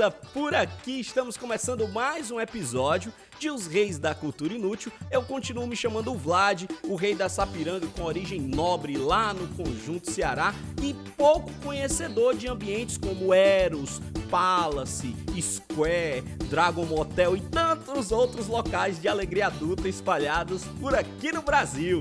Lindeza. 0.00 0.10
Por 0.32 0.54
aqui 0.54 1.00
estamos 1.00 1.36
começando 1.36 1.86
mais 1.88 2.30
um 2.30 2.40
episódio 2.40 3.12
de 3.38 3.50
Os 3.50 3.66
Reis 3.66 3.98
da 3.98 4.14
Cultura 4.14 4.54
Inútil. 4.54 4.90
Eu 5.10 5.22
continuo 5.22 5.66
me 5.66 5.76
chamando 5.76 6.14
Vlad, 6.14 6.64
o 6.84 6.94
rei 6.94 7.14
da 7.14 7.28
Sapiranga 7.28 7.86
com 7.88 8.04
origem 8.04 8.40
nobre 8.40 8.96
lá 8.96 9.34
no 9.34 9.46
Conjunto 9.48 10.10
Ceará 10.10 10.54
e 10.82 10.94
pouco 11.16 11.52
conhecedor 11.62 12.34
de 12.34 12.48
ambientes 12.48 12.96
como 12.96 13.34
Eros, 13.34 14.00
Palace, 14.30 15.14
Square, 15.38 16.22
Dragon 16.48 16.86
Motel 16.86 17.36
e 17.36 17.40
tantos 17.40 18.10
outros 18.10 18.46
locais 18.46 19.00
de 19.00 19.08
alegria 19.08 19.48
adulta 19.48 19.88
espalhados 19.88 20.64
por 20.80 20.94
aqui 20.94 21.32
no 21.32 21.42
Brasil. 21.42 22.00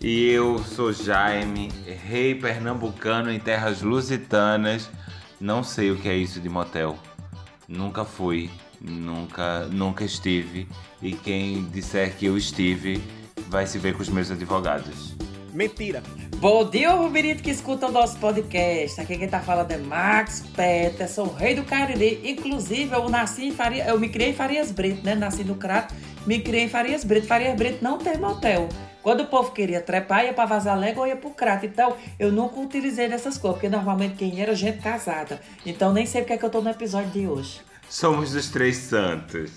E 0.00 0.30
eu 0.30 0.58
sou 0.58 0.92
Jaime, 0.92 1.68
rei 1.86 2.34
pernambucano 2.34 3.32
em 3.32 3.40
terras 3.40 3.82
lusitanas. 3.82 4.88
Não 5.40 5.64
sei 5.64 5.90
o 5.90 5.96
que 5.96 6.08
é 6.08 6.16
isso 6.16 6.40
de 6.40 6.48
motel. 6.48 6.96
Nunca 7.68 8.04
fui, 8.04 8.50
nunca, 8.80 9.66
nunca 9.66 10.04
estive. 10.04 10.68
E 11.00 11.12
quem 11.12 11.64
disser 11.64 12.16
que 12.16 12.26
eu 12.26 12.36
estive 12.36 13.02
vai 13.48 13.66
se 13.66 13.78
ver 13.78 13.94
com 13.94 14.02
os 14.02 14.08
meus 14.08 14.30
advogados. 14.30 15.14
Mentira. 15.52 16.02
Bom 16.36 16.68
dia, 16.68 16.90
Rubirito 16.90 17.42
que 17.42 17.50
escuta 17.50 17.86
o 17.86 17.92
nosso 17.92 18.18
podcast. 18.18 19.00
Aqui 19.00 19.18
quem 19.18 19.28
tá 19.28 19.40
falando 19.40 19.70
é 19.70 19.76
Max 19.76 20.44
Peterson, 20.56 21.26
rei 21.26 21.54
do 21.54 21.62
Cariri. 21.62 22.20
Inclusive, 22.24 22.94
eu 22.94 23.08
nasci 23.08 23.48
em 23.48 23.52
Faria, 23.52 23.86
eu 23.86 24.00
me 24.00 24.08
criei 24.08 24.30
em 24.30 24.34
Farias 24.34 24.72
Brito, 24.72 25.04
né? 25.04 25.14
Nasci 25.14 25.44
no 25.44 25.54
Crato, 25.54 25.94
me 26.26 26.40
criei 26.40 26.64
em 26.64 26.68
Farias 26.68 27.04
Brito. 27.04 27.26
Farias 27.26 27.54
Brito 27.54 27.84
não 27.84 27.98
tem 27.98 28.18
motel. 28.18 28.68
Quando 29.02 29.22
o 29.22 29.26
povo 29.26 29.50
queria 29.50 29.80
trepar, 29.80 30.24
ia 30.24 30.32
pra 30.32 30.46
Vazar 30.46 30.78
Légua 30.78 31.02
ou 31.02 31.08
ia 31.08 31.16
pro 31.16 31.30
Crato. 31.30 31.66
Então, 31.66 31.96
eu 32.18 32.30
nunca 32.30 32.60
utilizei 32.60 33.08
dessas 33.08 33.36
coisas, 33.36 33.56
porque 33.56 33.68
normalmente 33.68 34.14
quem 34.14 34.40
era 34.40 34.54
gente 34.54 34.80
casada. 34.80 35.40
Então, 35.66 35.92
nem 35.92 36.06
sei 36.06 36.22
porque 36.22 36.34
é 36.34 36.38
que 36.38 36.44
eu 36.44 36.50
tô 36.50 36.60
no 36.60 36.70
episódio 36.70 37.10
de 37.10 37.26
hoje. 37.26 37.60
Somos 37.88 38.34
os 38.34 38.48
três 38.48 38.76
santos. 38.76 39.50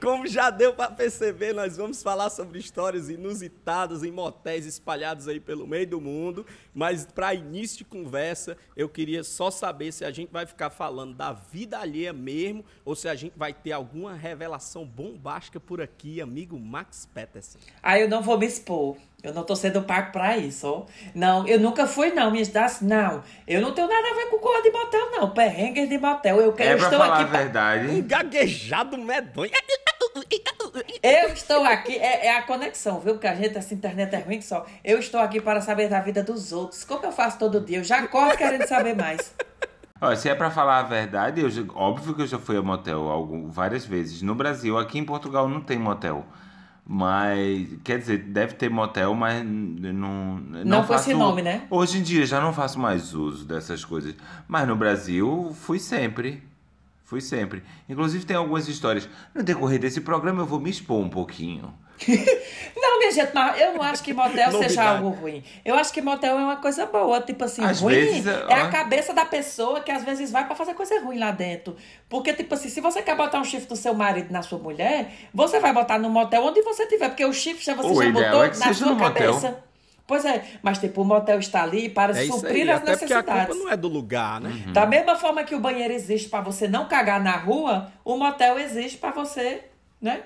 Como 0.00 0.26
já 0.26 0.48
deu 0.48 0.72
pra 0.72 0.88
perceber, 0.88 1.52
nós 1.52 1.76
vamos 1.76 2.02
falar 2.02 2.30
sobre 2.30 2.58
histórias 2.58 3.10
inusitadas 3.10 4.02
em 4.02 4.10
motéis 4.10 4.64
espalhados 4.64 5.28
aí 5.28 5.38
pelo 5.40 5.66
meio 5.66 5.86
do 5.86 6.00
mundo. 6.00 6.46
Mas 6.78 7.04
para 7.04 7.34
início 7.34 7.78
de 7.78 7.84
conversa, 7.84 8.56
eu 8.76 8.88
queria 8.88 9.24
só 9.24 9.50
saber 9.50 9.90
se 9.90 10.04
a 10.04 10.12
gente 10.12 10.30
vai 10.30 10.46
ficar 10.46 10.70
falando 10.70 11.12
da 11.12 11.32
vida 11.32 11.76
alheia 11.76 12.12
mesmo 12.12 12.64
ou 12.84 12.94
se 12.94 13.08
a 13.08 13.16
gente 13.16 13.32
vai 13.36 13.52
ter 13.52 13.72
alguma 13.72 14.14
revelação 14.14 14.84
bombástica 14.86 15.58
por 15.58 15.80
aqui, 15.80 16.20
amigo 16.20 16.56
Max 16.56 17.04
Peterson. 17.12 17.58
Aí 17.82 18.02
eu 18.02 18.08
não 18.08 18.22
vou 18.22 18.38
me 18.38 18.46
expor. 18.46 18.96
Eu 19.24 19.34
não 19.34 19.42
tô 19.42 19.56
sendo 19.56 19.82
pago 19.82 20.12
pra 20.12 20.36
isso, 20.38 20.68
ó. 20.68 20.86
Não, 21.12 21.44
eu 21.48 21.58
nunca 21.58 21.84
fui, 21.88 22.12
não, 22.12 22.30
minhas 22.30 22.46
das. 22.46 22.80
Não, 22.80 23.24
eu 23.48 23.60
não 23.60 23.74
tenho 23.74 23.88
nada 23.88 24.08
a 24.10 24.14
ver 24.14 24.26
com 24.30 24.38
coisa 24.38 24.62
de 24.62 24.70
motel, 24.70 25.10
não. 25.10 25.30
Perrengue 25.30 25.84
de 25.88 25.98
motel. 25.98 26.36
Eu, 26.36 26.42
É 26.44 26.46
eu 26.50 26.54
pra 26.54 26.74
estou 26.76 26.90
falar 26.90 27.06
a 27.16 27.20
aqui. 27.22 27.30
pra- 27.30 27.40
Um 27.40 27.42
verdade. 27.42 28.02
gaguejado 28.02 28.96
medonho. 28.96 29.50
Eu 31.02 31.28
estou 31.32 31.64
aqui, 31.64 31.96
é, 31.96 32.26
é 32.26 32.36
a 32.36 32.42
conexão, 32.42 33.00
viu? 33.00 33.14
Porque 33.14 33.26
a 33.26 33.34
gente, 33.34 33.56
essa 33.56 33.72
internet 33.74 34.14
é 34.14 34.18
ruim 34.18 34.38
que 34.38 34.44
só. 34.44 34.66
Eu 34.84 34.98
estou 34.98 35.18
aqui 35.20 35.40
para 35.40 35.60
saber 35.60 35.88
da 35.88 36.00
vida 36.00 36.22
dos 36.22 36.52
outros. 36.52 36.67
Como 36.86 37.04
eu 37.04 37.12
faço 37.12 37.38
todo 37.38 37.60
dia? 37.60 37.78
Eu 37.78 37.84
já 37.84 38.06
corro 38.08 38.36
querendo 38.36 38.66
saber 38.66 38.94
mais. 38.96 39.34
Ó, 40.00 40.14
se 40.14 40.28
é 40.28 40.34
pra 40.34 40.50
falar 40.50 40.78
a 40.78 40.82
verdade, 40.84 41.40
eu 41.40 41.66
óbvio 41.74 42.14
que 42.14 42.22
eu 42.22 42.26
já 42.26 42.38
fui 42.38 42.56
a 42.56 42.62
motel 42.62 43.08
algum, 43.08 43.50
várias 43.50 43.84
vezes. 43.84 44.22
No 44.22 44.34
Brasil, 44.34 44.78
aqui 44.78 44.96
em 44.98 45.04
Portugal 45.04 45.48
não 45.48 45.60
tem 45.60 45.76
motel. 45.78 46.24
Mas, 46.90 47.68
quer 47.84 47.98
dizer, 47.98 48.18
deve 48.18 48.54
ter 48.54 48.70
motel, 48.70 49.14
mas 49.14 49.42
n- 49.42 49.92
não. 49.92 50.36
Não 50.64 50.84
com 50.86 50.94
esse 50.94 51.12
nome, 51.12 51.42
né? 51.42 51.66
Hoje 51.68 51.98
em 51.98 52.02
dia 52.02 52.24
já 52.24 52.40
não 52.40 52.52
faço 52.52 52.78
mais 52.78 53.12
uso 53.12 53.44
dessas 53.44 53.84
coisas. 53.84 54.14
Mas 54.46 54.66
no 54.66 54.74
Brasil, 54.74 55.54
fui 55.60 55.78
sempre. 55.78 56.42
Fui 57.04 57.20
sempre. 57.20 57.62
Inclusive, 57.88 58.24
tem 58.24 58.36
algumas 58.36 58.68
histórias. 58.68 59.08
No 59.34 59.42
decorrer 59.42 59.78
desse 59.78 60.00
programa, 60.00 60.42
eu 60.42 60.46
vou 60.46 60.60
me 60.60 60.70
expor 60.70 60.98
um 61.04 61.08
pouquinho. 61.10 61.74
Não, 62.76 62.98
minha 62.98 63.10
gente, 63.10 63.30
mas 63.34 63.60
eu 63.60 63.72
não 63.74 63.82
acho 63.82 64.02
que 64.02 64.12
motel 64.14 64.50
seja 64.52 64.52
Novidade. 64.52 64.88
algo 64.88 65.08
ruim. 65.10 65.42
Eu 65.64 65.74
acho 65.74 65.92
que 65.92 66.00
motel 66.00 66.38
é 66.38 66.42
uma 66.42 66.56
coisa 66.56 66.86
boa. 66.86 67.20
Tipo 67.20 67.44
assim, 67.44 67.64
Às 67.64 67.80
ruim 67.80 67.94
vezes, 67.94 68.26
é 68.26 68.54
a 68.54 68.66
ó. 68.66 68.70
cabeça 68.70 69.12
da 69.12 69.24
pessoa 69.24 69.80
que 69.80 69.90
às 69.90 70.04
vezes 70.04 70.30
vai 70.30 70.46
pra 70.46 70.54
fazer 70.54 70.74
coisa 70.74 71.00
ruim 71.00 71.18
lá 71.18 71.30
dentro. 71.32 71.76
Porque, 72.08 72.32
tipo 72.32 72.54
assim, 72.54 72.68
se 72.68 72.80
você 72.80 73.02
quer 73.02 73.16
botar 73.16 73.40
um 73.40 73.44
chifre 73.44 73.66
do 73.68 73.76
seu 73.76 73.94
marido 73.94 74.30
na 74.32 74.42
sua 74.42 74.58
mulher, 74.58 75.10
você 75.34 75.58
vai 75.58 75.72
botar 75.72 75.98
no 75.98 76.08
motel 76.08 76.44
onde 76.44 76.62
você 76.62 76.86
tiver. 76.86 77.08
Porque 77.08 77.24
o 77.24 77.32
chifre 77.32 77.64
já 77.64 77.74
você 77.74 77.88
O 77.88 78.02
já 78.02 78.10
botou 78.10 78.44
é 78.44 78.48
na 78.48 78.54
seja 78.54 78.74
sua 78.74 78.86
no 78.88 78.94
motel. 78.96 79.32
cabeça. 79.34 79.64
Pois 80.06 80.24
é, 80.24 80.42
mas 80.62 80.78
tipo, 80.78 81.02
o 81.02 81.04
motel 81.04 81.38
está 81.38 81.62
ali 81.64 81.90
para 81.90 82.18
É 82.18 82.24
suprir 82.24 82.62
aí, 82.62 82.70
as 82.70 82.80
até 82.80 82.96
porque 82.96 83.12
a 83.12 83.16
culpa 83.22 83.32
necessidades. 83.34 83.62
não 83.64 83.70
é 83.70 83.76
do 83.76 83.88
lugar, 83.88 84.40
né? 84.40 84.48
Uhum. 84.68 84.72
Da 84.72 84.86
mesma 84.86 85.14
forma 85.16 85.44
que 85.44 85.54
o 85.54 85.60
banheiro 85.60 85.92
existe 85.92 86.30
pra 86.30 86.40
você 86.40 86.66
não 86.66 86.88
cagar 86.88 87.22
na 87.22 87.36
rua, 87.36 87.92
o 88.02 88.16
motel 88.16 88.58
existe 88.58 88.96
pra 88.96 89.10
você, 89.10 89.64
né? 90.00 90.22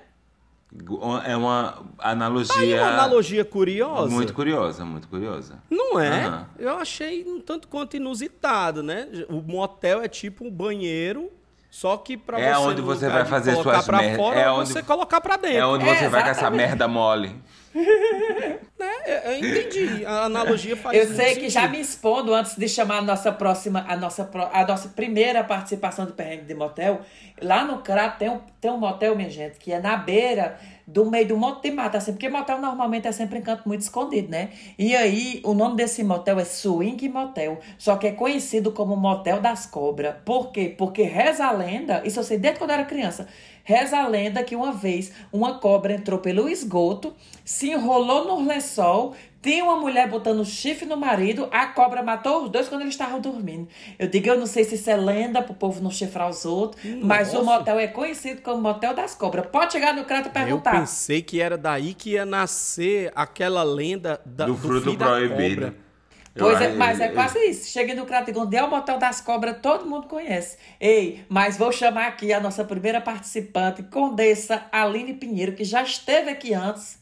É 1.27 1.37
uma 1.37 1.75
Aí 1.99 2.13
analogia. 2.13 2.83
uma 2.83 2.91
analogia 2.93 3.45
curiosa. 3.45 4.09
Muito 4.11 4.33
curiosa, 4.33 4.85
muito 4.85 5.07
curiosa. 5.07 5.59
Não 5.71 6.01
é? 6.01 6.25
Aham. 6.25 6.47
Eu 6.59 6.79
achei 6.79 7.25
um 7.29 7.41
tanto 7.41 7.69
quanto 7.69 7.97
inusitado, 7.97 8.83
né? 8.83 9.07
O 9.29 9.43
motel 9.43 10.01
é 10.03 10.09
tipo 10.09 10.45
um 10.47 10.51
banheiro, 10.51 11.31
só 11.71 11.97
que 11.99 12.17
pra 12.17 12.41
É 12.41 12.55
você 12.55 12.61
onde 12.61 12.81
no 12.81 12.87
você 12.87 13.09
vai 13.09 13.23
de 13.23 13.29
fazer 13.29 13.55
suas 13.57 13.85
pra 13.85 13.99
mer- 13.99 14.17
fora, 14.17 14.41
é 14.41 14.51
você 14.51 14.79
onde- 14.79 14.87
colocar 14.87 15.21
pra 15.21 15.37
dentro. 15.37 15.59
É 15.59 15.67
onde 15.67 15.85
você 15.85 16.05
É, 16.05 16.09
vai 16.09 16.23
com 16.23 16.31
essa 16.31 16.51
merda 16.51 16.89
mole. 16.89 17.37
Né? 18.83 19.23
Eu 19.25 19.39
entendi. 19.39 20.05
A 20.05 20.25
analogia 20.25 20.77
faz 20.77 20.99
Eu 20.99 21.15
sei 21.15 21.37
que 21.37 21.49
já 21.49 21.61
sentido. 21.61 21.77
me 21.77 21.81
expondo 21.81 22.35
antes 22.35 22.57
de 22.57 22.69
chamar 22.69 22.99
a 22.99 23.03
nossa 23.03 23.31
próxima, 23.31 23.85
a 23.89 23.97
nossa, 23.97 24.29
a 24.53 24.67
nossa 24.67 24.89
primeira 24.89 25.45
participação 25.45 26.05
do 26.05 26.13
Perrengue 26.15 26.47
de 26.47 26.55
Motel. 26.55 27.01
Lá 27.41 27.65
no 27.65 27.79
Crato 27.79 28.19
tem 28.19 28.29
um, 28.29 28.41
tem 28.61 28.71
um 28.73 28.79
motel, 28.79 29.15
minha 29.15 29.31
gente, 29.31 29.57
que 29.59 29.73
é 29.73 29.79
na 29.79 29.97
beira 29.97 30.59
do 30.85 31.09
meio 31.09 31.29
do 31.29 31.37
monte 31.37 31.63
de 31.63 31.71
mata, 31.71 31.99
assim, 31.99 32.13
porque 32.13 32.29
motel 32.29 32.61
normalmente 32.61 33.07
é 33.07 33.13
sempre 33.13 33.39
em 33.39 33.43
canto 33.43 33.63
muito 33.67 33.83
escondido, 33.83 34.29
né? 34.29 34.51
E 34.77 34.97
aí, 34.97 35.41
o 35.45 35.55
nome 35.55 35.77
desse 35.77 36.03
motel 36.03 36.41
é 36.41 36.45
Swing 36.45 37.09
Motel, 37.09 37.61
só 37.79 37.97
que 37.97 38.09
é 38.09 38.13
conhecido 38.13 38.73
como 38.73 38.97
Motel 38.97 39.41
das 39.41 39.65
Cobras. 39.65 40.17
Por 40.25 40.51
quê? 40.51 40.75
Porque 40.77 41.03
reza 41.03 41.47
a 41.47 41.53
lenda, 41.53 42.03
isso 42.05 42.19
eu 42.19 42.25
sei 42.25 42.37
desde 42.37 42.59
quando 42.59 42.71
eu 42.71 42.75
era 42.75 42.85
criança, 42.85 43.29
reza 43.65 43.99
a 43.99 44.07
lenda 44.09 44.43
que 44.43 44.57
uma 44.57 44.73
vez 44.73 45.13
uma 45.33 45.59
cobra 45.59 45.95
entrou 45.95 46.19
pelo 46.19 46.49
esgoto, 46.49 47.15
se 47.45 47.71
enrolou 47.71 48.25
no 48.25 48.47
lençol, 48.47 49.15
tinha 49.43 49.65
uma 49.65 49.77
mulher 49.77 50.09
botando 50.09 50.45
chifre 50.45 50.87
no 50.87 50.97
marido, 50.97 51.49
a 51.51 51.67
cobra 51.67 52.01
matou 52.01 52.45
os 52.45 52.51
dois 52.51 52.69
quando 52.69 52.83
eles 52.83 52.95
estavam 52.95 53.21
dormindo. 53.21 53.67
Eu 53.99 54.07
digo, 54.07 54.29
eu 54.29 54.39
não 54.39 54.47
sei 54.47 54.63
se 54.63 54.77
isso 54.77 54.89
é 54.89 54.97
lenda 54.97 55.43
pro 55.43 55.53
povo 55.55 55.83
não 55.83 55.91
chifrar 55.91 56.31
os 56.31 56.45
outros, 56.45 56.81
mas 57.03 57.33
o 57.35 57.43
Nossa. 57.43 57.59
motel 57.59 57.79
é 57.81 57.89
conhecido 57.89 58.41
como 58.41 58.63
Motel 58.63 58.95
das 58.95 59.17
Cobras. 59.17 59.47
Pode 59.47 59.73
chegar 59.73 59.95
no 59.95 60.05
crato 60.05 60.27
e 60.27 60.29
Eu 60.29 60.33
perguntar. 60.33 60.79
pensei 60.79 61.23
que 61.23 61.41
era 61.41 61.59
daí 61.59 61.93
que 61.93 62.11
ia 62.11 62.25
nascer 62.25 63.11
aquela 63.17 63.65
lenda 63.65 64.21
da, 64.25 64.47
do 64.47 64.57
fruto 64.57 64.85
filho 64.85 64.97
da 64.97 65.07
proibido. 65.07 65.75
Pois 66.37 66.61
Eu- 66.61 66.69
é, 66.69 66.73
mas 66.75 66.99
é 67.01 67.09
eu- 67.11 67.13
quase 67.15 67.39
isso. 67.41 67.69
Chega 67.71 67.95
no 67.95 68.07
Crato 68.07 68.31
e 68.31 68.33
Gonde, 68.33 68.57
é 68.57 68.63
o 68.65 68.71
Motel 68.71 68.99
das 68.99 69.21
Cobras, 69.21 69.59
todo 69.61 69.85
mundo 69.87 70.07
conhece. 70.07 70.57
Ei, 70.81 71.25
mas 71.29 71.57
vou 71.59 71.71
chamar 71.71 72.07
aqui 72.07 72.33
a 72.33 72.41
nossa 72.41 72.65
primeira 72.65 73.01
participante, 73.01 73.83
Condessa 73.83 74.65
Aline 74.73 75.13
Pinheiro, 75.15 75.53
que 75.53 75.63
já 75.65 75.83
esteve 75.83 76.31
aqui 76.31 76.55
antes, 76.55 76.99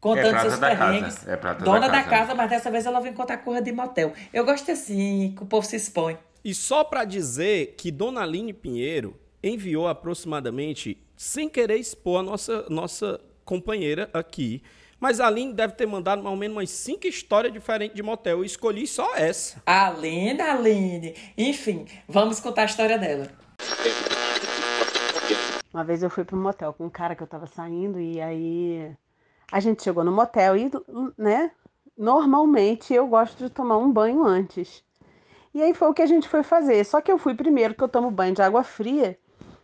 contando 0.00 0.36
É 0.36 0.40
seus 0.40 0.56
casa, 0.56 0.76
perrengues. 0.76 1.26
é 1.26 1.36
prata 1.36 1.58
da 1.58 1.64
Dona 1.64 1.88
da 1.88 2.02
casa. 2.02 2.08
casa, 2.10 2.34
mas 2.34 2.48
dessa 2.50 2.70
vez 2.70 2.86
ela 2.86 3.00
vem 3.00 3.12
contar 3.12 3.38
coisa 3.38 3.60
de 3.60 3.72
motel. 3.72 4.12
Eu 4.32 4.44
gosto 4.44 4.70
assim, 4.70 5.34
que 5.36 5.42
o 5.42 5.46
povo 5.46 5.66
se 5.66 5.74
expõe. 5.76 6.16
E 6.44 6.54
só 6.54 6.84
pra 6.84 7.04
dizer 7.04 7.74
que 7.76 7.90
Dona 7.90 8.22
Aline 8.22 8.52
Pinheiro 8.52 9.18
enviou 9.42 9.88
aproximadamente, 9.88 10.96
sem 11.16 11.48
querer 11.48 11.76
expor 11.76 12.20
a 12.20 12.22
nossa, 12.22 12.66
nossa 12.70 13.20
companheira 13.44 14.08
aqui, 14.14 14.62
mas 15.00 15.18
a 15.18 15.26
Aline 15.26 15.54
deve 15.54 15.72
ter 15.72 15.86
mandado 15.86 16.22
mais 16.22 16.32
ou 16.32 16.38
menos 16.38 16.56
umas 16.56 16.70
cinco 16.70 17.06
histórias 17.06 17.52
diferentes 17.52 17.96
de 17.96 18.02
motel. 18.02 18.38
Eu 18.38 18.44
escolhi 18.44 18.86
só 18.86 19.16
essa. 19.16 19.60
Aline, 19.64 20.40
Aline. 20.40 21.16
Enfim, 21.36 21.86
vamos 22.06 22.38
contar 22.38 22.62
a 22.62 22.66
história 22.66 22.98
dela. 22.98 23.28
Uma 25.72 25.84
vez 25.84 26.02
eu 26.02 26.10
fui 26.10 26.24
para 26.24 26.36
um 26.36 26.42
motel 26.42 26.72
com 26.74 26.84
um 26.84 26.90
cara 26.90 27.14
que 27.14 27.22
eu 27.22 27.26
tava 27.26 27.46
saindo 27.46 27.98
e 27.98 28.20
aí 28.20 28.92
a 29.50 29.58
gente 29.58 29.82
chegou 29.82 30.04
no 30.04 30.12
motel 30.12 30.56
e, 30.56 30.70
né, 31.16 31.50
normalmente 31.96 32.92
eu 32.92 33.06
gosto 33.06 33.38
de 33.38 33.50
tomar 33.50 33.78
um 33.78 33.90
banho 33.90 34.24
antes. 34.24 34.84
E 35.54 35.62
aí 35.62 35.72
foi 35.74 35.88
o 35.88 35.94
que 35.94 36.02
a 36.02 36.06
gente 36.06 36.28
foi 36.28 36.42
fazer. 36.42 36.84
Só 36.84 37.00
que 37.00 37.10
eu 37.10 37.18
fui 37.18 37.34
primeiro 37.34 37.74
que 37.74 37.82
eu 37.82 37.88
tomo 37.88 38.10
banho 38.10 38.34
de 38.34 38.42
água 38.42 38.62
fria 38.62 39.18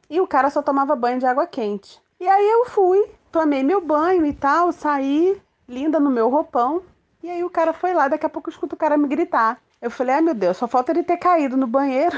e 0.09 0.21
o 0.21 0.27
cara 0.27 0.49
só 0.49 0.63
tomava 0.63 0.97
banho 0.97 1.19
de 1.19 1.27
água 1.27 1.47
quente. 1.47 2.01
E 2.19 2.27
aí 2.27 2.49
eu 2.49 2.65
fui, 2.67 3.05
tomei 3.37 3.63
meu 3.63 3.83
banho 3.83 4.25
e 4.25 4.33
tal, 4.33 4.73
saí 4.73 5.39
linda 5.69 6.01
no 6.01 6.11
meu 6.11 6.31
roupão. 6.31 6.83
E 7.23 7.29
aí 7.29 7.45
o 7.45 7.51
cara 7.51 7.75
foi 7.75 7.93
lá, 7.93 8.09
daqui 8.09 8.25
a 8.25 8.31
pouco 8.31 8.49
eu 8.49 8.53
escuto 8.53 8.75
o 8.75 8.79
cara 8.79 8.97
me 8.97 9.07
gritar. 9.07 9.61
Eu 9.81 9.91
falei: 9.91 10.15
"Ai, 10.15 10.21
meu 10.23 10.33
Deus, 10.33 10.57
só 10.57 10.67
falta 10.67 10.91
ele 10.91 11.03
ter 11.03 11.19
caído 11.19 11.55
no 11.55 11.67
banheiro". 11.67 12.17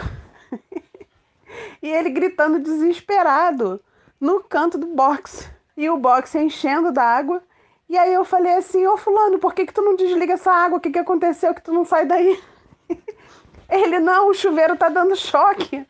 e 1.83 1.89
ele 1.89 2.11
gritando 2.11 2.61
desesperado 2.61 3.81
no 4.21 4.41
canto 4.45 4.79
do 4.79 4.87
box. 4.87 5.51
E 5.77 5.91
o 5.91 5.97
box 5.97 6.37
enchendo 6.37 6.93
d'água. 6.93 7.43
E 7.89 7.99
aí 7.99 8.15
eu 8.15 8.25
falei 8.25 8.55
assim, 8.55 8.87
ô 8.87 8.97
fulano, 8.97 9.39
por 9.39 9.55
que, 9.55 9.67
que 9.67 9.73
tu 9.73 9.83
não 9.83 9.97
desliga 9.97 10.35
essa 10.35 10.53
água? 10.53 10.79
O 10.79 10.81
que, 10.81 10.91
que 10.91 10.99
aconteceu 10.99 11.55
que 11.55 11.63
tu 11.63 11.73
não 11.73 11.85
sai 11.85 12.05
daí? 12.05 12.41
Ele, 13.69 13.99
não, 13.99 14.29
o 14.29 14.35
chuveiro 14.35 14.77
tá 14.77 14.89
dando 14.89 15.17
choque. 15.17 15.87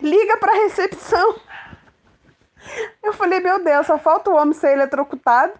Liga 0.00 0.36
pra 0.36 0.52
recepção. 0.52 1.34
Eu 3.02 3.12
falei, 3.12 3.40
meu 3.40 3.62
Deus, 3.62 3.86
só 3.86 3.98
falta 3.98 4.30
o 4.30 4.34
homem 4.34 4.54
ser 4.54 4.72
eletrocutado. 4.72 5.52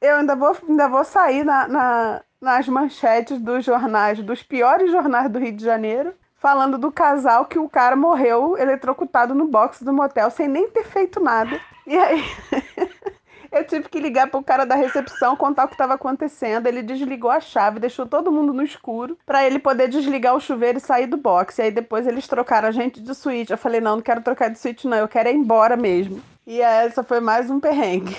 Eu 0.00 0.16
ainda 0.16 0.34
vou, 0.34 0.56
ainda 0.68 0.88
vou 0.88 1.04
sair 1.04 1.44
na, 1.44 1.68
na, 1.68 2.22
nas 2.40 2.68
manchetes 2.68 3.40
dos 3.40 3.64
jornais, 3.64 4.22
dos 4.22 4.42
piores 4.42 4.90
jornais 4.90 5.30
do 5.30 5.38
Rio 5.38 5.52
de 5.52 5.64
Janeiro, 5.64 6.14
falando 6.36 6.78
do 6.78 6.90
casal 6.90 7.44
que 7.44 7.58
o 7.58 7.68
cara 7.68 7.96
morreu 7.96 8.56
eletrocutado 8.56 9.34
no 9.34 9.46
box 9.46 9.82
do 9.82 9.92
motel 9.92 10.30
sem 10.30 10.48
nem 10.48 10.70
ter 10.70 10.84
feito 10.84 11.20
nada. 11.20 11.60
E 11.86 11.96
aí 11.96 12.24
eu 13.52 13.64
tive 13.66 13.88
que 13.88 13.98
ligar 14.00 14.28
pro 14.30 14.42
cara 14.42 14.64
da 14.64 14.74
recepção 14.74 15.36
contar 15.36 15.64
o 15.64 15.68
que 15.68 15.74
estava 15.74 15.94
acontecendo. 15.94 16.66
Ele 16.66 16.82
desligou 16.82 17.30
a 17.30 17.40
chave, 17.40 17.80
deixou 17.80 18.06
todo 18.06 18.30
mundo 18.32 18.52
no 18.52 18.62
escuro 18.62 19.18
para 19.26 19.44
ele 19.46 19.58
poder 19.58 19.88
desligar 19.88 20.34
o 20.34 20.40
chuveiro 20.40 20.78
e 20.78 20.80
sair 20.80 21.06
do 21.06 21.16
box. 21.16 21.58
E 21.58 21.62
aí 21.62 21.70
depois 21.70 22.06
eles 22.06 22.26
trocaram 22.28 22.68
a 22.68 22.72
gente 22.72 23.00
de 23.00 23.14
suíte. 23.14 23.52
Eu 23.52 23.58
falei: 23.58 23.80
"Não, 23.80 23.96
não 23.96 24.02
quero 24.02 24.20
trocar 24.22 24.48
de 24.50 24.58
suíte 24.58 24.86
não, 24.86 24.96
eu 24.98 25.08
quero 25.08 25.28
ir 25.28 25.34
embora 25.34 25.76
mesmo". 25.76 26.22
E 26.46 26.60
essa 26.60 27.02
foi 27.02 27.20
mais 27.20 27.50
um 27.50 27.60
perrengue. 27.60 28.16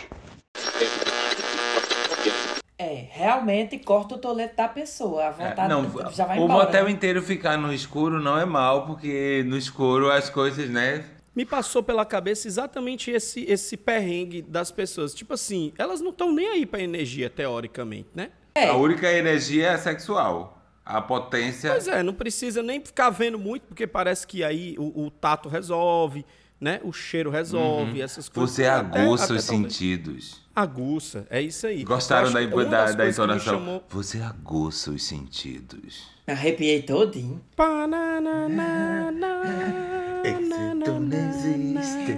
É, 2.77 3.05
realmente 3.11 3.77
corta 3.77 4.15
o 4.15 4.17
tolete 4.17 4.55
da 4.55 4.67
pessoa. 4.67 5.23
A 5.23 5.27
É, 5.27 5.31
vontade 5.31 5.69
não, 5.69 6.11
já 6.11 6.25
vai 6.25 6.39
o 6.39 6.45
embora. 6.45 6.65
motel 6.65 6.89
inteiro 6.89 7.21
ficar 7.21 7.55
no 7.57 7.71
escuro 7.71 8.19
não 8.19 8.37
é 8.39 8.43
mal, 8.45 8.85
porque 8.87 9.43
no 9.45 9.55
escuro 9.55 10.09
as 10.11 10.29
coisas, 10.31 10.67
né? 10.67 11.03
Me 11.35 11.45
passou 11.45 11.81
pela 11.81 12.05
cabeça 12.05 12.47
exatamente 12.47 13.09
esse, 13.09 13.45
esse 13.45 13.77
perrengue 13.77 14.41
das 14.41 14.69
pessoas. 14.71 15.13
Tipo 15.13 15.33
assim, 15.33 15.71
elas 15.77 16.01
não 16.01 16.09
estão 16.09 16.33
nem 16.33 16.47
aí 16.47 16.65
pra 16.65 16.81
energia, 16.81 17.29
teoricamente, 17.29 18.09
né? 18.13 18.31
É. 18.53 18.67
A 18.67 18.75
única 18.75 19.11
energia 19.11 19.69
é 19.69 19.77
sexual. 19.77 20.61
A 20.83 21.01
potência. 21.01 21.71
Pois 21.71 21.87
é, 21.87 22.03
não 22.03 22.13
precisa 22.13 22.61
nem 22.61 22.83
ficar 22.83 23.09
vendo 23.11 23.39
muito, 23.39 23.63
porque 23.63 23.87
parece 23.87 24.27
que 24.27 24.43
aí 24.43 24.75
o, 24.77 25.05
o 25.05 25.11
tato 25.11 25.47
resolve, 25.47 26.25
né? 26.61 26.79
O 26.83 26.93
cheiro 26.93 27.31
resolve, 27.31 27.99
essas 28.01 28.29
coisas. 28.29 28.55
Você 28.55 28.65
Até- 28.67 29.01
aguça 29.01 29.23
até 29.25 29.33
os 29.33 29.47
talvez- 29.47 29.73
sentidos. 29.73 30.41
Aguça, 30.55 31.25
é 31.29 31.41
isso 31.41 31.65
aí. 31.65 31.83
Gostaram 31.83 32.31
da, 32.31 32.39
da, 32.65 32.91
da 32.91 33.09
entonação? 33.09 33.53
chamou- 33.59 33.83
Você 33.89 34.21
aguça 34.21 34.91
os 34.91 35.03
sentidos. 35.03 36.07
Arrepiei 36.27 36.83
todinho. 36.83 37.41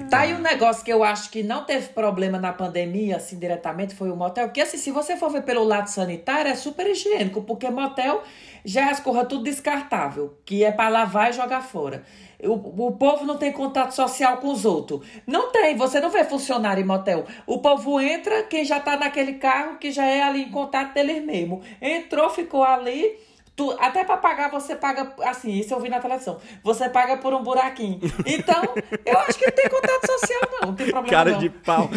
Tá 0.09 0.19
aí 0.19 0.33
um 0.33 0.39
negócio 0.39 0.83
que 0.83 0.91
eu 0.91 1.03
acho 1.03 1.29
que 1.31 1.41
não 1.41 1.63
teve 1.63 1.87
problema 1.89 2.37
na 2.37 2.51
pandemia, 2.53 3.17
assim, 3.17 3.39
diretamente, 3.39 3.95
foi 3.95 4.11
o 4.11 4.15
motel. 4.15 4.47
Porque, 4.47 4.61
assim, 4.61 4.77
se 4.77 4.91
você 4.91 5.15
for 5.15 5.29
ver 5.31 5.43
pelo 5.43 5.63
lado 5.63 5.87
sanitário, 5.87 6.51
é 6.51 6.55
super 6.55 6.85
higiênico, 6.87 7.41
porque 7.43 7.69
motel 7.69 8.21
já 8.65 8.81
é 8.81 8.91
as 8.91 8.99
coisas 8.99 9.27
tudo 9.27 9.43
descartável, 9.43 10.37
que 10.45 10.63
é 10.63 10.71
pra 10.71 10.89
lavar 10.89 11.29
e 11.29 11.33
jogar 11.33 11.61
fora. 11.61 12.03
O, 12.43 12.87
o 12.87 12.91
povo 12.91 13.25
não 13.25 13.37
tem 13.37 13.51
contato 13.51 13.91
social 13.91 14.37
com 14.37 14.51
os 14.51 14.65
outros. 14.65 15.01
Não 15.25 15.51
tem, 15.51 15.75
você 15.75 15.99
não 15.99 16.09
vê 16.09 16.23
funcionário 16.23 16.81
em 16.81 16.85
motel. 16.85 17.25
O 17.47 17.59
povo 17.59 17.99
entra, 17.99 18.43
quem 18.43 18.65
já 18.65 18.79
tá 18.79 18.97
naquele 18.97 19.33
carro, 19.33 19.77
que 19.77 19.91
já 19.91 20.05
é 20.05 20.21
ali 20.21 20.43
em 20.43 20.51
contato 20.51 20.93
deles 20.93 21.23
mesmo. 21.23 21.61
Entrou, 21.81 22.29
ficou 22.29 22.63
ali. 22.63 23.17
Tu, 23.55 23.71
até 23.79 24.03
pra 24.03 24.17
pagar, 24.17 24.49
você 24.49 24.75
paga, 24.75 25.13
assim, 25.25 25.51
isso 25.51 25.73
eu 25.73 25.79
vi 25.79 25.87
na 25.87 25.99
televisão. 25.99 26.39
Você 26.63 26.89
paga 26.89 27.17
por 27.17 27.33
um 27.33 27.43
buraquinho. 27.43 27.99
Então, 28.25 28.63
eu 29.05 29.19
acho 29.19 29.37
que 29.37 29.45
não 29.45 29.53
tem 29.53 29.69
contato 29.69 30.07
social, 30.07 30.41
não. 30.51 30.67
Não 30.69 30.75
tem 30.75 30.87
problema, 30.87 31.09
Cara 31.09 31.31
não. 31.31 31.39
de 31.39 31.49
pau. 31.49 31.89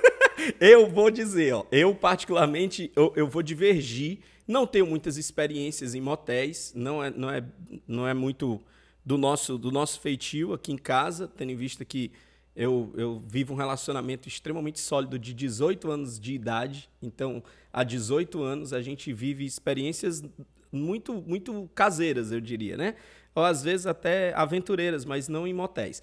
eu 0.58 0.88
vou 0.88 1.10
dizer, 1.10 1.54
ó. 1.54 1.66
Eu, 1.70 1.94
particularmente, 1.94 2.90
eu, 2.96 3.12
eu 3.16 3.26
vou 3.26 3.42
divergir. 3.42 4.20
Não 4.48 4.66
tenho 4.66 4.86
muitas 4.86 5.18
experiências 5.18 5.94
em 5.94 6.00
motéis. 6.00 6.72
Não 6.74 7.04
é, 7.04 7.10
não 7.10 7.30
é, 7.30 7.44
não 7.86 8.08
é 8.08 8.14
muito 8.14 8.60
do 9.04 9.18
nosso, 9.18 9.58
do 9.58 9.70
nosso 9.70 10.00
feitio 10.00 10.52
aqui 10.52 10.72
em 10.72 10.78
casa, 10.78 11.28
tendo 11.28 11.52
em 11.52 11.56
vista 11.56 11.84
que 11.84 12.10
eu, 12.56 12.92
eu 12.96 13.22
vivo 13.26 13.52
um 13.52 13.56
relacionamento 13.56 14.28
extremamente 14.28 14.80
sólido 14.80 15.18
de 15.18 15.34
18 15.34 15.90
anos 15.90 16.18
de 16.18 16.34
idade. 16.34 16.88
Então, 17.02 17.42
há 17.72 17.82
18 17.82 18.42
anos, 18.42 18.72
a 18.72 18.80
gente 18.80 19.12
vive 19.12 19.44
experiências 19.44 20.22
muito, 20.70 21.22
muito 21.26 21.68
caseiras, 21.74 22.32
eu 22.32 22.40
diria, 22.40 22.76
né? 22.76 22.94
Ou 23.34 23.42
às 23.42 23.62
vezes 23.62 23.86
até 23.86 24.32
aventureiras, 24.34 25.04
mas 25.04 25.28
não 25.28 25.46
em 25.46 25.52
motéis. 25.52 26.00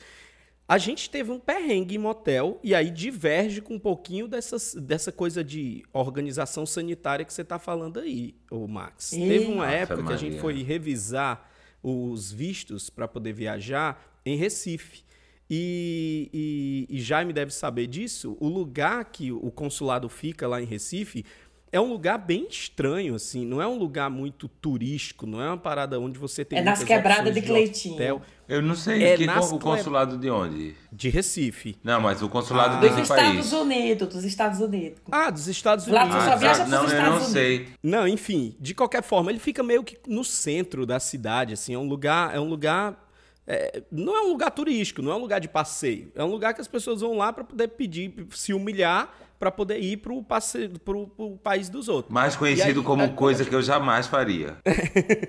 A 0.67 0.77
gente 0.77 1.09
teve 1.09 1.31
um 1.31 1.39
perrengue 1.39 1.95
em 1.95 1.97
motel 1.97 2.59
e 2.63 2.73
aí 2.73 2.89
diverge 2.89 3.61
com 3.61 3.75
um 3.75 3.79
pouquinho 3.79 4.27
dessas, 4.27 4.73
dessa 4.73 5.11
coisa 5.11 5.43
de 5.43 5.83
organização 5.91 6.65
sanitária 6.65 7.25
que 7.25 7.33
você 7.33 7.41
está 7.41 7.59
falando 7.59 7.99
aí, 7.99 8.35
o 8.49 8.67
Max. 8.67 9.09
Teve 9.09 9.51
uma 9.51 9.69
época 9.69 10.03
que 10.03 10.13
a 10.13 10.17
gente 10.17 10.35
Maria. 10.35 10.41
foi 10.41 10.63
revisar 10.63 11.50
os 11.81 12.31
vistos 12.31 12.89
para 12.89 13.07
poder 13.07 13.33
viajar 13.33 14.19
em 14.25 14.35
Recife. 14.35 15.03
E, 15.49 16.29
e, 16.33 16.97
e 16.97 17.01
Jaime 17.01 17.33
deve 17.33 17.51
saber 17.51 17.87
disso. 17.87 18.37
O 18.39 18.47
lugar 18.47 19.03
que 19.05 19.31
o 19.31 19.51
consulado 19.51 20.07
fica 20.07 20.47
lá 20.47 20.61
em 20.61 20.65
Recife 20.65 21.25
é 21.71 21.79
um 21.79 21.89
lugar 21.91 22.17
bem 22.17 22.47
estranho, 22.49 23.15
assim. 23.15 23.45
Não 23.45 23.61
é 23.61 23.67
um 23.67 23.77
lugar 23.77 24.09
muito 24.09 24.47
turístico, 24.47 25.25
não 25.25 25.41
é 25.41 25.47
uma 25.47 25.57
parada 25.57 25.99
onde 25.99 26.19
você 26.19 26.43
tem 26.43 26.59
É 26.59 26.61
nas 26.61 26.83
quebradas 26.83 27.33
de 27.33 27.41
Cleitinho. 27.41 27.95
hotel. 27.95 28.21
Eu 28.49 28.61
não 28.61 28.75
sei 28.75 29.01
É 29.03 29.15
que 29.17 29.25
nas 29.25 29.45
o 29.51 29.57
cle- 29.57 29.59
consulado 29.59 30.17
de 30.17 30.29
onde? 30.29 30.75
De 30.91 31.07
Recife. 31.09 31.77
Não, 31.81 32.01
mas 32.01 32.21
o 32.21 32.27
consulado 32.27 32.75
Ah. 32.75 32.79
Dos 32.79 32.89
desse 32.89 33.01
Estados 33.03 33.23
país. 33.23 33.53
Unidos, 33.53 34.07
dos 34.09 34.23
Estados 34.25 34.59
Unidos. 34.59 34.99
Ah, 35.09 35.29
dos 35.29 35.47
Estados 35.47 35.87
Lá 35.87 36.03
Unidos. 36.03 36.21
tu 36.21 36.25
só 36.27 36.33
Ah, 36.33 36.35
viaja 36.35 36.65
não, 36.65 36.79
eu 36.79 36.85
Estados 36.87 37.03
não 37.05 37.15
Unidos. 37.15 37.31
sei. 37.31 37.67
Não, 37.81 38.07
enfim, 38.07 38.55
de 38.59 38.75
qualquer 38.75 39.01
forma, 39.03 39.31
ele 39.31 39.39
fica 39.39 39.63
meio 39.63 39.83
que 39.83 39.97
no 40.05 40.23
centro 40.25 40.85
da 40.85 40.99
cidade, 40.99 41.53
assim, 41.53 41.73
é 41.73 41.77
um 41.77 41.87
lugar, 41.87 42.35
é 42.35 42.39
um 42.39 42.49
lugar 42.49 43.07
é, 43.47 43.81
não 43.91 44.15
é 44.15 44.21
um 44.21 44.29
lugar 44.29 44.51
turístico, 44.51 45.01
não 45.01 45.11
é 45.11 45.15
um 45.15 45.19
lugar 45.19 45.39
de 45.39 45.47
passeio, 45.49 46.11
é 46.15 46.23
um 46.23 46.27
lugar 46.29 46.53
que 46.53 46.61
as 46.61 46.67
pessoas 46.67 47.01
vão 47.01 47.17
lá 47.17 47.33
para 47.33 47.43
poder 47.43 47.69
pedir, 47.69 48.13
se 48.31 48.53
humilhar 48.53 49.11
para 49.41 49.49
poder 49.49 49.79
ir 49.79 49.97
pro, 49.97 50.21
passe... 50.21 50.69
pro, 50.85 51.07
pro 51.07 51.35
país 51.37 51.67
dos 51.67 51.89
outros. 51.89 52.13
Mais 52.13 52.35
conhecido 52.35 52.81
aí, 52.81 52.85
como 52.85 53.11
coisa 53.13 53.43
que 53.43 53.55
eu 53.55 53.61
jamais 53.63 54.05
faria. 54.05 54.55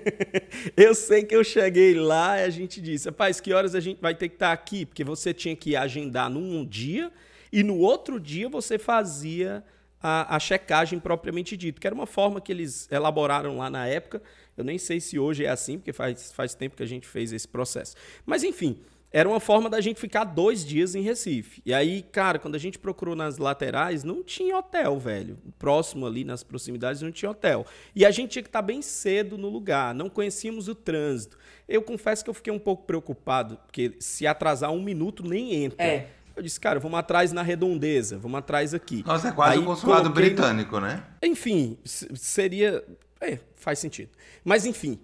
eu 0.77 0.93
sei 0.93 1.23
que 1.23 1.35
eu 1.35 1.43
cheguei 1.43 1.95
lá 1.95 2.39
e 2.39 2.43
a 2.43 2.49
gente 2.51 2.79
disse, 2.79 3.09
rapaz, 3.09 3.41
que 3.41 3.51
horas 3.51 3.73
a 3.73 3.79
gente 3.79 3.99
vai 3.99 4.13
ter 4.13 4.29
que 4.29 4.35
estar 4.35 4.51
aqui? 4.51 4.85
Porque 4.85 5.03
você 5.03 5.33
tinha 5.33 5.55
que 5.55 5.75
agendar 5.75 6.29
num 6.29 6.63
dia 6.63 7.11
e 7.51 7.63
no 7.63 7.79
outro 7.79 8.19
dia 8.19 8.47
você 8.47 8.77
fazia 8.77 9.63
a, 9.99 10.35
a 10.35 10.39
checagem 10.39 10.99
propriamente 10.99 11.57
dito, 11.57 11.81
que 11.81 11.87
era 11.87 11.95
uma 11.95 12.05
forma 12.05 12.39
que 12.39 12.51
eles 12.51 12.87
elaboraram 12.91 13.57
lá 13.57 13.67
na 13.67 13.87
época. 13.87 14.21
Eu 14.55 14.63
nem 14.63 14.77
sei 14.77 15.01
se 15.01 15.17
hoje 15.17 15.43
é 15.43 15.49
assim, 15.49 15.79
porque 15.79 15.91
faz, 15.91 16.31
faz 16.33 16.53
tempo 16.53 16.75
que 16.75 16.83
a 16.83 16.87
gente 16.87 17.07
fez 17.07 17.33
esse 17.33 17.47
processo. 17.47 17.95
Mas 18.27 18.43
enfim, 18.43 18.79
era 19.13 19.29
uma 19.29 19.39
forma 19.39 19.69
da 19.69 19.79
gente 19.79 19.99
ficar 20.01 20.23
dois 20.23 20.65
dias 20.65 20.95
em 20.95 21.01
Recife. 21.01 21.61
E 21.63 21.71
aí, 21.71 22.01
cara, 22.01 22.39
quando 22.39 22.55
a 22.55 22.59
gente 22.59 22.79
procurou 22.79 23.15
nas 23.15 23.37
laterais, 23.37 24.03
não 24.03 24.23
tinha 24.23 24.57
hotel, 24.57 24.97
velho. 24.99 25.37
Próximo 25.59 26.07
ali, 26.07 26.23
nas 26.23 26.41
proximidades, 26.43 27.01
não 27.03 27.11
tinha 27.11 27.29
hotel. 27.29 27.63
E 27.95 28.03
a 28.05 28.09
gente 28.11 28.31
tinha 28.31 28.41
que 28.41 28.49
estar 28.49 28.63
bem 28.63 28.81
cedo 28.81 29.37
no 29.37 29.49
lugar, 29.49 29.93
não 29.93 30.09
conhecíamos 30.09 30.67
o 30.67 30.73
trânsito. 30.73 31.37
Eu 31.69 31.83
confesso 31.83 32.23
que 32.23 32.29
eu 32.29 32.33
fiquei 32.33 32.51
um 32.51 32.57
pouco 32.57 32.85
preocupado, 32.87 33.57
porque 33.67 33.93
se 33.99 34.25
atrasar 34.25 34.71
um 34.71 34.81
minuto, 34.81 35.23
nem 35.23 35.63
entra. 35.63 35.85
É. 35.85 36.09
Eu 36.35 36.41
disse, 36.41 36.59
cara, 36.59 36.79
vamos 36.79 36.97
atrás 36.97 37.31
na 37.31 37.43
redondeza, 37.43 38.17
vamos 38.17 38.39
atrás 38.39 38.73
aqui. 38.73 39.03
Nossa, 39.05 39.27
é 39.27 39.31
quase 39.31 39.53
Aí 39.53 39.59
o 39.59 39.65
consulado 39.65 40.09
coloquei- 40.09 40.29
britânico, 40.31 40.79
né? 40.79 41.03
enfim, 41.21 41.77
seria. 41.85 42.83
É, 43.21 43.37
faz 43.55 43.77
sentido. 43.77 44.09
Mas 44.43 44.65
enfim, 44.65 44.97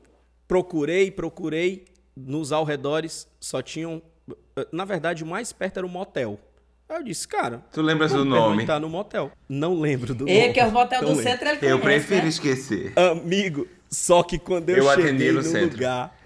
procurei, 0.48 1.12
procurei. 1.12 1.86
Nos 2.28 2.52
arredores 2.52 3.28
só 3.40 3.62
tinham. 3.62 4.02
eh, 4.58 4.68
Na 4.72 4.86
verdade, 4.86 5.24
o 5.24 5.28
mais 5.28 5.52
perto 5.54 5.78
era 5.78 5.86
um 5.86 5.90
motel. 5.90 6.40
Aí 6.88 6.98
eu 6.98 7.04
disse, 7.04 7.28
cara. 7.28 7.64
Tu 7.72 7.82
lembras 7.82 8.12
do 8.12 8.26
nome? 8.26 8.58
perguntar 8.58 8.80
no 8.80 8.90
motel. 8.90 9.32
Não 9.48 9.80
lembro 9.80 10.14
do 10.16 10.28
E 10.28 10.42
nome. 10.42 10.54
que 10.54 10.60
é 10.60 10.66
o 10.66 10.72
motel 10.72 11.02
Não 11.02 11.10
do 11.12 11.18
lembro. 11.18 11.32
centro, 11.32 11.48
ele 11.48 11.58
Eu 11.62 11.80
conhece, 11.80 11.82
prefiro 12.08 12.24
né? 12.24 12.30
esquecer. 12.30 12.94
Amigo, 12.98 13.68
só 13.90 14.24
que 14.24 14.40
quando 14.40 14.70
eu, 14.70 14.78
Eu 14.78 14.90
cheguei 14.90 15.06
atendi 15.06 15.28
no 15.32 15.34
no 15.38 15.44
centro. 15.44 15.76
lugar, 15.78 16.18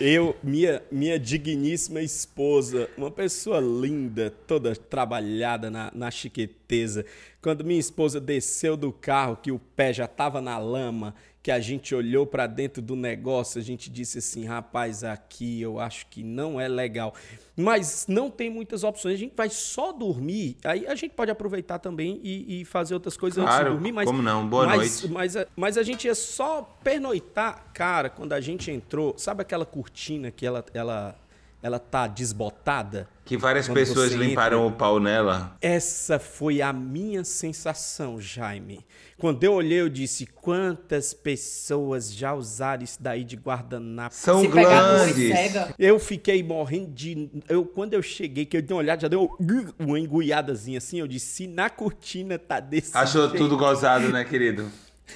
eu, 0.00 0.36
minha, 0.42 0.82
minha 0.92 1.18
digníssima 1.18 2.00
esposa, 2.02 2.88
uma 2.96 3.10
pessoa 3.10 3.58
linda, 3.58 4.30
toda 4.46 4.74
trabalhada 4.76 5.70
na, 5.70 5.90
na 5.94 6.10
chiqueteza, 6.10 7.04
Quando 7.40 7.64
minha 7.64 7.80
esposa 7.80 8.20
desceu 8.20 8.76
do 8.76 8.92
carro, 8.92 9.34
que 9.42 9.50
o 9.50 9.58
pé 9.58 9.94
já 9.94 10.06
tava 10.06 10.42
na 10.42 10.58
lama, 10.58 11.14
que 11.42 11.50
a 11.50 11.58
gente 11.58 11.94
olhou 11.94 12.26
para 12.26 12.46
dentro 12.46 12.82
do 12.82 12.94
negócio, 12.94 13.58
a 13.58 13.64
gente 13.64 13.88
disse 13.88 14.18
assim, 14.18 14.44
rapaz, 14.44 15.02
aqui 15.02 15.60
eu 15.62 15.78
acho 15.80 16.06
que 16.08 16.22
não 16.22 16.60
é 16.60 16.68
legal. 16.68 17.14
Mas 17.56 18.06
não 18.06 18.30
tem 18.30 18.50
muitas 18.50 18.84
opções, 18.84 19.14
a 19.14 19.18
gente 19.18 19.32
vai 19.34 19.48
só 19.48 19.90
dormir, 19.92 20.56
aí 20.64 20.86
a 20.86 20.94
gente 20.94 21.12
pode 21.14 21.30
aproveitar 21.30 21.78
também 21.78 22.20
e, 22.22 22.60
e 22.60 22.64
fazer 22.64 22.92
outras 22.94 23.16
coisas 23.16 23.38
antes 23.38 23.54
de 23.54 23.60
Claro, 23.60 23.74
dormir. 23.74 23.92
Mas, 23.92 24.06
como 24.06 24.20
não? 24.22 24.46
Boa 24.46 24.66
mas, 24.66 25.00
noite. 25.02 25.08
Mas, 25.14 25.36
a- 25.36 25.46
mas 25.56 25.78
a 25.78 25.82
gente 25.82 26.06
ia 26.06 26.14
só 26.14 26.62
pernoitar, 26.84 27.70
cara, 27.72 28.10
quando 28.10 28.32
a 28.34 28.40
gente 28.40 28.70
entrou, 28.70 29.14
sabe 29.16 29.42
aquela 29.42 29.64
cortina 29.64 30.30
que 30.30 30.44
ela, 30.44 30.64
ela, 30.74 31.16
ela 31.62 31.78
tá 31.78 32.06
desbotada? 32.06 33.08
Que 33.24 33.36
várias 33.36 33.68
Quando 33.68 33.76
pessoas 33.76 34.12
limparam 34.12 34.64
entra- 34.64 34.74
o 34.74 34.76
pau 34.76 34.98
nela. 34.98 35.56
Essa 35.60 36.18
foi 36.18 36.60
a 36.60 36.72
minha 36.72 37.22
sensação, 37.22 38.20
Jaime. 38.20 38.84
Quando 39.18 39.44
eu 39.44 39.52
olhei, 39.52 39.80
eu 39.80 39.88
disse: 39.88 40.26
quantas 40.26 41.14
pessoas 41.14 42.12
já 42.12 42.34
usaram 42.34 42.82
isso 42.82 42.98
daí 43.00 43.22
de 43.22 43.36
guardanapo? 43.36 44.14
São 44.14 44.40
Se 44.40 44.48
grandes. 44.48 45.30
Eu 45.78 45.98
fiquei 46.00 46.42
morrendo 46.42 46.90
de. 46.90 47.30
Eu, 47.48 47.64
quando 47.64 47.94
eu 47.94 48.02
cheguei, 48.02 48.44
que 48.46 48.56
eu 48.56 48.62
dei 48.62 48.74
uma 48.74 48.80
olhada, 48.82 49.02
já 49.02 49.08
deu 49.08 49.30
uma 49.78 50.00
enguiadazinha 50.00 50.78
assim. 50.78 50.98
Eu 50.98 51.06
disse: 51.06 51.26
se 51.26 51.46
na 51.46 51.70
cortina 51.70 52.38
tá 52.38 52.58
desse. 52.58 52.96
Achou 52.96 53.28
jeito." 53.28 53.36
tudo 53.38 53.56
gozado, 53.56 54.08
né, 54.08 54.24
querido? 54.24 54.68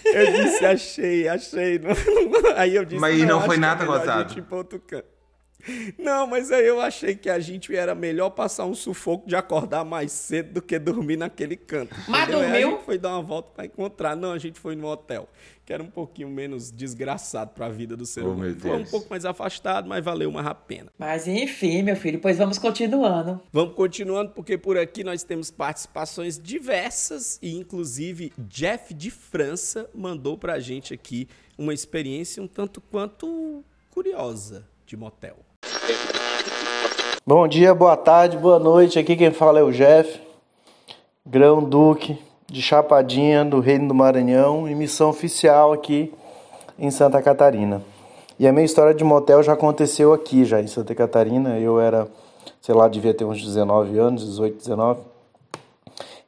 Eu 0.04 0.32
disse: 0.32 0.64
achei, 0.64 1.26
achei. 1.28 1.80
Aí 2.56 2.76
eu 2.76 2.84
disse: 2.84 3.00
Mas 3.00 3.18
não 3.22 3.38
acho 3.38 3.46
foi 3.46 3.56
que 3.56 3.64
é 3.64 3.66
nada 3.66 3.84
gozado. 3.84 4.28
gente 4.28 4.38
ir 4.38 4.42
pra 4.42 4.58
outro 4.58 4.78
canto." 4.78 5.13
Não, 5.98 6.26
mas 6.26 6.50
aí 6.52 6.66
eu 6.66 6.80
achei 6.80 7.14
que 7.14 7.28
a 7.30 7.38
gente 7.38 7.74
era 7.74 7.94
melhor 7.94 8.30
passar 8.30 8.64
um 8.66 8.74
sufoco 8.74 9.26
de 9.28 9.34
acordar 9.36 9.84
mais 9.84 10.12
cedo 10.12 10.54
do 10.54 10.62
que 10.62 10.78
dormir 10.78 11.16
naquele 11.16 11.56
canto. 11.56 11.94
Mas 12.08 12.22
entendeu? 12.28 12.40
Aí 12.40 12.50
dormiu? 12.50 12.68
A 12.68 12.70
gente 12.72 12.84
foi 12.84 12.98
dar 12.98 13.10
uma 13.14 13.22
volta 13.22 13.50
pra 13.54 13.64
encontrar. 13.64 14.16
Não, 14.16 14.32
a 14.32 14.38
gente 14.38 14.58
foi 14.60 14.76
no 14.76 14.86
hotel, 14.86 15.28
que 15.64 15.72
era 15.72 15.82
um 15.82 15.90
pouquinho 15.90 16.28
menos 16.28 16.70
desgraçado 16.70 17.52
pra 17.52 17.68
vida 17.68 17.96
do 17.96 18.04
ser 18.04 18.24
Oh, 18.24 18.32
humano. 18.32 18.56
Foi 18.60 18.76
um 18.76 18.84
pouco 18.84 19.06
mais 19.08 19.24
afastado, 19.24 19.88
mas 19.88 20.04
valeu 20.04 20.28
uma 20.30 20.42
a 20.42 20.54
pena. 20.54 20.92
Mas 20.98 21.26
enfim, 21.26 21.82
meu 21.82 21.96
filho, 21.96 22.18
pois 22.20 22.36
vamos 22.38 22.58
continuando. 22.58 23.40
Vamos 23.52 23.74
continuando, 23.74 24.32
porque 24.32 24.58
por 24.58 24.76
aqui 24.76 25.02
nós 25.02 25.22
temos 25.22 25.50
participações 25.50 26.38
diversas 26.38 27.38
e, 27.40 27.54
inclusive, 27.56 28.32
Jeff 28.38 28.92
de 28.92 29.10
França 29.10 29.88
mandou 29.94 30.36
pra 30.36 30.58
gente 30.60 30.92
aqui 30.92 31.28
uma 31.56 31.72
experiência 31.72 32.42
um 32.42 32.48
tanto 32.48 32.80
quanto 32.80 33.64
curiosa 33.90 34.66
de 34.86 34.96
motel. 34.96 35.36
Bom 37.26 37.48
dia, 37.48 37.74
boa 37.74 37.96
tarde, 37.96 38.36
boa 38.36 38.58
noite. 38.58 38.98
Aqui 38.98 39.16
quem 39.16 39.30
fala 39.30 39.58
é 39.58 39.62
o 39.62 39.72
Jeff, 39.72 40.20
Grão 41.24 41.64
Duque, 41.64 42.18
de 42.46 42.60
Chapadinha, 42.60 43.42
do 43.46 43.60
Reino 43.60 43.88
do 43.88 43.94
Maranhão, 43.94 44.68
em 44.68 44.74
missão 44.74 45.08
oficial 45.08 45.72
aqui 45.72 46.12
em 46.78 46.90
Santa 46.90 47.22
Catarina. 47.22 47.82
E 48.38 48.46
a 48.46 48.52
minha 48.52 48.66
história 48.66 48.92
de 48.92 49.02
motel 49.02 49.42
já 49.42 49.54
aconteceu 49.54 50.12
aqui, 50.12 50.44
já 50.44 50.60
em 50.60 50.66
Santa 50.66 50.94
Catarina. 50.94 51.58
Eu 51.58 51.80
era, 51.80 52.08
sei 52.60 52.74
lá, 52.74 52.88
devia 52.88 53.14
ter 53.14 53.24
uns 53.24 53.42
19 53.42 53.96
anos, 53.98 54.26
18, 54.26 54.58
19. 54.58 55.00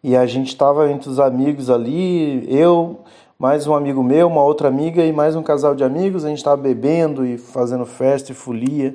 E 0.03 0.17
a 0.17 0.25
gente 0.25 0.49
estava 0.49 0.91
entre 0.91 1.11
os 1.11 1.21
amigos 1.21 1.69
ali, 1.69 2.47
eu, 2.49 3.01
mais 3.39 3.67
um 3.67 3.75
amigo 3.75 4.03
meu, 4.03 4.29
uma 4.29 4.43
outra 4.43 4.69
amiga 4.69 5.05
e 5.05 5.13
mais 5.13 5.37
um 5.37 5.43
casal 5.43 5.75
de 5.75 5.85
amigos. 5.85 6.25
A 6.25 6.29
gente 6.29 6.39
estava 6.39 6.57
bebendo 6.57 7.27
e 7.27 7.37
fazendo 7.37 7.85
festa 7.85 8.33
e 8.33 8.35
folia 8.35 8.95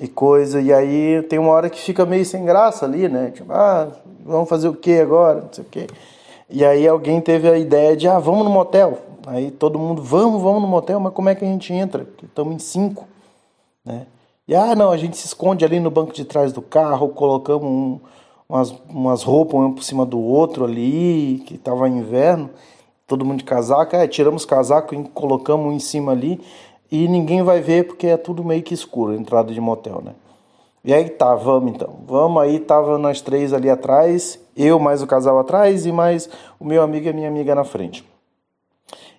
e 0.00 0.08
coisa. 0.08 0.60
E 0.60 0.72
aí 0.72 1.22
tem 1.22 1.38
uma 1.38 1.52
hora 1.52 1.70
que 1.70 1.80
fica 1.80 2.04
meio 2.04 2.24
sem 2.24 2.44
graça 2.44 2.84
ali, 2.84 3.08
né? 3.08 3.30
Tipo, 3.30 3.52
ah, 3.52 3.88
vamos 4.24 4.48
fazer 4.48 4.68
o 4.68 4.74
que 4.74 4.98
agora? 4.98 5.42
Não 5.42 5.52
sei 5.52 5.64
o 5.64 5.66
quê. 5.68 5.86
E 6.50 6.64
aí 6.64 6.86
alguém 6.86 7.20
teve 7.20 7.48
a 7.48 7.58
ideia 7.58 7.96
de, 7.96 8.08
ah, 8.08 8.18
vamos 8.18 8.44
no 8.44 8.50
motel. 8.50 8.98
Aí 9.26 9.50
todo 9.50 9.78
mundo, 9.78 10.02
vamos, 10.02 10.42
vamos 10.42 10.60
no 10.62 10.68
motel, 10.68 11.00
mas 11.00 11.12
como 11.12 11.28
é 11.28 11.34
que 11.34 11.44
a 11.44 11.48
gente 11.48 11.72
entra? 11.72 12.06
Estamos 12.22 12.54
em 12.54 12.58
cinco, 12.58 13.06
né? 13.84 14.06
E 14.46 14.54
ah, 14.54 14.74
não, 14.74 14.90
a 14.90 14.96
gente 14.98 15.16
se 15.16 15.26
esconde 15.26 15.64
ali 15.64 15.80
no 15.80 15.90
banco 15.90 16.12
de 16.12 16.24
trás 16.24 16.52
do 16.52 16.60
carro, 16.60 17.08
colocamos 17.08 17.64
um- 17.66 17.98
umas, 18.46 18.74
umas 18.88 19.22
roupas 19.22 19.58
um 19.58 19.72
por 19.72 19.82
cima 19.82 20.04
do 20.04 20.20
outro 20.20 20.66
ali, 20.66 21.42
que 21.46 21.56
tava 21.56 21.88
inverno, 21.88 22.50
todo 23.06 23.24
mundo 23.24 23.38
de 23.38 23.44
casaco, 23.44 23.96
é, 23.96 24.06
tiramos 24.06 24.44
casaco 24.44 24.94
e 24.94 25.02
colocamos 25.14 25.66
um 25.66 25.72
em 25.72 25.78
cima 25.78 26.12
ali, 26.12 26.38
e 26.90 27.08
ninguém 27.08 27.42
vai 27.42 27.60
ver 27.60 27.86
porque 27.86 28.06
é 28.06 28.16
tudo 28.16 28.44
meio 28.44 28.62
que 28.62 28.74
escuro, 28.74 29.14
entrada 29.14 29.52
de 29.52 29.60
motel, 29.60 30.02
né? 30.04 30.12
E 30.84 30.92
aí 30.92 31.08
tá, 31.08 31.34
vamos 31.34 31.72
então. 31.72 31.96
Vamos 32.06 32.42
aí, 32.42 32.58
tava 32.58 32.98
nós 32.98 33.20
três 33.20 33.52
ali 33.52 33.70
atrás, 33.70 34.38
eu 34.56 34.78
mais 34.78 35.02
o 35.02 35.06
casal 35.06 35.38
atrás 35.38 35.86
e 35.86 35.92
mais 35.92 36.28
o 36.60 36.64
meu 36.64 36.82
amigo 36.82 37.06
e 37.06 37.08
a 37.08 37.12
minha 37.12 37.28
amiga 37.28 37.54
na 37.54 37.64
frente. 37.64 38.04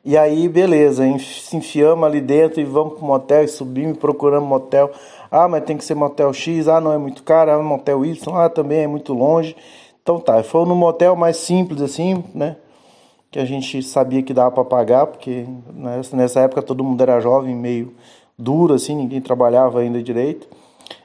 E 0.04 0.16
aí, 0.16 0.48
beleza, 0.48 1.04
se 1.18 1.58
enfiamos 1.58 2.06
ali 2.06 2.22
dentro 2.22 2.62
e 2.62 2.64
vamos 2.64 2.94
pro 2.94 3.06
motel 3.06 3.44
e 3.44 3.48
subimos 3.48 3.98
procuramos 3.98 4.48
motel. 4.48 4.92
Ah, 5.32 5.48
mas 5.48 5.64
tem 5.64 5.76
que 5.76 5.84
ser 5.84 5.96
motel 5.96 6.32
X, 6.32 6.68
ah, 6.68 6.80
não 6.80 6.94
é 6.94 6.98
muito 7.00 7.24
caro, 7.24 7.50
ah, 7.50 7.64
motel 7.64 8.06
Y, 8.06 8.36
ah, 8.38 8.48
também 8.48 8.84
é 8.84 8.88
muito 8.88 9.14
longe. 9.14 9.56
Então 10.04 10.20
tá, 10.20 10.44
foi 10.44 10.64
no 10.68 10.76
motel 10.76 11.16
mais 11.16 11.38
simples 11.38 11.82
assim, 11.82 12.24
né? 12.36 12.58
Que 13.36 13.40
a 13.42 13.44
gente 13.44 13.84
sabia 13.84 14.24
que 14.24 14.34
dava 14.34 14.50
para 14.50 14.64
pagar, 14.64 15.08
porque 15.08 15.46
nessa, 15.74 16.16
nessa 16.16 16.40
época 16.40 16.62
todo 16.62 16.86
mundo 16.86 17.02
era 17.02 17.20
jovem, 17.20 17.54
meio 17.54 17.94
duro 18.38 18.76
assim, 18.76 18.96
ninguém 18.96 19.20
trabalhava 19.20 19.82
ainda 19.82 20.02
direito. 20.02 20.48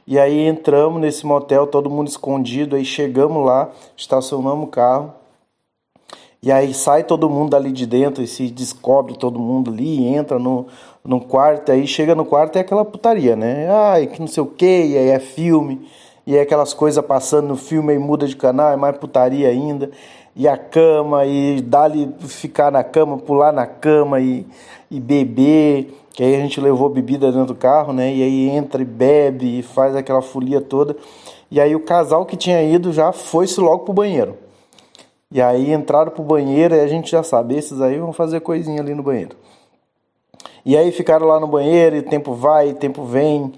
E 0.06 0.16
aí 0.16 0.46
entramos 0.46 1.00
nesse 1.00 1.26
motel, 1.26 1.66
todo 1.66 1.90
mundo 1.90 2.06
escondido, 2.06 2.76
aí 2.76 2.84
chegamos 2.84 3.44
lá, 3.44 3.72
estacionamos 3.96 4.68
o 4.68 4.70
carro. 4.70 5.12
E 6.40 6.52
aí 6.52 6.72
sai 6.72 7.02
todo 7.02 7.28
mundo 7.28 7.56
ali 7.56 7.72
de 7.72 7.84
dentro 7.84 8.22
e 8.22 8.28
se 8.28 8.48
descobre 8.48 9.18
todo 9.18 9.40
mundo 9.40 9.72
ali, 9.72 10.06
entra 10.06 10.38
no, 10.38 10.68
no 11.04 11.20
quarto, 11.20 11.72
aí 11.72 11.84
chega 11.84 12.14
no 12.14 12.24
quarto 12.24 12.54
é 12.54 12.60
aquela 12.60 12.84
putaria, 12.84 13.34
né? 13.34 13.68
Ai, 13.68 14.06
que 14.06 14.20
não 14.20 14.28
sei 14.28 14.40
o 14.40 14.46
que, 14.46 14.84
e 14.84 14.96
aí 14.96 15.08
é 15.08 15.18
filme, 15.18 15.84
e 16.24 16.36
aí 16.36 16.40
aquelas 16.42 16.72
coisas 16.72 17.04
passando 17.04 17.48
no 17.48 17.56
filme, 17.56 17.92
aí 17.92 17.98
muda 17.98 18.24
de 18.24 18.36
canal, 18.36 18.70
é 18.70 18.76
mais 18.76 18.96
putaria 18.98 19.48
ainda. 19.48 19.90
E 20.34 20.46
a 20.46 20.56
cama, 20.56 21.26
e 21.26 21.60
dali 21.60 22.08
ficar 22.20 22.70
na 22.70 22.84
cama, 22.84 23.18
pular 23.18 23.52
na 23.52 23.66
cama 23.66 24.20
e, 24.20 24.46
e 24.90 25.00
beber, 25.00 25.92
que 26.12 26.22
aí 26.22 26.34
a 26.34 26.38
gente 26.38 26.60
levou 26.60 26.88
bebida 26.88 27.32
dentro 27.32 27.48
do 27.48 27.54
carro, 27.54 27.92
né? 27.92 28.14
E 28.14 28.22
aí 28.22 28.48
entra 28.48 28.80
e 28.80 28.84
bebe 28.84 29.58
e 29.58 29.62
faz 29.62 29.94
aquela 29.96 30.22
folia 30.22 30.60
toda. 30.60 30.96
E 31.50 31.60
aí 31.60 31.74
o 31.74 31.80
casal 31.80 32.24
que 32.24 32.36
tinha 32.36 32.62
ido 32.62 32.92
já 32.92 33.12
foi-se 33.12 33.60
logo 33.60 33.84
pro 33.84 33.92
banheiro. 33.92 34.36
E 35.32 35.40
aí 35.40 35.72
entraram 35.72 36.10
pro 36.10 36.22
banheiro 36.22 36.74
e 36.74 36.80
a 36.80 36.86
gente 36.86 37.10
já 37.10 37.22
sabe, 37.22 37.56
esses 37.56 37.80
aí 37.80 37.98
vão 37.98 38.12
fazer 38.12 38.40
coisinha 38.40 38.80
ali 38.80 38.94
no 38.94 39.02
banheiro. 39.02 39.36
E 40.64 40.76
aí 40.76 40.92
ficaram 40.92 41.26
lá 41.26 41.40
no 41.40 41.46
banheiro 41.46 41.96
e 41.96 42.02
tempo 42.02 42.34
vai, 42.34 42.74
tempo 42.74 43.04
vem. 43.04 43.52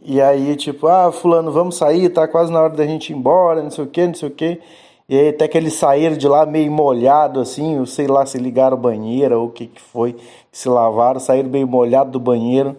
E 0.00 0.20
aí, 0.20 0.54
tipo, 0.56 0.86
ah, 0.86 1.10
fulano, 1.10 1.50
vamos 1.50 1.76
sair, 1.76 2.08
tá 2.10 2.28
quase 2.28 2.52
na 2.52 2.60
hora 2.60 2.74
da 2.74 2.86
gente 2.86 3.12
ir 3.12 3.16
embora, 3.16 3.62
não 3.62 3.70
sei 3.70 3.84
o 3.84 3.86
que, 3.88 4.06
não 4.06 4.14
sei 4.14 4.28
o 4.28 4.32
que. 4.32 4.60
E 5.08 5.16
aí 5.16 5.28
até 5.28 5.46
que 5.46 5.56
eles 5.56 5.74
saíram 5.74 6.16
de 6.16 6.26
lá 6.26 6.44
meio 6.44 6.70
molhado 6.70 7.38
assim, 7.38 7.76
eu 7.76 7.86
sei 7.86 8.08
lá 8.08 8.26
se 8.26 8.38
ligaram 8.38 8.76
banheira 8.76 9.38
ou 9.38 9.46
o 9.46 9.50
que 9.50 9.66
que 9.68 9.80
foi, 9.80 10.16
se 10.50 10.68
lavaram, 10.68 11.20
saíram 11.20 11.48
meio 11.48 11.68
molhado 11.68 12.10
do 12.10 12.18
banheiro. 12.18 12.76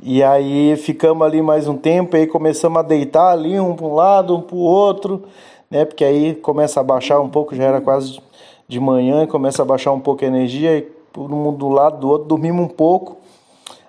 E 0.00 0.22
aí 0.22 0.76
ficamos 0.76 1.26
ali 1.26 1.42
mais 1.42 1.66
um 1.66 1.76
tempo, 1.76 2.16
aí 2.16 2.26
começamos 2.26 2.78
a 2.78 2.82
deitar 2.82 3.32
ali 3.32 3.58
um 3.58 3.74
para 3.74 3.86
um 3.86 3.94
lado, 3.94 4.36
um 4.36 4.40
para 4.40 4.56
o 4.56 4.60
outro, 4.60 5.24
né? 5.70 5.84
Porque 5.84 6.04
aí 6.04 6.34
começa 6.34 6.80
a 6.80 6.82
baixar 6.82 7.20
um 7.20 7.28
pouco, 7.28 7.54
já 7.54 7.64
era 7.64 7.80
quase 7.80 8.20
de 8.66 8.80
manhã, 8.80 9.26
começa 9.26 9.62
a 9.62 9.64
baixar 9.64 9.92
um 9.92 10.00
pouco 10.00 10.24
a 10.24 10.28
energia, 10.28 10.76
e 10.76 10.82
todo 11.12 11.34
mundo 11.34 11.58
do 11.58 11.68
lado 11.68 11.98
do 11.98 12.08
outro, 12.08 12.28
dormimos 12.28 12.64
um 12.64 12.68
pouco 12.68 13.16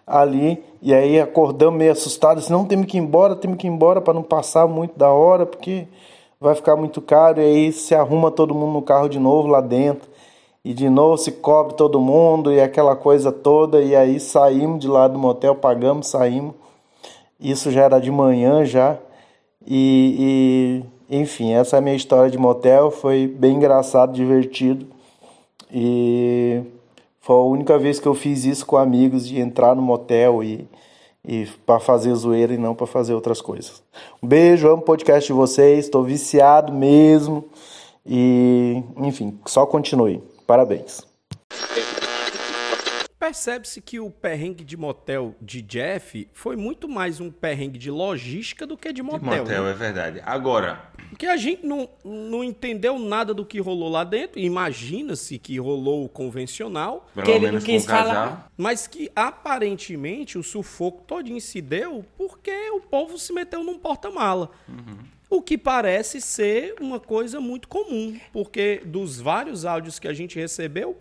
ali, 0.05 0.63
e 0.81 0.93
aí 0.93 1.19
acordamos 1.19 1.77
meio 1.79 1.91
assustados, 1.91 2.50
não 2.50 2.65
temos 2.65 2.86
que 2.86 2.98
ir 2.98 3.01
embora, 3.01 3.36
temos 3.36 3.57
que 3.57 3.65
ir 3.65 3.69
embora 3.69 4.01
para 4.01 4.13
não 4.13 4.24
passar 4.24 4.67
muito 4.67 4.98
da 4.98 5.10
hora, 5.10 5.45
porque 5.45 5.88
vai 6.44 6.56
ficar 6.56 6.76
muito 6.76 7.02
caro, 7.02 7.40
e 7.40 7.46
aí 7.46 7.72
se 7.72 7.96
arruma 7.96 8.30
todo 8.30 8.54
mundo 8.54 8.74
no 8.74 8.82
carro 8.82 9.08
de 9.08 9.18
novo 9.18 9.48
lá 9.48 9.62
dentro, 9.62 10.10
e 10.64 10.74
de 10.74 10.90
novo 10.90 11.18
se 11.18 11.32
cobre 11.32 11.74
todo 11.76 12.02
mundo, 12.02 12.52
e 12.52 12.60
aquela 12.60 12.98
coisa 12.98 13.32
toda, 13.32 13.82
e 13.82 13.96
aí 13.96 14.20
saímos 14.20 14.80
de 14.82 14.90
lá 14.90 15.08
do 15.08 15.18
motel, 15.18 15.56
pagamos, 15.56 16.08
saímos, 16.08 16.54
isso 17.40 17.72
já 17.72 17.84
era 17.84 17.98
de 17.98 18.12
manhã 18.12 18.66
já, 18.66 18.98
e, 19.66 20.84
e 21.10 21.22
enfim, 21.22 21.54
essa 21.54 21.78
é 21.78 21.80
a 21.80 21.82
minha 21.82 21.96
história 21.96 22.30
de 22.30 22.38
motel, 22.38 22.92
foi 22.92 23.26
bem 23.26 23.56
engraçado, 23.56 24.12
divertido, 24.12 24.86
e 25.72 26.62
foi 27.22 27.38
a 27.38 27.40
única 27.40 27.80
vez 27.80 28.02
que 28.02 28.08
eu 28.08 28.14
fiz 28.14 28.44
isso 28.44 28.66
com 28.66 28.76
amigos, 28.76 29.26
de 29.26 29.40
entrar 29.40 29.74
no 29.74 29.82
motel 29.82 30.44
e, 30.44 30.68
e 31.25 31.46
para 31.65 31.80
fazer 31.80 32.13
zoeira 32.15 32.53
e 32.53 32.58
não 32.58 32.75
para 32.75 32.88
fazer 32.88 33.13
outras 33.13 33.42
coisas. 33.42 33.82
Um 34.22 34.27
beijo, 34.27 34.68
amo 34.68 34.82
o 34.82 34.86
podcast 34.86 35.27
de 35.27 35.34
vocês, 35.34 35.86
estou 35.86 36.03
viciado 36.03 36.74
mesmo. 36.74 37.46
E, 38.06 38.84
enfim, 38.98 39.39
só 39.46 39.65
continue. 39.65 40.22
Parabéns. 40.46 41.06
Percebe-se 43.27 43.80
que 43.80 44.01
o 44.01 44.10
perrengue 44.12 44.65
de 44.65 44.75
motel 44.75 45.34
de 45.42 45.62
Jeff 45.62 46.27
foi 46.34 46.58
muito 46.58 46.89
mais 46.89 47.22
um 47.22 47.32
perrengue 47.32 47.80
de 47.80 47.89
logística 47.89 48.68
do 48.68 48.75
que 48.75 48.89
de 48.89 48.96
De 48.96 49.01
motel. 49.01 49.38
motel, 49.38 49.63
né? 49.63 49.72
é 49.72 49.74
verdade. 49.74 50.22
Agora, 50.25 50.89
Porque 51.10 51.25
a 51.25 51.38
gente 51.38 51.65
não, 51.65 51.88
não 52.03 52.44
entendeu 52.44 53.00
nada 53.00 53.34
do 53.34 53.46
que 53.46 53.62
rolou 53.62 53.88
lá 53.88 54.03
dentro. 54.03 54.42
Imagina-se 54.42 55.39
que 55.39 55.58
rolou 55.58 56.03
o 56.03 56.10
convencional, 56.10 57.08
pelo 57.15 57.25
Que 57.25 57.32
ele 57.32 57.39
não 57.46 57.48
menos 57.53 57.63
com 57.63 57.72
quis 57.72 57.86
casal. 57.86 58.13
falar. 58.13 58.51
mas 58.58 58.88
que 58.88 59.10
aparentemente 59.15 60.38
o 60.38 60.44
sufoco 60.44 61.03
todinho 61.03 61.39
se 61.39 61.62
deu 61.62 62.03
porque 62.18 62.51
o 62.72 62.82
povo 62.82 63.18
se 63.18 63.32
meteu 63.32 63.63
num 63.63 63.80
porta-mala. 63.80 64.51
O 65.30 65.42
que 65.42 65.58
parece 65.58 66.20
ser 66.20 66.75
uma 66.82 67.00
coisa 67.00 67.39
muito 67.39 67.68
comum, 67.70 68.20
porque 68.34 68.82
dos 68.86 69.20
vários 69.20 69.63
áudios 69.65 69.98
que 69.98 70.08
a 70.10 70.13
gente 70.13 70.38
recebeu, 70.38 70.96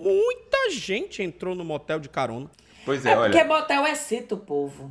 muita 0.63 0.71
gente 0.71 1.23
entrou 1.23 1.55
no 1.55 1.65
motel 1.65 1.99
de 2.01 2.09
carona. 2.09 2.51
Pois 2.85 3.05
é, 3.07 3.11
É 3.13 3.17
porque 3.17 3.37
olha. 3.39 3.45
motel 3.47 3.87
excita 3.87 4.35
o 4.35 4.39
povo. 4.39 4.91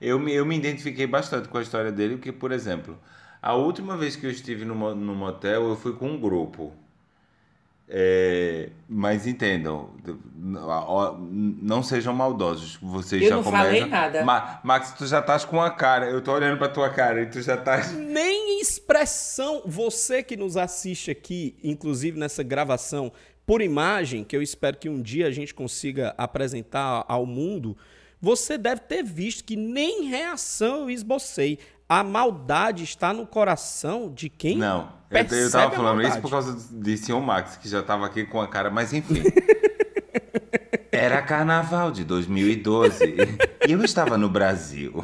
Eu 0.00 0.18
me, 0.18 0.32
eu 0.32 0.44
me 0.44 0.56
identifiquei 0.56 1.06
bastante 1.06 1.48
com 1.48 1.56
a 1.58 1.62
história 1.62 1.90
dele, 1.90 2.16
porque, 2.16 2.32
por 2.32 2.52
exemplo, 2.52 2.98
a 3.40 3.54
última 3.54 3.96
vez 3.96 4.14
que 4.16 4.26
eu 4.26 4.30
estive 4.30 4.64
no, 4.64 4.74
no 4.94 5.14
motel, 5.14 5.68
eu 5.68 5.76
fui 5.76 5.92
com 5.94 6.08
um 6.10 6.20
grupo. 6.20 6.72
É, 7.90 8.68
mas 8.86 9.26
entendam, 9.26 9.88
não 10.36 11.82
sejam 11.82 12.12
maldosos. 12.12 12.76
Vocês 12.82 13.22
Eu 13.22 13.28
já 13.30 13.36
não 13.36 13.42
começam. 13.42 13.64
falei 13.66 13.84
nada. 13.86 14.24
Ma- 14.24 14.60
Max, 14.62 14.92
tu 14.92 15.06
já 15.06 15.20
estás 15.20 15.46
com 15.46 15.58
a 15.62 15.70
cara. 15.70 16.04
Eu 16.10 16.20
tô 16.20 16.32
olhando 16.32 16.58
pra 16.58 16.68
tua 16.68 16.90
cara 16.90 17.22
e 17.22 17.26
tu 17.26 17.40
já 17.40 17.54
estás. 17.54 17.92
Nem 17.94 18.60
expressão, 18.60 19.62
você 19.64 20.22
que 20.22 20.36
nos 20.36 20.58
assiste 20.58 21.10
aqui, 21.10 21.56
inclusive 21.64 22.18
nessa 22.20 22.42
gravação 22.42 23.10
por 23.48 23.62
imagem, 23.62 24.24
que 24.24 24.36
eu 24.36 24.42
espero 24.42 24.76
que 24.76 24.90
um 24.90 25.00
dia 25.00 25.26
a 25.26 25.30
gente 25.30 25.54
consiga 25.54 26.14
apresentar 26.18 27.06
ao 27.08 27.24
mundo, 27.24 27.74
você 28.20 28.58
deve 28.58 28.82
ter 28.82 29.02
visto 29.02 29.42
que 29.42 29.56
nem 29.56 30.04
reação 30.04 30.82
eu 30.82 30.90
esbocei. 30.90 31.58
A 31.88 32.04
maldade 32.04 32.84
está 32.84 33.10
no 33.10 33.26
coração 33.26 34.12
de 34.12 34.28
quem 34.28 34.58
Não, 34.58 34.92
eu, 35.10 35.20
eu 35.20 35.24
percebe 35.24 35.50
tava 35.50 35.72
a 35.72 35.76
falando 35.76 36.02
isso 36.02 36.20
por 36.20 36.30
causa 36.30 36.58
de 36.70 36.98
senhor 36.98 37.22
Max, 37.22 37.56
que 37.56 37.70
já 37.70 37.82
tava 37.82 38.04
aqui 38.04 38.26
com 38.26 38.38
a 38.38 38.46
cara, 38.46 38.68
mas 38.68 38.92
enfim. 38.92 39.22
Era 40.92 41.22
carnaval 41.22 41.90
de 41.90 42.04
2012 42.04 43.02
e 43.66 43.72
eu 43.72 43.82
estava 43.82 44.18
no 44.18 44.28
Brasil. 44.28 45.02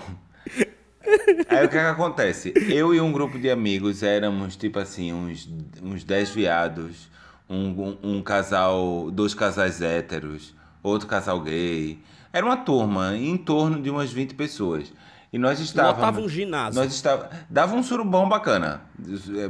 Aí 1.48 1.64
o 1.64 1.68
que, 1.70 1.78
que 1.78 1.78
acontece? 1.78 2.52
Eu 2.68 2.94
e 2.94 3.00
um 3.00 3.10
grupo 3.10 3.38
de 3.38 3.48
amigos 3.48 4.02
éramos 4.02 4.54
tipo 4.54 4.78
assim, 4.78 5.14
uns, 5.14 5.48
uns 5.82 6.04
10 6.04 6.28
viados, 6.28 7.08
um, 7.48 7.68
um, 7.68 7.98
um 8.02 8.22
casal, 8.22 9.10
dois 9.10 9.34
casais 9.34 9.80
héteros, 9.80 10.54
outro 10.82 11.06
casal 11.06 11.40
gay. 11.40 11.98
Era 12.32 12.44
uma 12.44 12.56
turma 12.56 13.16
em 13.16 13.36
torno 13.36 13.80
de 13.80 13.90
umas 13.90 14.12
20 14.12 14.34
pessoas. 14.34 14.92
E 15.32 15.38
nós 15.38 15.58
estávamos. 15.58 15.98
Lotava 15.98 16.20
um 16.20 16.28
ginásio. 16.28 16.80
Nós 16.80 16.92
estava, 16.92 17.30
dava 17.50 17.74
um 17.74 17.82
surubão 17.82 18.28
bacana. 18.28 18.82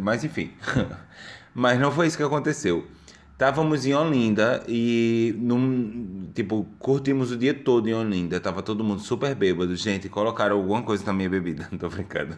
Mas 0.01 0.25
enfim. 0.25 0.51
Mas 1.55 1.79
não 1.79 1.93
foi 1.93 2.07
isso 2.07 2.17
que 2.17 2.23
aconteceu. 2.23 2.87
Estávamos 3.35 3.85
em 3.85 3.93
Olinda 3.93 4.62
e 4.69 5.35
num, 5.41 6.31
tipo, 6.33 6.64
curtimos 6.79 7.33
o 7.33 7.37
dia 7.37 7.53
todo 7.53 7.88
em 7.88 7.93
Olinda. 7.93 8.38
Tava 8.38 8.62
todo 8.62 8.85
mundo 8.85 9.00
super 9.00 9.35
bêbado. 9.35 9.75
Gente, 9.75 10.09
colocaram 10.09 10.55
alguma 10.57 10.83
coisa 10.83 11.05
na 11.05 11.12
minha 11.12 11.29
bebida. 11.29 11.67
Não 11.73 11.76
tô 11.76 11.88
brincando. 11.88 12.37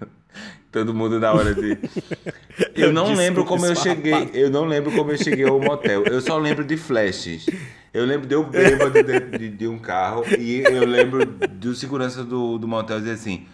Todo 0.72 0.94
mundo 0.94 1.20
na 1.20 1.32
hora 1.32 1.54
de. 1.54 1.76
Eu 2.74 2.92
não 2.92 3.04
Desculpa, 3.04 3.22
lembro 3.22 3.44
como 3.44 3.66
eu 3.66 3.74
cheguei. 3.76 4.30
Eu 4.32 4.50
não 4.50 4.64
lembro 4.64 4.90
como 4.92 5.10
eu 5.10 5.18
cheguei 5.18 5.46
ao 5.46 5.60
motel. 5.60 6.04
Eu 6.04 6.20
só 6.20 6.38
lembro 6.38 6.64
de 6.64 6.76
flashes. 6.76 7.46
Eu 7.92 8.04
lembro 8.06 8.26
de 8.26 8.34
eu 8.34 8.44
bêbado 8.44 9.02
dentro 9.02 9.38
de, 9.38 9.48
de 9.50 9.66
um 9.68 9.78
carro 9.78 10.24
e 10.38 10.60
eu 10.60 10.86
lembro 10.86 11.24
do 11.26 11.74
segurança 11.74 12.22
do, 12.24 12.58
do 12.58 12.66
motel 12.68 12.98
dizer 12.98 13.12
assim. 13.12 13.46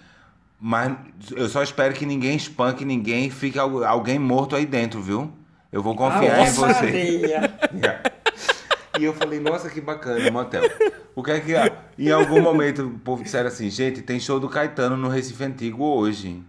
Mas 0.61 0.97
eu 1.37 1.49
só 1.49 1.63
espero 1.63 1.95
que 1.95 2.05
ninguém 2.07 2.37
espanque 2.37 2.85
ninguém 2.85 3.27
e 3.27 3.31
fique 3.31 3.59
al- 3.59 3.85
alguém 3.85 4.19
morto 4.19 4.55
aí 4.57 4.67
dentro, 4.67 5.01
viu? 5.03 5.33
Eu 5.73 5.83
vou 5.83 5.97
confiar 5.97 6.41
Ah, 6.41 6.47
em 6.47 6.51
você. 6.51 7.33
E 8.99 9.05
eu 9.05 9.15
falei, 9.15 9.41
nossa, 9.41 9.71
que 9.71 9.81
bacana, 9.81 10.31
motel. 10.31 10.63
O 11.15 11.23
que 11.23 11.31
é 11.31 11.41
que. 11.41 11.53
Em 11.99 12.11
algum 12.11 12.43
momento 12.43 12.83
o 12.83 12.99
povo 12.99 13.23
disseram 13.25 13.49
assim, 13.49 13.71
gente, 13.71 14.03
tem 14.03 14.21
show 14.21 14.39
do 14.39 14.51
Caetano 14.51 14.99
no 14.99 15.09
Recife 15.09 15.43
Antigo 15.45 15.83
hoje. 15.83 16.43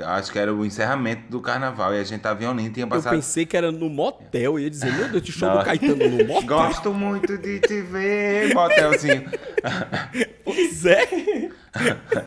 Acho 0.00 0.30
que 0.30 0.38
era 0.38 0.54
o 0.54 0.64
encerramento 0.64 1.22
do 1.28 1.40
carnaval. 1.40 1.92
E 1.92 1.98
a 1.98 2.04
gente 2.04 2.20
tava 2.20 2.40
em 2.44 2.46
Olinda 2.46 2.68
e 2.68 2.72
tinha 2.72 2.84
Eu 2.86 2.88
passado. 2.88 3.14
pensei 3.16 3.44
que 3.44 3.56
era 3.56 3.72
no 3.72 3.90
motel. 3.90 4.30
Eu 4.40 4.58
ia 4.60 4.70
dizer, 4.70 4.92
meu 4.92 5.08
Deus, 5.08 5.22
de 5.24 5.32
show 5.32 5.48
Não. 5.48 5.58
do 5.58 5.64
Caetano 5.64 6.08
no 6.08 6.24
motel. 6.24 6.46
Gosto 6.46 6.94
muito 6.94 7.36
de 7.36 7.58
te 7.58 7.80
ver, 7.82 8.54
motelzinho. 8.54 9.24
Pois 10.44 10.86
é. 10.86 11.04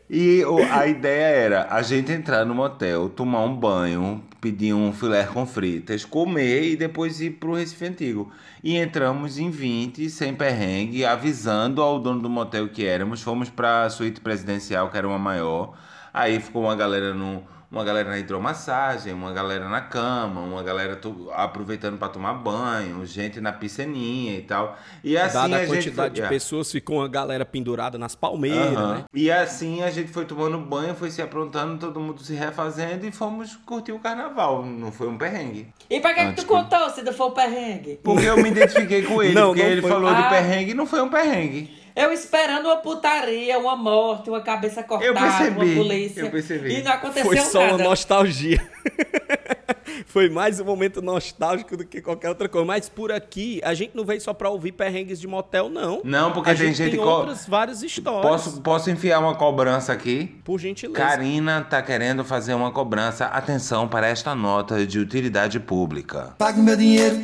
E 0.08 0.44
o- 0.44 0.58
a 0.70 0.86
ideia 0.86 1.24
era 1.34 1.66
a 1.70 1.80
gente 1.82 2.12
entrar 2.12 2.44
no 2.44 2.54
motel, 2.54 3.08
tomar 3.08 3.40
um 3.44 3.56
banho, 3.56 4.22
pedir 4.42 4.74
um 4.74 4.92
filé 4.92 5.24
com 5.24 5.46
fritas, 5.46 6.04
comer 6.04 6.72
e 6.72 6.76
depois 6.76 7.20
ir 7.20 7.30
pro 7.30 7.54
Recife 7.54 7.84
Antigo. 7.84 8.32
E 8.62 8.76
entramos 8.76 9.38
em 9.38 9.48
20, 9.48 10.10
sem 10.10 10.34
perrengue, 10.34 11.04
avisando 11.04 11.80
ao 11.80 12.00
dono 12.00 12.20
do 12.20 12.28
motel 12.28 12.68
que 12.68 12.84
éramos. 12.84 13.22
Fomos 13.22 13.48
pra 13.48 13.88
suíte 13.88 14.20
presidencial, 14.20 14.90
que 14.90 14.98
era 14.98 15.06
uma 15.06 15.18
maior. 15.18 15.78
Aí 16.12 16.40
ficou 16.40 16.64
uma 16.64 16.74
galera 16.74 17.14
no. 17.14 17.44
Uma 17.72 17.84
galera 17.84 18.10
na 18.10 18.18
hidromassagem, 18.18 19.14
uma 19.14 19.32
galera 19.32 19.66
na 19.66 19.80
cama, 19.80 20.42
uma 20.42 20.62
galera 20.62 21.00
aproveitando 21.32 21.96
para 21.96 22.08
tomar 22.10 22.34
banho, 22.34 23.06
gente 23.06 23.40
na 23.40 23.50
piscininha 23.50 24.36
e 24.36 24.42
tal. 24.42 24.76
E 25.02 25.16
assim 25.16 25.32
Dada 25.38 25.56
a, 25.56 25.58
a 25.60 25.64
gente 25.64 25.68
quantidade 25.76 25.96
foi- 25.96 26.10
de 26.10 26.20
é. 26.20 26.28
pessoas, 26.28 26.70
ficou 26.70 26.98
uma 26.98 27.08
galera 27.08 27.46
pendurada 27.46 27.96
nas 27.96 28.14
palmeiras, 28.14 28.76
Aham. 28.76 28.94
né? 28.96 29.04
E 29.14 29.30
assim 29.32 29.82
a 29.82 29.90
gente 29.90 30.12
foi 30.12 30.26
tomando 30.26 30.58
banho, 30.58 30.94
foi 30.94 31.10
se 31.10 31.22
aprontando, 31.22 31.78
todo 31.78 31.98
mundo 31.98 32.22
se 32.22 32.34
refazendo 32.34 33.06
e 33.06 33.10
fomos 33.10 33.56
curtir 33.64 33.92
o 33.92 33.98
carnaval. 33.98 34.62
Não 34.66 34.92
foi 34.92 35.08
um 35.08 35.16
perrengue. 35.16 35.72
E 35.88 35.98
pra 35.98 36.10
que, 36.12 36.20
que 36.20 36.26
Antes 36.26 36.44
tu 36.44 36.48
contou 36.48 36.90
se 36.90 37.00
não 37.00 37.12
for 37.14 37.28
o 37.28 37.30
perrengue? 37.30 37.98
Porque 38.04 38.26
eu 38.26 38.36
me 38.36 38.50
identifiquei 38.50 39.02
com 39.02 39.22
ele, 39.22 39.32
Não, 39.34 39.46
porque 39.48 39.62
não 39.62 39.70
ele 39.70 39.80
foi. 39.80 39.90
falou 39.90 40.10
Ah. 40.10 40.20
de 40.20 40.28
perrengue 40.28 40.70
e 40.72 40.74
não 40.74 40.84
foi 40.84 41.00
um 41.00 41.08
perrengue. 41.08 41.80
Eu 41.94 42.10
esperando 42.12 42.66
uma 42.66 42.78
putaria, 42.78 43.58
uma 43.58 43.76
morte, 43.76 44.30
uma 44.30 44.40
cabeça 44.40 44.82
cortada, 44.82 45.06
Eu 45.10 45.14
percebi, 45.14 45.74
uma 45.74 45.82
polícia. 45.84 46.20
eu 46.22 46.30
percebi. 46.30 46.74
E 46.78 46.82
não 46.82 46.92
aconteceu 46.92 47.26
Foi 47.26 47.36
só 47.38 47.60
nada. 47.60 47.74
uma 47.76 47.84
nostalgia. 47.84 48.58
Foi 50.06 50.28
mais 50.28 50.58
um 50.60 50.64
momento 50.64 51.00
nostálgico 51.00 51.76
do 51.76 51.84
que 51.86 52.00
qualquer 52.00 52.28
outra 52.28 52.48
coisa. 52.48 52.66
Mas 52.66 52.88
por 52.88 53.12
aqui, 53.12 53.60
a 53.64 53.72
gente 53.74 53.94
não 53.94 54.04
veio 54.04 54.20
só 54.20 54.32
pra 54.34 54.48
ouvir 54.50 54.72
perrengues 54.72 55.20
de 55.20 55.26
motel, 55.26 55.68
não. 55.68 56.00
Não, 56.04 56.32
porque 56.32 56.50
a 56.50 56.54
tem 56.54 56.66
gente 56.68 56.76
gente 56.78 56.90
tem 56.96 57.00
co- 57.00 57.06
outras 57.06 57.46
várias 57.46 57.82
histórias. 57.82 58.22
Posso, 58.22 58.60
posso 58.60 58.90
enfiar 58.90 59.20
uma 59.20 59.34
cobrança 59.34 59.92
aqui? 59.92 60.38
Por 60.44 60.58
gentileza. 60.58 60.98
Karina 60.98 61.62
tá 61.68 61.80
querendo 61.82 62.24
fazer 62.24 62.54
uma 62.54 62.70
cobrança. 62.72 63.26
Atenção 63.26 63.86
para 63.88 64.06
esta 64.06 64.34
nota 64.34 64.84
de 64.86 64.98
utilidade 64.98 65.60
pública. 65.60 66.34
Pague 66.38 66.60
meu 66.60 66.76
dinheiro. 66.76 67.22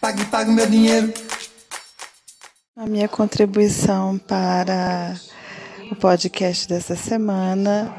Pague, 0.00 0.24
pague 0.26 0.50
meu 0.50 0.66
dinheiro. 0.66 1.12
A 2.78 2.86
minha 2.86 3.08
contribuição 3.08 4.16
para 4.18 5.16
o 5.90 5.96
podcast 5.96 6.68
dessa 6.68 6.94
semana 6.94 7.92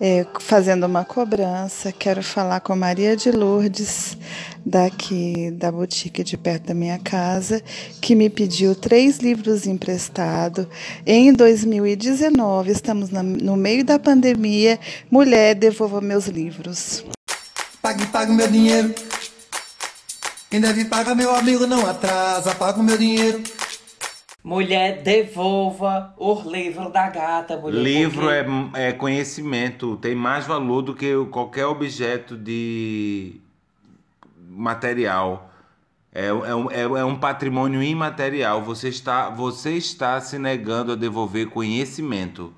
é 0.00 0.26
fazendo 0.40 0.84
uma 0.84 1.04
cobrança. 1.04 1.92
Quero 1.92 2.24
falar 2.24 2.58
com 2.58 2.74
Maria 2.74 3.16
de 3.16 3.30
Lourdes, 3.30 4.18
daqui 4.64 5.52
da 5.52 5.70
boutique 5.70 6.24
de 6.24 6.36
perto 6.36 6.66
da 6.66 6.74
minha 6.74 6.98
casa, 6.98 7.62
que 8.02 8.16
me 8.16 8.28
pediu 8.28 8.74
três 8.74 9.18
livros 9.18 9.64
emprestados 9.64 10.66
em 11.06 11.32
2019. 11.32 12.72
Estamos 12.72 13.10
no 13.10 13.56
meio 13.56 13.84
da 13.84 13.96
pandemia. 13.96 14.80
Mulher, 15.08 15.54
devolva 15.54 16.00
meus 16.00 16.26
livros. 16.26 17.04
Pague, 17.80 18.04
pague 18.06 18.32
meu 18.32 18.48
dinheiro. 18.48 18.92
Quem 20.50 20.60
deve 20.60 20.84
pagar, 20.86 21.14
meu 21.14 21.32
amigo, 21.32 21.64
não 21.64 21.86
atrasa. 21.88 22.56
Paga 22.56 22.80
o 22.80 22.82
meu 22.82 22.98
dinheiro. 22.98 23.40
Mulher, 24.46 25.02
devolva 25.02 26.14
o 26.16 26.40
livro 26.48 26.88
da 26.88 27.10
gata, 27.10 27.56
mulher. 27.56 27.82
Livro 27.82 28.20
porque- 28.20 28.78
é, 28.78 28.90
é 28.90 28.92
conhecimento, 28.92 29.96
tem 29.96 30.14
mais 30.14 30.46
valor 30.46 30.82
do 30.82 30.94
que 30.94 31.12
qualquer 31.32 31.66
objeto 31.66 32.36
de 32.36 33.40
material. 34.48 35.50
É, 36.14 36.26
é, 36.28 36.32
um, 36.54 36.70
é, 36.70 36.82
é 36.82 37.04
um 37.04 37.16
patrimônio 37.16 37.82
imaterial. 37.82 38.62
Você 38.62 38.88
está, 38.88 39.30
você 39.30 39.72
está 39.72 40.20
se 40.20 40.38
negando 40.38 40.92
a 40.92 40.94
devolver 40.94 41.48
conhecimento. 41.48 42.54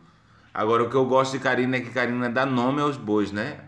Agora, 0.52 0.82
o 0.82 0.90
que 0.90 0.94
eu 0.94 1.06
gosto 1.06 1.32
de 1.32 1.38
Karina 1.38 1.78
é 1.78 1.80
que 1.80 1.88
Karina 1.88 2.28
dá 2.28 2.44
nome 2.44 2.82
aos 2.82 2.98
bois, 2.98 3.32
né? 3.32 3.60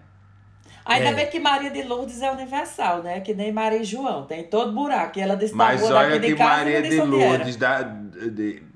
Ainda 0.85 1.11
É. 1.11 1.14
bem 1.14 1.26
que 1.28 1.38
Maria 1.38 1.70
de 1.70 1.83
Lourdes 1.83 2.20
é 2.20 2.30
universal, 2.30 3.02
né? 3.02 3.20
Que 3.20 3.33
nem 3.33 3.52
Maria 3.52 3.78
e 3.78 3.85
João. 3.85 4.24
Tem 4.24 4.44
todo 4.44 4.72
buraco. 4.72 5.18
E 5.18 5.22
ela 5.22 5.37
disse 5.37 5.54
Mas 5.54 5.80
da 5.83 5.87
rua 5.87 5.98
olha 5.98 6.11
daqui 6.11 6.20
que 6.26 6.33
de 6.33 6.38
casa 6.38 6.56
Maria 6.56 6.83
de. 6.83 7.00
Lourdes, 7.00 7.56
dá, 7.56 7.83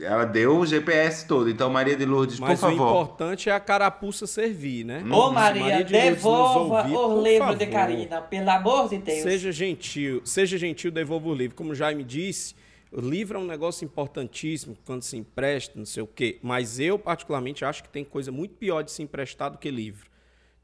ela 0.01 0.25
deu 0.25 0.59
o 0.59 0.67
GPS 0.67 1.27
todo. 1.27 1.49
Então, 1.51 1.69
Maria 1.71 1.97
de 1.97 2.05
Lourdes, 2.05 2.39
Mas 2.39 2.61
por 2.61 2.67
o 2.73 2.77
favor. 2.77 3.03
importante 3.03 3.49
é 3.49 3.53
a 3.53 3.61
carapuça 3.61 4.27
servir, 4.27 4.85
né? 4.85 5.03
Ô 5.11 5.29
Se 5.29 5.35
Maria, 5.35 5.85
de 5.85 5.93
devolva 5.93 6.83
ouvir, 6.83 6.97
o 6.97 7.23
livro 7.23 7.55
de 7.55 7.67
Karina, 7.67 8.21
pelo 8.23 8.51
amor 8.51 8.89
de 8.89 8.99
Deus. 8.99 9.23
Seja 9.23 9.53
gentil, 9.53 10.23
seja 10.25 10.57
gentil, 10.59 10.91
devolva 10.91 11.29
o 11.29 11.35
livro. 11.35 11.57
Como 11.57 11.73
o 11.73 11.75
Jaime 11.75 12.05
disse, 12.05 12.55
O 12.97 13.01
livro 13.01 13.37
é 13.37 13.41
um 13.41 13.47
negócio 13.47 13.85
importantíssimo 13.85 14.77
quando 14.87 15.03
se 15.03 15.17
empresta, 15.17 15.73
não 15.77 15.85
sei 15.85 16.03
o 16.03 16.07
quê. 16.07 16.39
Mas 16.41 16.79
eu, 16.79 16.97
particularmente, 16.97 17.65
acho 17.65 17.83
que 17.83 17.89
tem 17.89 18.05
coisa 18.05 18.31
muito 18.31 18.55
pior 18.55 18.83
de 18.83 18.93
se 18.93 19.03
emprestar 19.03 19.51
do 19.51 19.59
que 19.59 19.69
livro. 19.69 20.09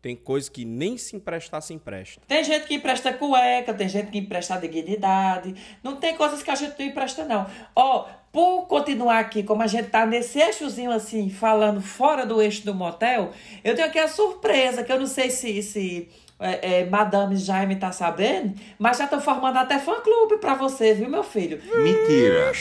Tem 0.00 0.14
coisa 0.16 0.48
que 0.50 0.64
nem 0.64 0.96
se 0.96 1.14
emprestar 1.16 1.60
se 1.60 1.74
empresta. 1.74 2.22
Tem 2.26 2.42
gente 2.42 2.66
que 2.66 2.74
empresta 2.74 3.12
cueca, 3.12 3.74
tem 3.74 3.88
gente 3.88 4.10
que 4.10 4.18
empresta 4.18 4.56
dignidade. 4.58 5.54
Não 5.82 5.96
tem 5.96 6.16
coisas 6.16 6.42
que 6.42 6.50
a 6.50 6.54
gente 6.54 6.78
não 6.78 6.86
empresta, 6.86 7.24
não. 7.24 7.46
Ó, 7.76 8.06
por 8.32 8.66
continuar 8.66 9.18
aqui, 9.18 9.42
como 9.42 9.62
a 9.62 9.66
gente 9.66 9.88
tá 9.88 10.06
nesse 10.06 10.38
eixozinho 10.38 10.92
assim, 10.92 11.28
falando 11.28 11.80
fora 11.80 12.24
do 12.24 12.40
eixo 12.40 12.64
do 12.64 12.74
motel, 12.74 13.32
eu 13.64 13.74
tenho 13.74 13.88
aqui 13.88 13.98
a 13.98 14.08
surpresa, 14.08 14.84
que 14.84 14.92
eu 14.92 14.98
não 15.00 15.06
sei 15.06 15.30
se, 15.30 15.62
se 15.62 16.08
é, 16.40 16.80
é, 16.80 16.84
Madame 16.86 17.36
Jaime 17.36 17.76
tá 17.76 17.92
sabendo, 17.92 18.54
mas 18.78 18.96
já 18.96 19.06
tô 19.06 19.20
formando 19.20 19.58
até 19.58 19.78
fã-clube 19.78 20.38
pra 20.38 20.54
você, 20.54 20.94
viu, 20.94 21.08
meu 21.08 21.22
filho? 21.22 21.60
Mentira. 21.76 22.52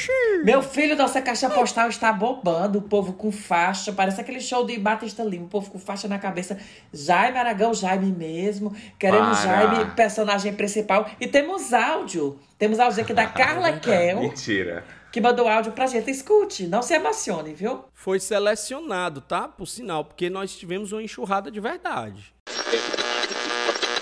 Meu 0.44 0.62
filho, 0.62 0.98
nossa 0.98 1.22
caixa 1.22 1.50
postal 1.50 1.88
está 1.88 2.12
bombando, 2.12 2.80
o 2.80 2.82
povo 2.82 3.14
com 3.14 3.32
faixa, 3.32 3.94
parece 3.94 4.20
aquele 4.20 4.42
show 4.42 4.66
de 4.66 4.78
Batista 4.78 5.24
Lima, 5.24 5.46
o 5.46 5.48
povo 5.48 5.72
com 5.72 5.80
faixa 5.80 6.08
na 6.10 6.20
cabeça. 6.20 6.58
Jaime 6.92 7.38
Aragão, 7.38 7.74
Jaime 7.74 8.12
mesmo, 8.12 8.76
querendo 8.98 9.32
Para. 9.32 9.36
Jaime, 9.36 9.92
personagem 9.92 10.54
principal. 10.54 11.10
E 11.22 11.28
temos 11.28 11.74
áudio, 11.74 12.38
temos 12.58 12.80
áudio 12.80 13.04
aqui 13.04 13.14
da 13.14 13.28
Carla 13.32 13.74
Kel, 13.74 14.20
Mentira. 14.20 14.84
Que 15.12 15.20
mandou 15.22 15.48
áudio 15.48 15.72
pra 15.72 15.88
gente. 15.88 16.10
Escute, 16.10 16.68
não 16.68 16.82
se 16.82 16.94
emocione, 16.94 17.54
viu? 17.54 17.86
Foi 17.94 18.20
selecionado, 18.20 19.22
tá? 19.22 19.48
Por 19.48 19.66
sinal, 19.68 20.06
porque 20.06 20.30
nós 20.30 20.56
tivemos 20.56 20.92
uma 20.92 21.04
enxurrada 21.04 21.52
de 21.52 21.60
verdade. 21.60 22.34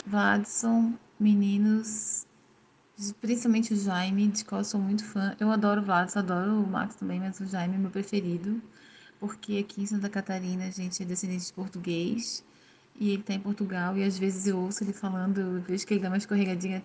Vladson, 0.05 0.93
meninos, 1.19 2.25
principalmente 3.19 3.73
o 3.73 3.77
Jaime, 3.77 4.27
de 4.27 4.45
qual 4.45 4.61
eu 4.61 4.65
sou 4.65 4.79
muito 4.79 5.03
fã. 5.03 5.35
Eu 5.39 5.51
adoro 5.51 5.81
o 5.81 5.83
Vladson, 5.83 6.19
adoro 6.19 6.51
o 6.51 6.67
Max 6.67 6.95
também, 6.95 7.19
mas 7.19 7.39
o 7.39 7.45
Jaime 7.45 7.75
é 7.75 7.77
meu 7.77 7.91
preferido, 7.91 8.61
porque 9.19 9.57
aqui 9.57 9.81
em 9.81 9.85
Santa 9.85 10.09
Catarina 10.09 10.65
a 10.65 10.71
gente 10.71 11.01
é 11.01 11.05
descendente 11.05 11.47
de 11.47 11.53
português 11.53 12.43
e 12.99 13.11
ele 13.11 13.23
tá 13.23 13.33
em 13.33 13.39
Portugal 13.39 13.97
e 13.97 14.03
às 14.03 14.17
vezes 14.17 14.47
eu 14.47 14.57
ouço 14.57 14.83
ele 14.83 14.93
falando, 14.93 15.39
eu 15.39 15.61
vejo 15.61 15.85
que 15.85 15.93
ele 15.93 16.01
dá 16.01 16.07
uma 16.07 16.17
escorregadinha, 16.17 16.83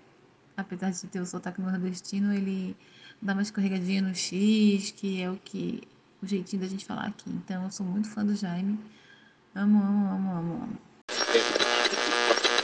apesar 0.56 0.90
de 0.90 1.06
ter 1.06 1.20
o 1.20 1.26
sotaque 1.26 1.60
nordestino, 1.60 2.34
ele 2.34 2.76
dá 3.22 3.32
uma 3.32 3.42
escorregadinha 3.42 4.02
no 4.02 4.14
X, 4.14 4.90
que 4.90 5.22
é 5.22 5.30
o 5.30 5.38
que 5.42 5.82
o 6.20 6.26
jeitinho 6.26 6.60
da 6.62 6.68
gente 6.68 6.84
falar 6.84 7.06
aqui. 7.06 7.30
Então 7.30 7.62
eu 7.62 7.70
sou 7.70 7.86
muito 7.86 8.08
fã 8.10 8.24
do 8.24 8.34
Jaime. 8.34 8.78
Amo, 9.54 9.78
amo, 9.82 10.08
amo, 10.10 10.32
amo, 10.32 10.54
amo. 10.64 10.78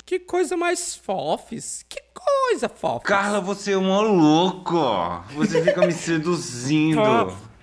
Que 0.05 0.19
coisa 0.19 0.57
mais 0.57 0.97
fofes. 0.97 1.85
Que 1.89 2.01
coisa 2.13 2.69
fofa. 2.69 3.05
Carla, 3.05 3.41
você 3.41 3.73
é 3.73 3.79
um 3.79 4.01
louco. 4.01 4.75
Você 5.35 5.63
fica 5.63 5.87
me 5.87 5.93
seduzindo. 5.93 7.01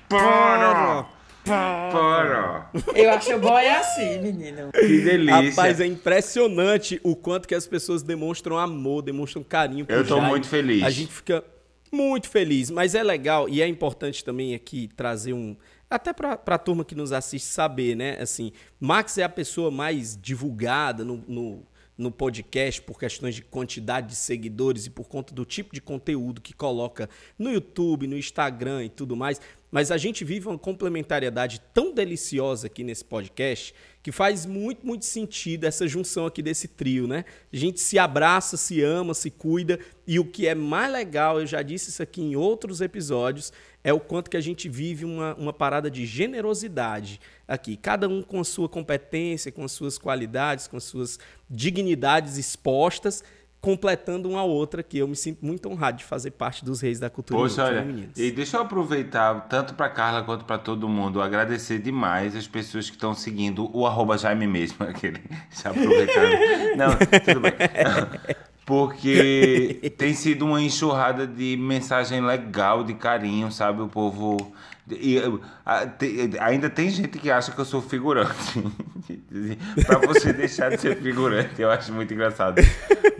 Para. 0.07 1.05
Para. 1.43 2.69
Eu 2.95 3.11
acho 3.11 3.37
bom 3.39 3.57
é 3.57 3.77
assim, 3.77 4.19
menino. 4.21 4.71
Que 4.71 5.01
delícia. 5.01 5.49
Rapaz, 5.49 5.79
é 5.79 5.85
impressionante 5.85 6.99
o 7.03 7.15
quanto 7.15 7.47
que 7.47 7.55
as 7.55 7.67
pessoas 7.67 8.03
demonstram 8.03 8.57
amor, 8.57 9.01
demonstram 9.01 9.43
carinho 9.43 9.85
Eu 9.87 10.05
tô 10.05 10.15
Jaime. 10.15 10.29
muito 10.29 10.47
feliz. 10.47 10.83
A 10.83 10.89
gente 10.89 11.11
fica 11.11 11.43
muito 11.91 12.29
feliz, 12.29 12.69
mas 12.69 12.95
é 12.95 13.03
legal 13.03 13.47
e 13.47 13.61
é 13.61 13.67
importante 13.67 14.23
também 14.23 14.53
aqui 14.53 14.89
trazer 14.95 15.33
um 15.33 15.55
até 15.89 16.11
pra, 16.11 16.35
pra 16.35 16.57
turma 16.57 16.83
que 16.83 16.95
nos 16.95 17.11
assiste 17.11 17.47
saber, 17.47 17.95
né? 17.95 18.17
Assim, 18.19 18.51
Max 18.79 19.17
é 19.17 19.23
a 19.23 19.29
pessoa 19.29 19.69
mais 19.69 20.17
divulgada 20.19 21.05
no, 21.05 21.23
no, 21.27 21.63
no 21.97 22.11
podcast 22.11 22.81
por 22.81 22.99
questões 22.99 23.35
de 23.35 23.41
quantidade 23.41 24.07
de 24.07 24.15
seguidores 24.15 24.87
e 24.87 24.89
por 24.89 25.07
conta 25.07 25.33
do 25.33 25.45
tipo 25.45 25.73
de 25.73 25.81
conteúdo 25.81 26.41
que 26.41 26.53
coloca 26.53 27.09
no 27.37 27.51
YouTube, 27.51 28.07
no 28.07 28.17
Instagram 28.17 28.85
e 28.85 28.89
tudo 28.89 29.15
mais. 29.15 29.39
Mas 29.71 29.91
a 29.91 29.97
gente 29.97 30.25
vive 30.25 30.47
uma 30.47 30.57
complementariedade 30.57 31.61
tão 31.73 31.93
deliciosa 31.93 32.67
aqui 32.67 32.83
nesse 32.83 33.05
podcast 33.05 33.73
que 34.05 34.11
faz 34.11 34.45
muito, 34.45 34.85
muito 34.85 35.03
sentido 35.03 35.63
essa 35.63 35.87
junção 35.87 36.27
aqui 36.27 36.39
desse 36.43 36.67
trio, 36.67 37.07
né? 37.07 37.25
A 37.51 37.57
gente 37.57 37.79
se 37.79 37.97
abraça, 37.97 38.55
se 38.55 38.79
ama, 38.83 39.15
se 39.15 39.31
cuida 39.31 39.79
e 40.05 40.19
o 40.19 40.25
que 40.25 40.45
é 40.45 40.53
mais 40.53 40.93
legal, 40.93 41.39
eu 41.39 41.47
já 41.47 41.63
disse 41.63 41.89
isso 41.89 42.03
aqui 42.03 42.21
em 42.21 42.35
outros 42.35 42.81
episódios, 42.81 43.51
é 43.83 43.91
o 43.91 43.99
quanto 43.99 44.29
que 44.29 44.37
a 44.37 44.41
gente 44.41 44.69
vive 44.69 45.05
uma, 45.05 45.33
uma 45.33 45.51
parada 45.51 45.89
de 45.89 46.05
generosidade 46.05 47.19
aqui. 47.47 47.75
Cada 47.75 48.07
um 48.07 48.21
com 48.21 48.39
a 48.39 48.43
sua 48.43 48.69
competência, 48.69 49.51
com 49.51 49.63
as 49.63 49.71
suas 49.71 49.97
qualidades, 49.97 50.67
com 50.67 50.77
as 50.77 50.83
suas 50.83 51.17
dignidades 51.49 52.37
expostas, 52.37 53.23
completando 53.65 54.29
uma 54.29 54.43
outra 54.43 54.83
que 54.83 54.99
eu 54.99 55.07
me 55.07 55.15
sinto 55.15 55.43
muito 55.43 55.67
honrado 55.67 55.97
de 55.97 56.03
fazer 56.03 56.29
parte 56.29 56.63
dos 56.63 56.81
reis 56.81 56.99
da 56.99 57.09
cultura 57.09 57.39
Poxa, 57.39 57.63
olha, 57.63 58.07
e 58.15 58.29
deixa 58.29 58.57
eu 58.57 58.61
aproveitar, 58.61 59.47
tanto 59.49 59.73
pra 59.73 59.89
Carla 59.89 60.21
quanto 60.21 60.45
pra 60.45 60.59
todo 60.59 60.87
mundo, 60.87 61.19
agradecer 61.19 61.79
demais 61.79 62.35
as 62.35 62.47
pessoas 62.47 62.91
que 62.91 62.95
estão 62.95 63.15
seguindo 63.15 63.67
o 63.75 63.87
arroba 63.87 64.19
Jaime 64.19 64.45
mesmo, 64.45 64.77
aquele, 64.85 65.19
já 65.49 65.71
aproveitando. 65.71 66.77
Não, 66.77 66.89
tudo 67.25 67.39
bem. 67.39 67.53
Porque 68.63 69.93
tem 69.97 70.13
sido 70.13 70.45
uma 70.45 70.61
enxurrada 70.61 71.25
de 71.25 71.57
mensagem 71.57 72.23
legal, 72.23 72.83
de 72.83 72.93
carinho, 72.93 73.51
sabe? 73.51 73.81
O 73.81 73.87
povo. 73.87 74.54
E, 74.89 75.19
a- 75.65 75.87
te- 75.87 76.31
ainda 76.39 76.69
tem 76.69 76.89
gente 76.89 77.17
que 77.17 77.31
acha 77.31 77.51
que 77.51 77.59
eu 77.59 77.65
sou 77.65 77.81
figurante. 77.81 78.63
pra 79.85 79.97
você 79.99 80.31
deixar 80.33 80.69
de 80.69 80.77
ser 80.81 80.97
figurante, 81.01 81.61
eu 81.61 81.69
acho 81.71 81.91
muito 81.93 82.13
engraçado. 82.13 82.61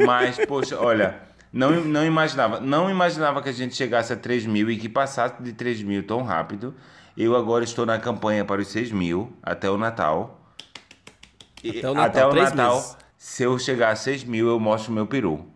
Mas, 0.05 0.37
poxa, 0.45 0.79
olha, 0.79 1.15
não, 1.51 1.71
não 1.83 2.05
imaginava. 2.05 2.59
Não 2.59 2.89
imaginava 2.89 3.41
que 3.41 3.49
a 3.49 3.53
gente 3.53 3.75
chegasse 3.75 4.13
a 4.13 4.15
3 4.15 4.45
mil 4.45 4.69
e 4.69 4.77
que 4.77 4.87
passasse 4.89 5.41
de 5.41 5.53
3 5.53 5.81
mil 5.83 6.03
tão 6.05 6.21
rápido. 6.23 6.73
Eu 7.17 7.35
agora 7.35 7.63
estou 7.63 7.85
na 7.85 7.97
campanha 7.97 8.43
para 8.43 8.61
os 8.61 8.67
6 8.67 8.91
mil 8.91 9.31
até 9.41 9.69
o 9.69 9.77
Natal. 9.77 10.41
Até 11.67 11.89
o 11.89 11.93
Natal, 11.93 12.03
até 12.05 12.25
o 12.27 12.33
Natal, 12.43 12.97
se 13.17 13.43
eu 13.43 13.57
chegar 13.57 13.89
a 13.91 13.95
6 13.95 14.23
mil, 14.23 14.47
eu 14.47 14.59
mostro 14.59 14.91
meu 14.91 15.07
peru. 15.07 15.47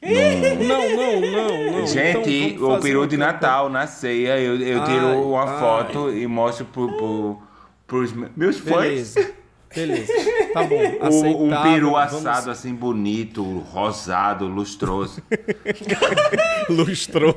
Não, 0.00 0.88
não, 0.96 1.20
não, 1.20 1.72
não. 1.80 1.86
Gente, 1.86 2.54
Então 2.54 2.74
o 2.74 2.80
peru 2.80 3.06
de 3.06 3.16
campanha. 3.16 3.32
Natal, 3.32 3.68
na 3.68 3.86
ceia, 3.86 4.38
eu, 4.38 4.54
eu 4.60 4.84
tiro 4.84 5.06
Ai, 5.08 5.16
uma 5.16 5.44
ai. 5.44 5.58
foto 5.60 6.10
e 6.12 6.26
mostro 6.26 6.64
pro, 6.66 6.88
pro, 6.96 7.42
pros 7.86 8.12
me- 8.12 8.28
meus 8.36 8.58
fãs. 8.58 9.14
Beleza. 9.74 10.12
Tá 10.54 10.62
bom. 10.62 10.80
O- 11.10 11.44
um 11.46 11.62
peru 11.62 11.90
vamos- 11.90 12.14
assado 12.14 12.50
assim, 12.50 12.72
bonito, 12.74 13.42
rosado, 13.70 14.46
lustroso. 14.46 15.20
Lustroso. 16.70 17.34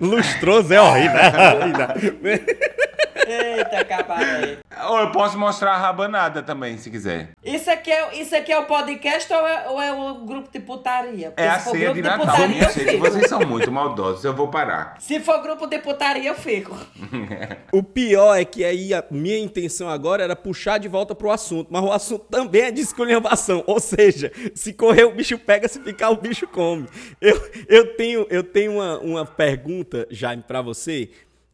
Lustroso 0.00 0.72
é 0.72 0.80
horrível. 0.80 1.20
Eita, 3.30 3.84
cabaré. 3.84 4.58
Ou 4.88 4.98
eu 4.98 5.10
posso 5.12 5.38
mostrar 5.38 5.72
a 5.72 5.76
rabanada 5.78 6.42
também, 6.42 6.76
se 6.78 6.90
quiser. 6.90 7.30
Isso 7.44 7.70
aqui 7.70 7.90
é, 7.90 8.20
isso 8.20 8.34
aqui 8.34 8.52
é 8.52 8.58
o 8.58 8.64
podcast 8.66 9.32
ou 9.32 9.46
é, 9.46 9.68
ou 9.68 9.80
é 9.82 9.92
um 9.92 10.24
grupo 10.26 10.50
de 10.50 10.60
putaria? 10.60 11.30
Porque 11.30 11.42
É 11.42 11.48
a 11.48 11.58
se 11.58 11.64
for 11.64 11.70
ceia 11.72 11.84
grupo 11.84 12.02
de 12.02 12.08
Natal. 12.08 12.26
putaria, 12.26 12.62
eu 12.62 12.72
Gente, 12.72 12.90
fico. 12.90 12.98
vocês 12.98 13.26
são 13.28 13.40
muito 13.46 13.70
maldosos, 13.72 14.24
eu 14.24 14.34
vou 14.34 14.48
parar. 14.48 14.96
Se 14.98 15.20
for 15.20 15.40
grupo 15.42 15.66
de 15.66 15.78
putaria, 15.78 16.28
eu 16.30 16.34
fico. 16.34 16.76
O 17.72 17.82
pior 17.82 18.34
é 18.34 18.44
que 18.44 18.64
aí 18.64 18.92
a 18.92 19.04
minha 19.10 19.38
intenção 19.38 19.88
agora 19.88 20.22
era 20.24 20.34
puxar 20.34 20.78
de 20.78 20.88
volta 20.88 21.14
pro 21.14 21.30
assunto, 21.30 21.68
mas 21.70 21.82
o 21.82 21.92
assunto 21.92 22.24
também 22.30 22.62
é 22.62 22.70
de 22.70 22.80
esculhambação. 22.80 23.62
Ou 23.66 23.78
seja, 23.78 24.32
se 24.54 24.72
correr 24.72 25.04
o 25.04 25.12
bicho 25.14 25.38
pega, 25.38 25.68
se 25.68 25.80
ficar 25.80 26.10
o 26.10 26.16
bicho 26.16 26.46
come. 26.48 26.88
Eu, 27.20 27.40
eu 27.68 27.94
tenho, 27.96 28.26
eu 28.28 28.42
tenho 28.42 28.72
uma, 28.72 28.98
uma 28.98 29.24
pergunta, 29.26 30.06
Jaime, 30.10 30.42
pra 30.46 30.60
você, 30.62 31.10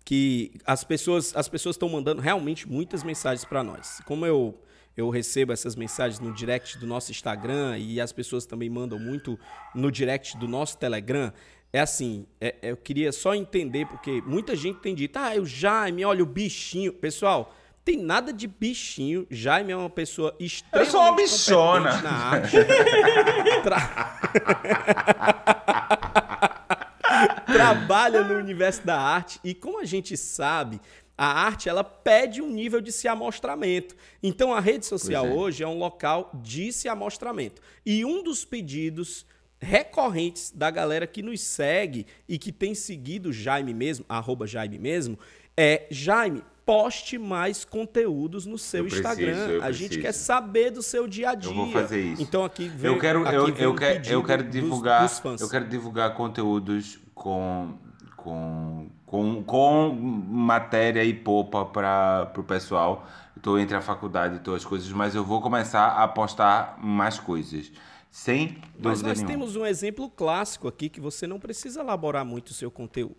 que 0.06 0.52
as 0.64 0.84
pessoas 0.84 1.34
as 1.36 1.48
pessoas 1.48 1.74
estão 1.74 1.88
mandando 1.88 2.22
realmente 2.22 2.66
muitas 2.66 3.02
mensagens 3.02 3.44
pra 3.44 3.62
nós. 3.64 4.00
Como 4.06 4.24
eu 4.24 4.58
eu 4.96 5.10
recebo 5.10 5.52
essas 5.52 5.76
mensagens 5.76 6.18
no 6.20 6.32
direct 6.32 6.78
do 6.78 6.86
nosso 6.86 7.10
Instagram 7.10 7.76
e 7.76 8.00
as 8.00 8.12
pessoas 8.12 8.46
também 8.46 8.70
mandam 8.70 8.98
muito 8.98 9.38
no 9.74 9.90
direct 9.92 10.38
do 10.38 10.48
nosso 10.48 10.78
Telegram. 10.78 11.30
É 11.70 11.80
assim, 11.80 12.24
é- 12.40 12.54
é- 12.62 12.70
eu 12.70 12.76
queria 12.78 13.12
só 13.12 13.34
entender, 13.34 13.84
porque 13.86 14.22
muita 14.24 14.56
gente 14.56 14.78
tem 14.78 14.94
dito, 14.94 15.18
ah, 15.18 15.32
o 15.38 15.44
Jaime, 15.44 16.02
olha 16.02 16.22
o 16.22 16.26
bichinho. 16.26 16.94
Pessoal, 16.94 17.54
tem 17.84 17.98
nada 17.98 18.32
de 18.32 18.46
bichinho. 18.46 19.26
Jaime 19.30 19.72
é 19.72 19.76
uma 19.76 19.90
pessoa 19.90 20.34
extremamente 20.40 20.90
sou 20.92 21.00
uma 21.02 21.14
bichona. 21.16 22.00
na 22.00 22.10
arte. 22.12 22.56
Tra- 23.62 24.20
Trabalha 27.46 28.24
no 28.24 28.34
universo 28.34 28.84
da 28.84 28.98
arte 28.98 29.38
e 29.44 29.54
como 29.54 29.80
a 29.80 29.84
gente 29.84 30.16
sabe, 30.16 30.80
a 31.16 31.26
arte 31.26 31.68
ela 31.68 31.82
pede 31.84 32.42
um 32.42 32.50
nível 32.50 32.80
de 32.80 32.92
se 32.92 33.08
amostramento. 33.08 33.94
Então 34.22 34.52
a 34.52 34.60
rede 34.60 34.84
social 34.84 35.26
é. 35.26 35.30
hoje 35.30 35.62
é 35.62 35.68
um 35.68 35.78
local 35.78 36.30
de 36.42 36.72
se 36.72 36.88
amostramento. 36.88 37.62
E 37.84 38.04
um 38.04 38.22
dos 38.22 38.44
pedidos 38.44 39.24
recorrentes 39.58 40.50
da 40.50 40.70
galera 40.70 41.06
que 41.06 41.22
nos 41.22 41.40
segue 41.40 42.06
e 42.28 42.38
que 42.38 42.52
tem 42.52 42.74
seguido 42.74 43.30
o 43.30 43.32
Jaime 43.32 43.72
mesmo, 43.72 44.04
arroba 44.08 44.46
Jaime 44.46 44.78
mesmo, 44.78 45.18
é 45.56 45.86
Jaime, 45.90 46.42
poste 46.66 47.16
mais 47.16 47.64
conteúdos 47.64 48.44
no 48.44 48.58
seu 48.58 48.82
preciso, 48.84 49.00
Instagram. 49.00 49.62
a 49.62 49.72
gente 49.72 49.98
quer 49.98 50.12
saber 50.12 50.70
do 50.70 50.82
seu 50.82 51.06
dia 51.06 51.30
a 51.30 51.34
dia. 51.34 51.50
Eu 51.50 51.54
vou 51.54 51.72
fazer 51.72 52.00
isso. 52.02 52.20
Então 52.20 52.44
aqui 52.44 52.68
vem, 52.68 52.90
eu 52.90 52.98
quero, 52.98 53.24
eu, 53.26 53.48
eu, 53.56 53.74
quero, 53.74 54.06
eu 54.10 54.22
quero 54.22 54.42
dos- 54.42 54.52
divulgar, 54.52 55.02
dos 55.02 55.18
fãs. 55.18 55.40
eu 55.40 55.48
quero 55.48 55.66
divulgar 55.68 56.12
conteúdos 56.14 56.98
com, 57.16 57.74
com 58.16 58.86
com, 59.06 59.42
com 59.44 59.94
matéria 60.28 61.02
e 61.04 61.14
popa 61.14 61.64
para 61.64 62.32
o 62.36 62.42
pessoal. 62.42 63.06
Estou 63.36 63.58
entre 63.58 63.76
a 63.76 63.80
faculdade 63.80 64.36
e 64.36 64.38
todas 64.40 64.62
as 64.62 64.66
coisas, 64.66 64.90
mas 64.90 65.14
eu 65.14 65.24
vou 65.24 65.40
começar 65.40 65.88
a 65.88 66.08
postar 66.08 66.76
mais 66.82 67.18
coisas. 67.18 67.70
Sem 68.10 68.58
Mas 68.78 69.02
nós 69.02 69.18
nenhuma. 69.18 69.26
temos 69.26 69.56
um 69.56 69.66
exemplo 69.66 70.08
clássico 70.08 70.66
aqui 70.66 70.88
que 70.88 71.00
você 71.00 71.26
não 71.26 71.38
precisa 71.38 71.80
elaborar 71.80 72.24
muito 72.24 72.48
o 72.48 72.54
seu 72.54 72.70
conteúdo. 72.70 73.14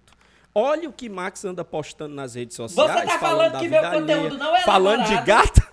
Olha 0.55 0.89
o 0.89 0.93
que 0.93 1.07
Max 1.07 1.45
anda 1.45 1.63
postando 1.63 2.15
nas 2.15 2.33
redes 2.33 2.55
sociais. 2.55 3.07
tá 3.07 3.19
falando 3.19 3.53
da 3.53 3.59
que 3.59 3.69
meu 3.69 3.83
conteúdo 3.83 4.37
não 4.37 4.55
é 4.55 4.63
Falando 4.63 5.05
de 5.05 5.21
gato. 5.21 5.61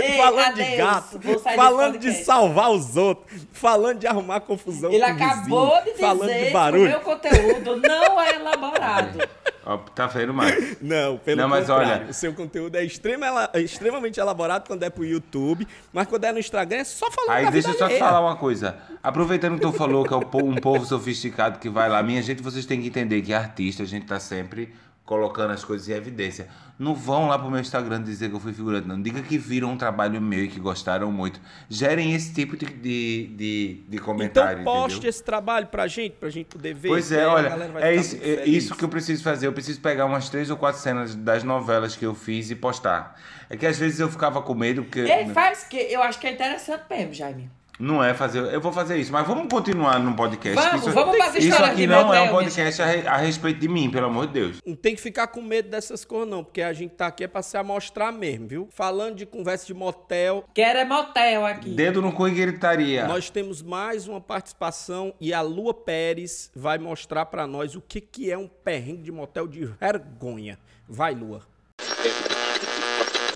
Ei, 0.00 0.16
falando 0.16 0.54
de 0.54 0.62
adeus, 0.62 0.76
gato. 0.78 1.10
sair 1.12 1.18
desse 1.20 1.56
Falando 1.56 1.98
de 1.98 2.12
salvar 2.24 2.70
os 2.70 2.96
outros. 2.96 3.46
Falando 3.52 3.98
de 3.98 4.06
arrumar 4.06 4.40
confusão 4.40 4.90
Ele 4.92 5.02
acabou 5.02 5.68
vizinho, 5.78 5.94
de 5.94 6.00
Falando 6.00 6.20
dizer 6.28 6.38
de 6.38 6.44
que 6.44 6.50
o 6.50 6.52
barulho. 6.52 6.88
meu 6.88 7.00
conteúdo 7.00 7.76
não 7.76 8.20
é 8.20 8.34
elaborado. 8.36 9.18
Ó, 9.64 9.76
tá 9.78 10.08
vendo, 10.08 10.34
Max? 10.34 10.76
Não, 10.80 11.18
pelo 11.18 11.40
Não, 11.42 11.48
mas 11.48 11.68
contrário. 11.68 12.02
olha- 12.02 12.10
O 12.10 12.12
seu 12.12 12.34
conteúdo 12.34 12.74
é 12.76 12.84
extrema, 12.84 13.48
extremamente 13.54 14.18
elaborado 14.18 14.66
quando 14.66 14.82
é 14.82 14.90
pro 14.90 15.04
YouTube, 15.04 15.68
mas 15.92 16.08
quando 16.08 16.24
é 16.24 16.32
no 16.32 16.40
Instagram 16.40 16.78
é 16.78 16.84
só 16.84 17.08
falando 17.12 17.30
Aí 17.30 17.48
deixa 17.50 17.68
eu 17.70 17.78
só 17.78 17.86
te 17.86 17.96
falar 17.98 18.20
uma 18.20 18.34
coisa. 18.34 18.76
Aproveitando 19.00 19.54
que 19.54 19.60
tu 19.60 19.72
falou 19.72 20.04
que 20.04 20.12
é 20.12 20.16
um 20.16 20.22
um 20.52 20.56
povo 20.56 20.84
sofisticado 20.84 21.60
que 21.60 21.68
vai 21.68 21.88
lá, 21.88 22.02
minha 22.02 22.20
gente, 22.22 22.42
vocês 22.42 22.66
têm 22.66 22.80
que 22.80 22.88
entender 22.88 23.22
que 23.22 23.32
artista, 23.32 23.84
a 23.84 23.86
gente 23.86 24.04
tá 24.06 24.18
sempre 24.18 24.74
colocando 25.04 25.50
as 25.50 25.64
coisas 25.64 25.88
em 25.88 25.92
evidência. 25.92 26.48
Não 26.78 26.94
vão 26.94 27.28
lá 27.28 27.38
pro 27.38 27.50
meu 27.50 27.60
Instagram 27.60 28.02
dizer 28.02 28.28
que 28.28 28.34
eu 28.34 28.40
fui 28.40 28.52
figurante, 28.52 28.88
não. 28.88 29.00
Diga 29.00 29.20
que 29.22 29.36
viram 29.36 29.70
um 29.70 29.76
trabalho 29.76 30.20
meu 30.20 30.44
e 30.44 30.48
que 30.48 30.58
gostaram 30.58 31.12
muito. 31.12 31.40
Gerem 31.68 32.14
esse 32.14 32.32
tipo 32.32 32.56
de, 32.56 32.66
de, 32.66 33.26
de, 33.26 33.74
de 33.88 33.96
Então 33.96 34.04
comentário, 34.04 34.64
poste 34.64 34.96
entendeu? 34.96 35.10
esse 35.10 35.22
trabalho 35.22 35.66
pra 35.66 35.86
gente, 35.86 36.12
pra 36.12 36.30
gente 36.30 36.46
poder 36.46 36.74
ver. 36.74 36.88
Pois 36.88 37.12
é, 37.12 37.26
olha, 37.26 37.50
galera 37.50 37.72
vai 37.72 37.82
é 37.82 37.94
isso, 37.94 38.16
é 38.20 38.44
isso 38.44 38.74
que 38.74 38.84
eu 38.84 38.88
preciso 38.88 39.22
fazer. 39.22 39.46
Eu 39.46 39.52
preciso 39.52 39.80
pegar 39.80 40.06
umas 40.06 40.28
três 40.28 40.50
ou 40.50 40.56
quatro 40.56 40.80
cenas 40.80 41.14
das 41.14 41.44
novelas 41.44 41.94
que 41.94 42.06
eu 42.06 42.14
fiz 42.14 42.50
e 42.50 42.54
postar. 42.54 43.20
É 43.50 43.56
que 43.56 43.66
às 43.66 43.78
vezes 43.78 44.00
eu 44.00 44.08
ficava 44.08 44.40
com 44.40 44.54
medo, 44.54 44.82
porque... 44.82 45.00
Ei, 45.00 45.28
faz 45.28 45.64
que 45.64 45.76
eu 45.76 46.02
acho 46.02 46.18
que 46.18 46.26
é 46.26 46.32
interessante 46.32 46.84
mesmo, 46.88 47.12
Jaime. 47.12 47.50
Não 47.82 48.02
é 48.02 48.14
fazer. 48.14 48.38
Eu 48.54 48.60
vou 48.60 48.70
fazer 48.72 48.96
isso, 48.96 49.10
mas 49.12 49.26
vamos 49.26 49.48
continuar 49.52 49.98
no 49.98 50.14
podcast. 50.14 50.54
Vamos, 50.54 50.82
isso, 50.82 50.90
vamos 50.92 51.16
fazer 51.18 51.40
Isso 51.40 51.64
aqui 51.64 51.84
não 51.84 52.04
motel, 52.04 52.14
é 52.14 52.22
um 52.22 52.28
podcast 52.30 52.80
a, 52.80 52.86
re- 52.86 53.06
a 53.08 53.16
respeito 53.16 53.58
de 53.58 53.66
mim, 53.66 53.90
pelo 53.90 54.06
amor 54.06 54.28
de 54.28 54.34
Deus. 54.34 54.58
Não 54.64 54.76
tem 54.76 54.94
que 54.94 55.00
ficar 55.00 55.26
com 55.26 55.42
medo 55.42 55.68
dessas 55.68 56.04
coisas, 56.04 56.28
não, 56.28 56.44
porque 56.44 56.62
a 56.62 56.72
gente 56.72 56.92
tá 56.92 57.08
aqui 57.08 57.24
é 57.24 57.26
pra 57.26 57.42
se 57.42 57.56
amostrar 57.56 58.12
mesmo, 58.12 58.46
viu? 58.46 58.68
Falando 58.70 59.16
de 59.16 59.26
conversa 59.26 59.66
de 59.66 59.74
motel. 59.74 60.44
Quero 60.54 60.78
é 60.78 60.84
motel 60.84 61.44
aqui. 61.44 61.70
Dedo 61.70 62.00
no 62.00 62.12
cu 62.12 62.28
e 62.28 62.30
gritaria. 62.30 63.04
Nós 63.08 63.28
temos 63.30 63.60
mais 63.60 64.06
uma 64.06 64.20
participação 64.20 65.12
e 65.20 65.34
a 65.34 65.40
Lua 65.40 65.74
Pérez 65.74 66.52
vai 66.54 66.78
mostrar 66.78 67.26
pra 67.26 67.48
nós 67.48 67.74
o 67.74 67.80
que, 67.80 68.00
que 68.00 68.30
é 68.30 68.38
um 68.38 68.46
perrengue 68.46 69.02
de 69.02 69.10
motel 69.10 69.48
de 69.48 69.64
vergonha. 69.64 70.56
Vai, 70.88 71.16
Lua. 71.16 71.42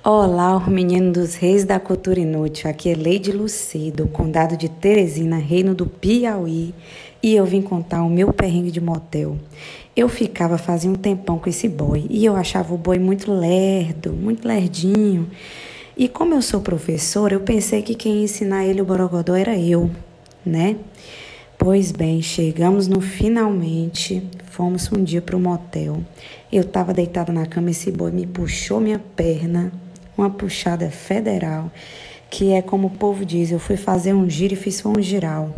Olá, 0.09 0.57
os 0.57 0.69
meninos 0.69 1.13
dos 1.15 1.35
Reis 1.35 1.65
da 1.65 1.81
Cultura 1.81 2.21
Inútil. 2.21 2.71
Aqui 2.71 2.91
é 2.91 2.95
Leide 2.95 3.33
Luci, 3.33 3.91
do 3.91 4.07
Condado 4.07 4.57
de 4.57 4.69
Teresina, 4.69 5.37
Reino 5.37 5.75
do 5.75 5.85
Piauí, 5.85 6.73
e 7.21 7.35
eu 7.35 7.45
vim 7.45 7.61
contar 7.61 8.05
o 8.05 8.09
meu 8.09 8.33
perrengue 8.33 8.71
de 8.71 8.81
motel. 8.81 9.37
Eu 9.97 10.09
ficava 10.09 10.59
fazia 10.59 10.89
um 10.89 10.95
tempão 10.95 11.41
com 11.41 11.51
esse 11.51 11.69
boy 11.69 12.07
e 12.09 12.25
eu 12.25 12.37
achava 12.37 12.73
o 12.73 12.79
boy 12.79 13.01
muito 13.01 13.33
lerdo, 13.33 14.13
muito 14.13 14.47
lerdinho. 14.47 15.29
E 15.97 16.07
como 16.07 16.35
eu 16.35 16.41
sou 16.41 16.61
professora, 16.61 17.35
eu 17.35 17.41
pensei 17.41 17.83
que 17.83 17.97
quem 17.97 18.19
ia 18.19 18.25
ensinar 18.27 18.65
ele 18.65 18.81
o 18.81 18.85
borogodó 18.85 19.35
era 19.35 19.59
eu, 19.59 19.91
né? 20.45 20.77
Pois 21.59 21.91
bem, 21.91 22.23
chegamos 22.23 22.87
no 22.87 23.01
finalmente, 23.01 24.23
fomos 24.53 24.89
um 24.93 25.03
dia 25.03 25.21
pro 25.21 25.41
motel. 25.41 25.99
Eu 26.53 26.63
tava 26.63 26.95
deitada 26.95 27.33
na 27.33 27.45
cama, 27.45 27.71
esse 27.71 27.91
boy 27.91 28.13
me 28.13 28.25
puxou 28.25 28.79
minha 28.79 29.01
perna, 29.01 29.73
uma 30.17 30.31
puxada 30.31 30.91
federal, 30.91 31.71
que 32.31 32.53
é 32.53 32.63
como 32.63 32.89
o 32.89 32.91
povo 32.91 33.25
diz, 33.25 33.51
eu 33.51 33.59
fui 33.59 33.77
fazer 33.77 34.15
um 34.15 34.29
giro 34.29 34.55
e 34.55 34.57
fiz 34.57 34.85
um 34.85 35.01
giral. 35.01 35.55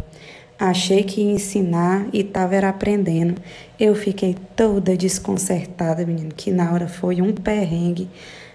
Achei 0.59 1.05
que 1.05 1.21
ia 1.21 1.33
ensinar 1.33 2.07
e 2.13 2.25
tava 2.25 2.57
era 2.57 2.69
aprendendo. 2.69 3.41
Eu 3.79 3.95
fiquei 3.95 4.37
toda 4.57 4.97
desconcertada, 4.97 6.05
menino, 6.05 6.33
que 6.37 6.51
na 6.51 6.73
hora 6.73 6.89
foi 6.89 7.23
um 7.23 7.33
perrengue. 7.33 8.09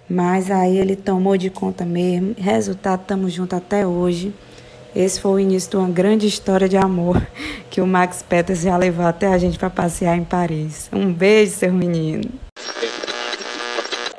Mas 0.10 0.52
aí 0.52 0.78
ele 0.78 0.98
tomou 0.98 1.38
de 1.38 1.50
conta 1.50 1.86
mesmo. 1.86 2.36
Resultado, 2.38 3.02
estamos 3.02 3.32
juntos 3.32 3.58
até 3.58 3.88
hoje. 3.88 4.34
Esse 4.94 5.22
foi 5.22 5.32
o 5.32 5.39
início 5.39 5.72
de 5.72 5.78
uma 5.78 5.89
grande 5.89 6.28
história 6.28 6.68
de 6.68 6.76
amor 6.76 7.26
que 7.72 7.80
o 7.80 7.88
Max 7.88 8.22
Peters 8.22 8.62
já 8.62 8.76
levou 8.76 9.06
até 9.06 9.28
a 9.28 9.38
gente 9.38 9.58
para 9.58 9.70
passear 9.70 10.18
em 10.18 10.26
Paris. 10.26 10.89
Um 10.92 11.12
beijo, 11.12 11.54
seu 11.54 11.74
menino. 11.74 12.30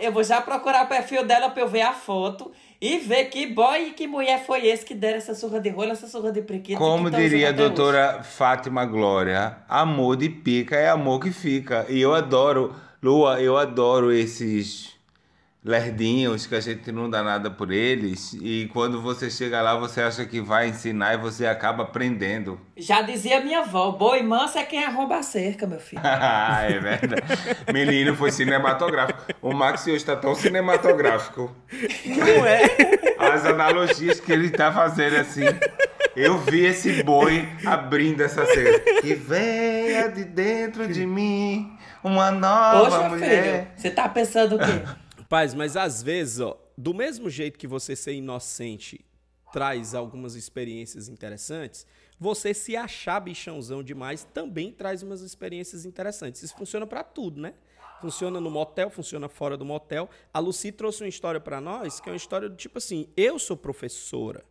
Eu 0.04 0.12
vou 0.12 0.22
já 0.22 0.40
procurar 0.40 0.84
o 0.84 0.86
perfil 0.86 1.24
dela 1.24 1.50
pra 1.50 1.62
eu 1.62 1.68
ver 1.68 1.82
a 1.82 1.92
foto 1.92 2.52
e 2.80 2.98
ver 2.98 3.26
que 3.26 3.46
boy 3.46 3.88
e 3.88 3.90
que 3.92 4.06
mulher 4.06 4.44
foi 4.44 4.66
esse 4.66 4.84
que 4.84 4.94
deram 4.94 5.16
essa 5.16 5.34
surra 5.34 5.60
de 5.60 5.70
rolo, 5.70 5.92
essa 5.92 6.06
surra 6.06 6.30
de 6.30 6.42
prequito. 6.42 6.78
Como 6.78 7.10
diria 7.10 7.48
a 7.48 7.52
doutora 7.52 8.22
Fátima 8.22 8.84
Glória, 8.84 9.58
amor 9.68 10.16
de 10.16 10.28
pica 10.28 10.76
é 10.76 10.88
amor 10.88 11.20
que 11.20 11.30
fica. 11.30 11.86
E 11.88 12.00
eu 12.00 12.14
adoro, 12.14 12.74
Lua, 13.02 13.40
eu 13.40 13.56
adoro 13.56 14.12
esses 14.12 14.93
lerdinhos 15.64 16.46
que 16.46 16.54
a 16.54 16.60
gente 16.60 16.92
não 16.92 17.08
dá 17.08 17.22
nada 17.22 17.50
por 17.50 17.72
eles. 17.72 18.34
E 18.34 18.68
quando 18.72 19.00
você 19.00 19.30
chega 19.30 19.62
lá, 19.62 19.74
você 19.74 20.02
acha 20.02 20.26
que 20.26 20.40
vai 20.40 20.68
ensinar 20.68 21.14
e 21.14 21.16
você 21.16 21.46
acaba 21.46 21.84
aprendendo. 21.84 22.60
Já 22.76 23.00
dizia 23.00 23.40
minha 23.40 23.60
avó, 23.60 23.90
boi 23.92 24.22
manso 24.22 24.58
é 24.58 24.64
quem 24.64 24.84
arromba 24.84 25.16
a 25.16 25.22
cerca, 25.22 25.66
meu 25.66 25.80
filho. 25.80 26.02
Ah, 26.04 26.62
é 26.68 26.78
verdade. 26.78 27.22
Menino, 27.72 28.14
foi 28.14 28.30
cinematográfico. 28.30 29.24
O 29.40 29.54
Max 29.54 29.86
hoje 29.86 29.96
está 29.96 30.14
tão 30.14 30.34
cinematográfico. 30.34 31.54
Não 32.04 32.46
é? 32.46 32.64
As 33.18 33.46
analogias 33.46 34.20
que 34.20 34.32
ele 34.32 34.50
tá 34.50 34.70
fazendo 34.70 35.16
assim. 35.16 35.44
Eu 36.14 36.38
vi 36.38 36.66
esse 36.66 37.02
boi 37.02 37.48
abrindo 37.64 38.20
essa 38.22 38.44
cena. 38.46 38.78
Que 39.00 39.14
venha 39.14 40.08
de 40.08 40.24
dentro 40.24 40.86
de 40.86 41.06
mim 41.06 41.76
uma 42.04 42.30
nova 42.30 42.84
Poxa, 42.84 43.08
mulher. 43.08 43.42
filho, 43.42 43.66
você 43.76 43.90
tá 43.90 44.08
pensando 44.08 44.56
o 44.56 44.58
quê? 44.58 44.82
Paz, 45.34 45.52
mas 45.52 45.76
às 45.76 46.00
vezes, 46.00 46.38
ó, 46.38 46.56
do 46.78 46.94
mesmo 46.94 47.28
jeito 47.28 47.58
que 47.58 47.66
você 47.66 47.96
ser 47.96 48.14
inocente 48.14 49.04
traz 49.52 49.92
algumas 49.92 50.36
experiências 50.36 51.08
interessantes, 51.08 51.84
você 52.20 52.54
se 52.54 52.76
achar 52.76 53.18
bichãozão 53.18 53.82
demais 53.82 54.22
também 54.32 54.70
traz 54.70 55.02
umas 55.02 55.22
experiências 55.22 55.84
interessantes. 55.84 56.44
Isso 56.44 56.54
funciona 56.56 56.86
pra 56.86 57.02
tudo, 57.02 57.40
né? 57.40 57.54
Funciona 58.00 58.40
no 58.40 58.48
motel, 58.48 58.88
funciona 58.90 59.28
fora 59.28 59.56
do 59.56 59.64
motel. 59.64 60.08
A 60.32 60.38
Lucy 60.38 60.70
trouxe 60.70 61.02
uma 61.02 61.08
história 61.08 61.40
pra 61.40 61.60
nós, 61.60 61.98
que 61.98 62.08
é 62.08 62.12
uma 62.12 62.16
história 62.16 62.48
do 62.48 62.54
tipo 62.54 62.78
assim: 62.78 63.08
eu 63.16 63.36
sou 63.36 63.56
professora. 63.56 64.44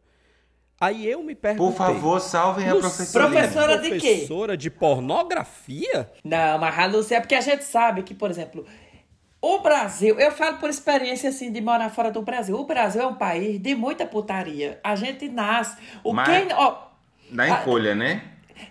Aí 0.82 1.08
eu 1.08 1.24
me 1.24 1.34
perguntei. 1.34 1.78
Por 1.78 1.78
favor, 1.78 2.20
salvem 2.20 2.68
a 2.68 2.74
Lucy 2.74 2.88
professora. 2.88 3.30
Professora 3.30 3.78
de 3.78 3.90
quê? 3.92 4.16
Professora 4.16 4.58
de 4.58 4.70
pornografia? 4.70 6.12
Não, 6.26 6.60
mas 6.60 6.78
a 6.78 6.86
Lúcia, 6.88 7.16
é 7.16 7.20
porque 7.22 7.36
a 7.36 7.42
gente 7.42 7.64
sabe 7.64 8.04
que, 8.04 8.14
por 8.14 8.30
exemplo, 8.30 8.66
o 9.46 9.60
Brasil, 9.60 10.18
eu 10.18 10.32
falo 10.32 10.58
por 10.58 10.70
experiência 10.70 11.30
assim 11.30 11.52
de 11.52 11.60
morar 11.60 11.90
fora 11.90 12.10
do 12.10 12.22
Brasil. 12.22 12.56
O 12.56 12.64
Brasil 12.66 13.02
é 13.02 13.06
um 13.06 13.16
país 13.16 13.60
de 13.60 13.76
muita 13.76 14.06
putaria. 14.06 14.80
A 14.82 14.96
gente 14.96 15.28
nasce. 15.28 15.76
O 16.02 16.14
Mas- 16.14 16.30
quem, 16.30 16.48
ó, 16.54 16.78
Na 17.30 17.50
encolha, 17.50 17.94
né? 17.94 18.22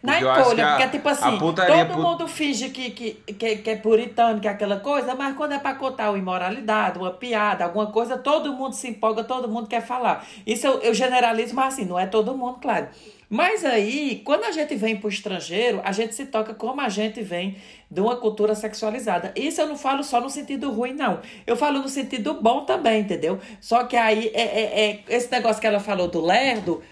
Na 0.03 0.15
Porque 0.19 0.41
encolha, 0.41 0.67
a- 0.67 0.77
porque 0.77 0.89
tipo 0.91 1.09
assim, 1.09 1.39
todo 1.39 1.95
pu- 1.95 2.01
mundo 2.03 2.29
finge 2.29 2.71
que, 2.71 2.91
que, 2.91 3.11
que, 3.35 3.57
que 3.57 3.71
é 3.71 3.77
puritano, 3.77 4.41
que 4.41 4.49
é 4.49 4.51
aquela 4.51 4.79
coisa, 4.81 5.15
mas 5.15 5.37
quando 5.37 5.53
é 5.53 5.59
pra 5.59 5.75
contar 5.75 6.11
uma 6.11 6.19
imoralidade, 6.19 6.99
uma 6.99 7.11
piada, 7.11 7.65
alguma 7.65 7.87
coisa, 7.89 8.17
todo 8.17 8.53
mundo 8.53 8.75
se 8.75 8.89
empolga, 8.89 9.25
todo 9.25 9.49
mundo 9.49 9.67
quer 9.69 9.83
falar. 9.83 10.27
Isso 10.47 10.67
eu, 10.67 10.81
eu 10.81 10.95
generalizo, 10.95 11.55
mas 11.55 11.75
assim, 11.75 11.85
não 11.85 11.99
é 11.99 12.07
todo 12.07 12.37
mundo, 12.37 12.59
claro. 12.61 12.89
Mas 13.29 13.65
aí, 13.65 14.21
quando 14.27 14.45
a 14.45 14.51
gente 14.53 14.75
vem 14.77 14.95
pro 14.97 15.09
estrangeiro, 15.09 15.81
a 15.85 15.91
gente 15.91 16.15
se 16.15 16.27
toca 16.27 16.53
como 16.53 16.81
a 16.83 16.91
gente 16.91 17.23
vem 17.23 17.57
de 17.91 17.99
uma 18.01 18.17
cultura 18.17 18.55
sexualizada. 18.55 19.33
Isso 19.35 19.59
eu 19.61 19.67
não 19.67 19.77
falo 19.77 20.05
só 20.05 20.21
no 20.21 20.29
sentido 20.29 20.71
ruim, 20.71 20.93
não. 20.93 21.21
Eu 21.47 21.57
falo 21.57 21.79
no 21.81 21.89
sentido 21.89 22.35
bom 22.35 22.67
também, 22.67 23.01
entendeu? 23.01 23.39
Só 23.59 23.85
que 23.85 23.97
aí, 23.97 24.31
é, 24.35 24.43
é, 24.43 24.91
é- 24.91 25.17
esse 25.17 25.31
negócio 25.33 25.61
que 25.63 25.67
ela 25.67 25.81
falou 25.81 26.09
do 26.09 26.21
lerdo, 26.21 26.83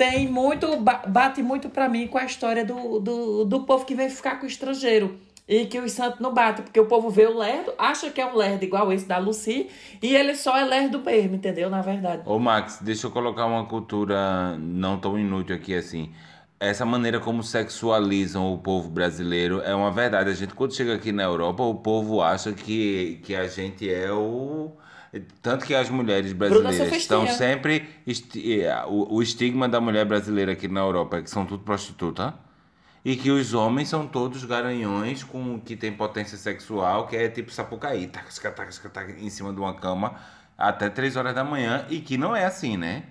tem 0.00 0.26
muito, 0.26 0.78
ba- 0.78 1.02
bate 1.06 1.42
muito 1.42 1.68
pra 1.68 1.86
mim 1.86 2.06
com 2.06 2.16
a 2.16 2.24
história 2.24 2.64
do, 2.64 2.98
do, 3.00 3.44
do 3.44 3.60
povo 3.64 3.84
que 3.84 3.94
vem 3.94 4.08
ficar 4.08 4.36
com 4.36 4.46
o 4.46 4.48
estrangeiro. 4.48 5.18
E 5.46 5.66
que 5.66 5.78
os 5.78 5.92
santos 5.92 6.20
não 6.20 6.32
batem, 6.32 6.64
porque 6.64 6.80
o 6.80 6.86
povo 6.86 7.10
vê 7.10 7.26
o 7.26 7.36
lerdo, 7.36 7.74
acha 7.76 8.08
que 8.08 8.18
é 8.18 8.24
um 8.24 8.34
lerdo 8.34 8.64
igual 8.64 8.90
esse 8.92 9.04
da 9.04 9.18
Lucy, 9.18 9.68
e 10.00 10.14
ele 10.14 10.34
só 10.36 10.56
é 10.56 10.64
lerdo 10.64 11.02
mesmo, 11.04 11.34
entendeu? 11.34 11.68
Na 11.68 11.82
verdade. 11.82 12.22
Ô 12.24 12.38
Max, 12.38 12.78
deixa 12.80 13.08
eu 13.08 13.10
colocar 13.10 13.44
uma 13.44 13.66
cultura 13.66 14.56
não 14.58 14.98
tão 14.98 15.18
inútil 15.18 15.54
aqui 15.54 15.74
assim. 15.74 16.10
Essa 16.58 16.86
maneira 16.86 17.20
como 17.20 17.42
sexualizam 17.42 18.54
o 18.54 18.58
povo 18.58 18.88
brasileiro 18.88 19.60
é 19.60 19.74
uma 19.74 19.90
verdade. 19.90 20.30
A 20.30 20.34
gente, 20.34 20.54
quando 20.54 20.72
chega 20.74 20.94
aqui 20.94 21.12
na 21.12 21.24
Europa, 21.24 21.62
o 21.62 21.74
povo 21.74 22.22
acha 22.22 22.52
que, 22.52 23.20
que 23.24 23.34
a 23.34 23.46
gente 23.48 23.92
é 23.92 24.10
o. 24.10 24.70
Tanto 25.42 25.66
que 25.66 25.74
as 25.74 25.90
mulheres 25.90 26.32
brasileiras 26.32 26.92
estão 26.92 27.26
sempre. 27.26 27.88
eh, 28.06 28.84
O, 28.86 29.16
o 29.16 29.22
estigma 29.22 29.68
da 29.68 29.80
mulher 29.80 30.04
brasileira 30.04 30.52
aqui 30.52 30.68
na 30.68 30.80
Europa 30.80 31.18
é 31.18 31.22
que 31.22 31.30
são 31.30 31.44
tudo 31.44 31.64
prostituta. 31.64 32.34
E 33.04 33.16
que 33.16 33.30
os 33.30 33.54
homens 33.54 33.88
são 33.88 34.06
todos 34.06 34.44
garanhões 34.44 35.24
com 35.24 35.58
que 35.58 35.74
tem 35.74 35.90
potência 35.90 36.36
sexual, 36.36 37.06
que 37.06 37.16
é 37.16 37.28
tipo 37.30 37.50
sapucaí, 37.50 38.06
tac, 38.06 38.26
tac, 38.40 38.54
tac, 38.54 38.88
tac, 38.92 39.10
em 39.12 39.30
cima 39.30 39.52
de 39.52 39.58
uma 39.58 39.72
cama 39.74 40.16
até 40.56 40.90
3 40.90 41.16
horas 41.16 41.34
da 41.34 41.42
manhã, 41.42 41.86
e 41.88 42.00
que 42.00 42.18
não 42.18 42.36
é 42.36 42.44
assim, 42.44 42.76
né? 42.76 43.04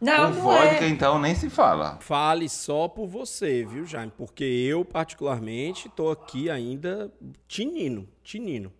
Não, 0.00 0.14
Com 0.16 0.22
não 0.22 0.32
vodka, 0.42 0.84
é. 0.84 0.88
então, 0.88 1.18
nem 1.20 1.34
se 1.34 1.48
fala. 1.48 1.96
Fale 2.00 2.48
só 2.48 2.88
por 2.88 3.06
você, 3.06 3.64
viu, 3.64 3.86
Jaime? 3.86 4.12
Porque 4.18 4.42
eu, 4.44 4.84
particularmente, 4.84 5.88
tô 5.88 6.10
aqui 6.10 6.50
ainda 6.50 7.10
tinino, 7.46 8.06
tinino. 8.22 8.72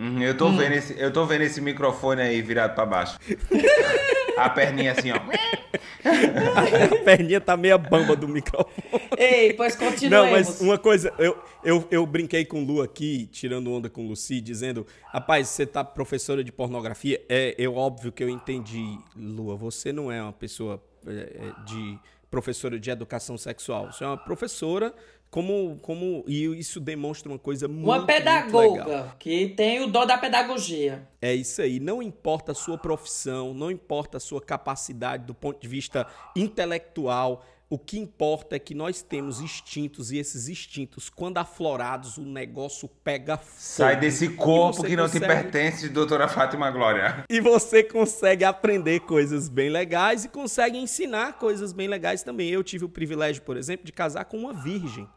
Uhum, 0.00 0.22
eu, 0.22 0.34
tô 0.36 0.48
Hum. 0.48 0.56
vendo 0.56 0.72
esse, 0.72 0.98
eu 0.98 1.12
tô 1.12 1.26
vendo 1.26 1.42
esse 1.42 1.60
microfone 1.60 2.22
aí 2.22 2.40
virado 2.40 2.74
pra 2.74 2.86
baixo. 2.86 3.18
A 4.38 4.48
perninha 4.48 4.92
assim, 4.92 5.10
ó. 5.10 5.16
A 5.16 7.04
perninha 7.04 7.40
tá 7.40 7.56
meia 7.56 7.76
bamba 7.76 8.16
do 8.16 8.26
microfone. 8.26 8.72
Ei, 9.18 9.52
pois 9.52 9.78
Não, 9.78 9.86
continuemos. 9.90 10.30
mas 10.30 10.60
uma 10.62 10.78
coisa, 10.78 11.12
eu, 11.18 11.36
eu, 11.62 11.86
eu 11.90 12.06
brinquei 12.06 12.44
com 12.46 12.62
o 12.62 12.66
Lu 12.66 12.80
aqui, 12.80 13.26
tirando 13.30 13.70
onda 13.70 13.90
com 13.90 14.04
o 14.06 14.08
Lucy, 14.08 14.40
dizendo, 14.40 14.86
rapaz, 15.12 15.48
você 15.48 15.66
tá 15.66 15.84
professora 15.84 16.42
de 16.42 16.50
pornografia, 16.50 17.22
é 17.28 17.54
eu 17.58 17.76
óbvio 17.76 18.10
que 18.10 18.24
eu 18.24 18.30
entendi, 18.30 18.98
Lua, 19.14 19.56
você 19.56 19.92
não 19.92 20.10
é 20.10 20.22
uma 20.22 20.32
pessoa 20.32 20.82
é, 21.06 21.10
é, 21.12 21.64
de 21.66 21.98
professora 22.30 22.78
de 22.78 22.90
educação 22.90 23.36
sexual, 23.36 23.92
você 23.92 24.04
é 24.04 24.06
uma 24.06 24.16
professora 24.16 24.94
como, 25.30 25.78
como 25.80 26.24
e 26.26 26.44
isso 26.58 26.80
demonstra 26.80 27.30
uma 27.30 27.38
coisa 27.38 27.68
muito, 27.68 27.84
Uma 27.84 27.98
muito 27.98 28.06
pedagoga 28.06 29.14
que 29.18 29.48
tem 29.50 29.80
o 29.80 29.86
dom 29.86 30.04
da 30.04 30.18
pedagogia. 30.18 31.08
É 31.22 31.32
isso 31.32 31.62
aí. 31.62 31.78
Não 31.78 32.02
importa 32.02 32.50
a 32.50 32.54
sua 32.54 32.76
profissão, 32.76 33.54
não 33.54 33.70
importa 33.70 34.16
a 34.16 34.20
sua 34.20 34.40
capacidade 34.40 35.24
do 35.24 35.34
ponto 35.34 35.60
de 35.60 35.68
vista 35.68 36.06
intelectual. 36.34 37.44
O 37.72 37.78
que 37.78 37.96
importa 38.00 38.56
é 38.56 38.58
que 38.58 38.74
nós 38.74 39.00
temos 39.00 39.40
instintos 39.40 40.10
e 40.10 40.18
esses 40.18 40.48
instintos, 40.48 41.08
quando 41.08 41.38
aflorados, 41.38 42.16
o 42.16 42.22
negócio 42.22 42.88
pega 43.04 43.36
fogo. 43.36 43.54
Sai 43.56 43.96
desse 44.00 44.28
corpo 44.30 44.82
que 44.82 44.96
não 44.96 45.08
te 45.08 45.20
consegue- 45.20 45.26
pertence, 45.42 45.88
doutora 45.88 46.26
Fátima 46.26 46.68
Glória. 46.72 47.24
E 47.30 47.40
você 47.40 47.84
consegue 47.84 48.42
aprender 48.44 48.98
coisas 49.02 49.48
bem 49.48 49.70
legais 49.70 50.24
e 50.24 50.28
consegue 50.28 50.78
ensinar 50.78 51.34
coisas 51.38 51.72
bem 51.72 51.86
legais 51.86 52.24
também. 52.24 52.48
Eu 52.50 52.64
tive 52.64 52.84
o 52.86 52.88
privilégio, 52.88 53.42
por 53.42 53.56
exemplo, 53.56 53.86
de 53.86 53.92
casar 53.92 54.24
com 54.24 54.36
uma 54.36 54.52
virgem. 54.52 55.08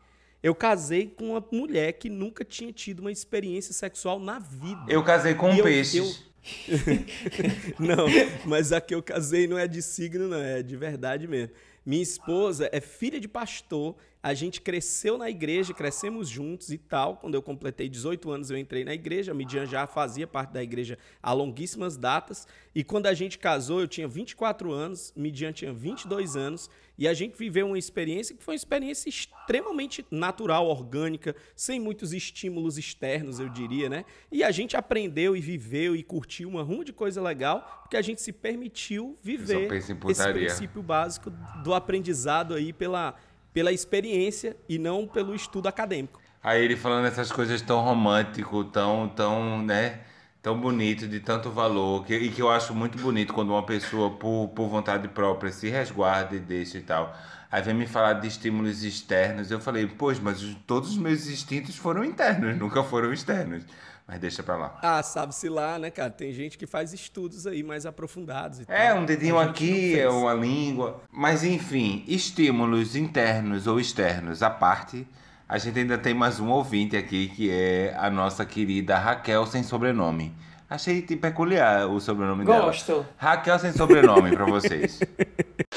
Eu 0.43 0.53
casei 0.53 1.07
com 1.07 1.31
uma 1.31 1.43
mulher 1.51 1.93
que 1.93 2.07
nunca 2.07 2.45
tinha 2.45 2.71
tido 2.71 2.99
uma 2.99 3.11
experiência 3.11 3.73
sexual 3.73 4.19
na 4.19 4.37
vida. 4.37 4.83
Eu 4.87 5.01
casei 5.03 5.33
com 5.33 5.51
E 5.51 5.57
eu- 5.57 5.63
peixes. 5.63 5.95
eu- 5.95 6.33
não, 7.79 8.05
mas 8.45 8.71
a 8.71 8.79
que 8.81 8.93
eu 8.93 9.01
casei 9.01 9.47
não 9.47 9.57
é 9.57 9.67
de 9.67 9.81
signo, 9.81 10.27
não, 10.27 10.37
é 10.37 10.61
de 10.61 10.75
verdade 10.75 11.27
mesmo. 11.27 11.53
Minha 11.86 12.04
esposa 12.04 12.69
é 12.72 12.80
filha 12.80 13.19
de 13.19 13.28
pastor, 13.28 13.96
a 14.24 14.34
gente 14.34 14.62
cresceu 14.62 15.17
na 15.17 15.30
igreja, 15.30 15.74
crescemos 15.74 16.30
juntos 16.30 16.69
e 16.69 16.78
tal. 16.78 17.17
Quando 17.17 17.36
eu 17.36 17.41
completei 17.41 17.89
18 17.89 18.32
anos, 18.32 18.50
eu 18.50 18.58
entrei 18.58 18.86
na 18.86 18.93
igreja. 18.93 19.34
A 19.34 19.36
Midian 19.36 19.65
já 19.65 19.86
fazia 19.86 20.26
parte 20.26 20.54
da 20.54 20.63
igreja 20.63 20.98
há 21.22 21.34
longuíssimas 21.34 21.98
datas. 21.98 22.48
E 22.74 22.86
quando 22.86 23.08
a 23.08 23.13
gente 23.13 23.38
casou, 23.38 23.82
eu 23.82 23.88
tinha 23.88 24.08
24 24.08 24.72
anos, 24.72 25.12
Midian 25.13 25.52
tinha 25.52 25.74
22 25.74 26.38
anos. 26.38 26.69
E 26.97 27.08
a 27.08 27.13
gente 27.13 27.36
viveu 27.36 27.67
uma 27.67 27.77
experiência 27.77 28.36
que 28.36 28.43
foi 28.43 28.53
uma 28.53 28.58
experiência 28.58 29.10
extremamente 29.10 30.06
natural, 30.12 30.67
orgânica, 30.67 31.36
sem 31.56 31.79
muitos 31.79 32.13
estímulos 32.13 32.77
externos, 32.77 33.39
eu 33.39 33.49
diria, 33.49 33.89
né? 33.89 34.06
E 34.32 34.43
a 34.43 34.51
gente 34.51 34.77
aprendeu 34.77 35.36
e 35.36 35.41
viveu 35.41 35.95
e 35.95 36.03
curtiu 36.03 36.49
uma 36.49 36.62
ruma 36.62 36.86
de 36.86 36.93
coisa 36.93 37.21
legal, 37.21 37.82
porque 37.82 37.97
a 37.97 38.01
gente 38.01 38.21
se 38.21 38.32
permitiu 38.32 39.17
viver 39.23 39.71
esse 39.73 39.95
princípio 40.34 40.84
básico 40.84 41.32
do 41.63 41.73
aprendizado 41.73 42.53
aí 42.53 42.71
pela, 42.71 43.15
pela 43.51 43.71
experiência 43.71 44.56
e 44.69 44.77
não 44.77 45.08
pelo 45.08 45.34
estudo 45.34 45.67
acadêmico. 45.67 46.21
Aí 46.43 46.63
ele 46.63 46.75
falando 46.75 47.06
essas 47.06 47.32
coisas 47.32 47.62
tão 47.62 47.82
romântico, 47.82 48.65
tão, 48.65 49.08
tão, 49.10 49.63
né? 49.63 50.01
Tão 50.43 50.60
bonito, 50.60 51.08
de 51.08 51.21
tanto 51.21 51.49
valor, 51.49 52.06
que, 52.06 52.13
e 52.13 52.29
que 52.29 52.41
eu 52.41 52.51
acho 52.51 52.75
muito 52.75 52.97
bonito 52.97 53.34
quando 53.34 53.51
uma 53.51 53.63
pessoa, 53.65 54.12
por, 54.12 54.49
por 54.49 54.67
vontade 54.67 55.08
própria, 55.08 55.51
se 55.53 55.69
resguarda 55.69 56.36
e 56.36 56.39
deixa 56.39 56.77
e 56.77 56.82
tal. 56.82 57.15
Aí 57.49 57.62
vem 57.63 57.73
me 57.73 57.88
falar 57.88 58.13
de 58.13 58.27
estímulos 58.27 58.84
externos. 58.84 59.49
Eu 59.51 59.62
falei, 59.62 59.88
pois, 59.88 60.19
mas 60.19 60.43
os- 60.43 60.56
todos 60.67 60.89
os 60.91 60.97
meus 60.97 61.27
instintos 61.27 61.77
foram 61.77 62.03
internos, 62.03 62.56
nunca 62.60 62.84
foram 62.84 63.13
externos. 63.13 63.63
Mas 64.06 64.19
deixa 64.19 64.43
pra 64.43 64.58
lá. 64.58 64.79
Ah, 64.82 65.01
sabe-se 65.01 65.47
lá, 65.47 65.79
né, 65.79 65.89
cara? 65.89 66.10
Tem 66.12 66.34
gente 66.34 66.58
que 66.58 66.67
faz 66.67 66.91
estudos 66.91 67.47
aí 67.47 67.63
mais 67.63 67.86
aprofundados 67.86 68.60
e 68.60 68.65
É, 68.67 68.89
tal. 68.89 68.97
um 68.97 69.06
dedinho 69.06 69.39
aqui, 69.39 69.97
é 69.97 70.10
uma 70.10 70.34
língua. 70.34 71.01
Mas 71.10 71.45
enfim, 71.45 72.03
estímulos 72.06 72.97
internos 72.97 73.65
ou 73.65 73.79
externos 73.79 74.43
à 74.43 74.49
parte, 74.49 75.08
a 75.53 75.59
gente 75.59 75.77
ainda 75.77 75.99
tem 75.99 76.15
mais 76.15 76.39
um 76.39 76.49
ouvinte 76.49 76.97
aqui, 76.97 77.27
que 77.27 77.47
é 77.51 77.95
a 77.99 78.09
nossa 78.09 78.43
querida 78.43 78.97
Raquel 78.97 79.45
sem 79.45 79.61
sobrenome. 79.61 80.33
Achei 80.67 81.03
tipo, 81.03 81.21
peculiar 81.21 81.87
o 81.87 81.99
sobrenome 81.99 82.43
dela. 82.43 82.65
Gosto. 82.65 83.05
Raquel 83.15 83.59
sem 83.59 83.71
sobrenome 83.71 84.31
pra 84.31 84.45
vocês. 84.45 84.99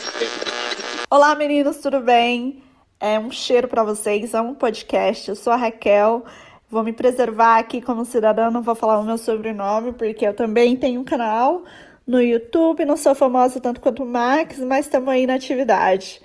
Olá, 1.10 1.34
meninos, 1.34 1.76
tudo 1.76 2.00
bem? 2.00 2.62
É 2.98 3.18
um 3.18 3.30
cheiro 3.30 3.68
pra 3.68 3.84
vocês, 3.84 4.32
é 4.32 4.40
um 4.40 4.54
podcast. 4.54 5.28
Eu 5.28 5.36
sou 5.36 5.52
a 5.52 5.56
Raquel. 5.56 6.24
Vou 6.70 6.82
me 6.82 6.94
preservar 6.94 7.58
aqui 7.58 7.82
como 7.82 8.02
cidadã, 8.06 8.50
não 8.50 8.62
vou 8.62 8.74
falar 8.74 8.98
o 8.98 9.04
meu 9.04 9.18
sobrenome, 9.18 9.92
porque 9.92 10.26
eu 10.26 10.32
também 10.32 10.74
tenho 10.74 11.02
um 11.02 11.04
canal 11.04 11.64
no 12.06 12.22
YouTube. 12.22 12.86
Não 12.86 12.96
sou 12.96 13.14
famosa 13.14 13.60
tanto 13.60 13.82
quanto 13.82 14.04
o 14.04 14.06
Max, 14.06 14.58
mas 14.60 14.86
estamos 14.86 15.10
aí 15.10 15.26
na 15.26 15.34
atividade. 15.34 16.22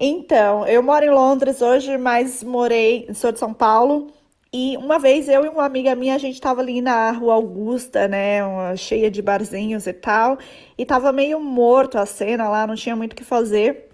Então, 0.00 0.66
eu 0.66 0.82
moro 0.82 1.04
em 1.04 1.10
Londres 1.10 1.60
hoje, 1.60 1.98
mas 1.98 2.42
morei, 2.44 3.08
sou 3.14 3.32
de 3.32 3.38
São 3.38 3.52
Paulo. 3.52 4.08
E 4.52 4.76
uma 4.76 4.98
vez 4.98 5.28
eu 5.28 5.44
e 5.44 5.48
uma 5.48 5.64
amiga 5.64 5.94
minha, 5.94 6.14
a 6.14 6.18
gente 6.18 6.40
tava 6.40 6.60
ali 6.60 6.80
na 6.80 7.10
Rua 7.10 7.34
Augusta, 7.34 8.06
né, 8.08 8.42
uma- 8.44 8.76
cheia 8.76 9.10
de 9.10 9.20
barzinhos 9.20 9.86
e 9.86 9.92
tal, 9.92 10.38
e 10.78 10.86
tava 10.86 11.12
meio 11.12 11.38
morto 11.40 11.98
a 11.98 12.06
cena 12.06 12.48
lá, 12.48 12.66
não 12.66 12.74
tinha 12.76 12.96
muito 12.96 13.12
o 13.12 13.16
que 13.16 13.24
fazer. 13.24 13.88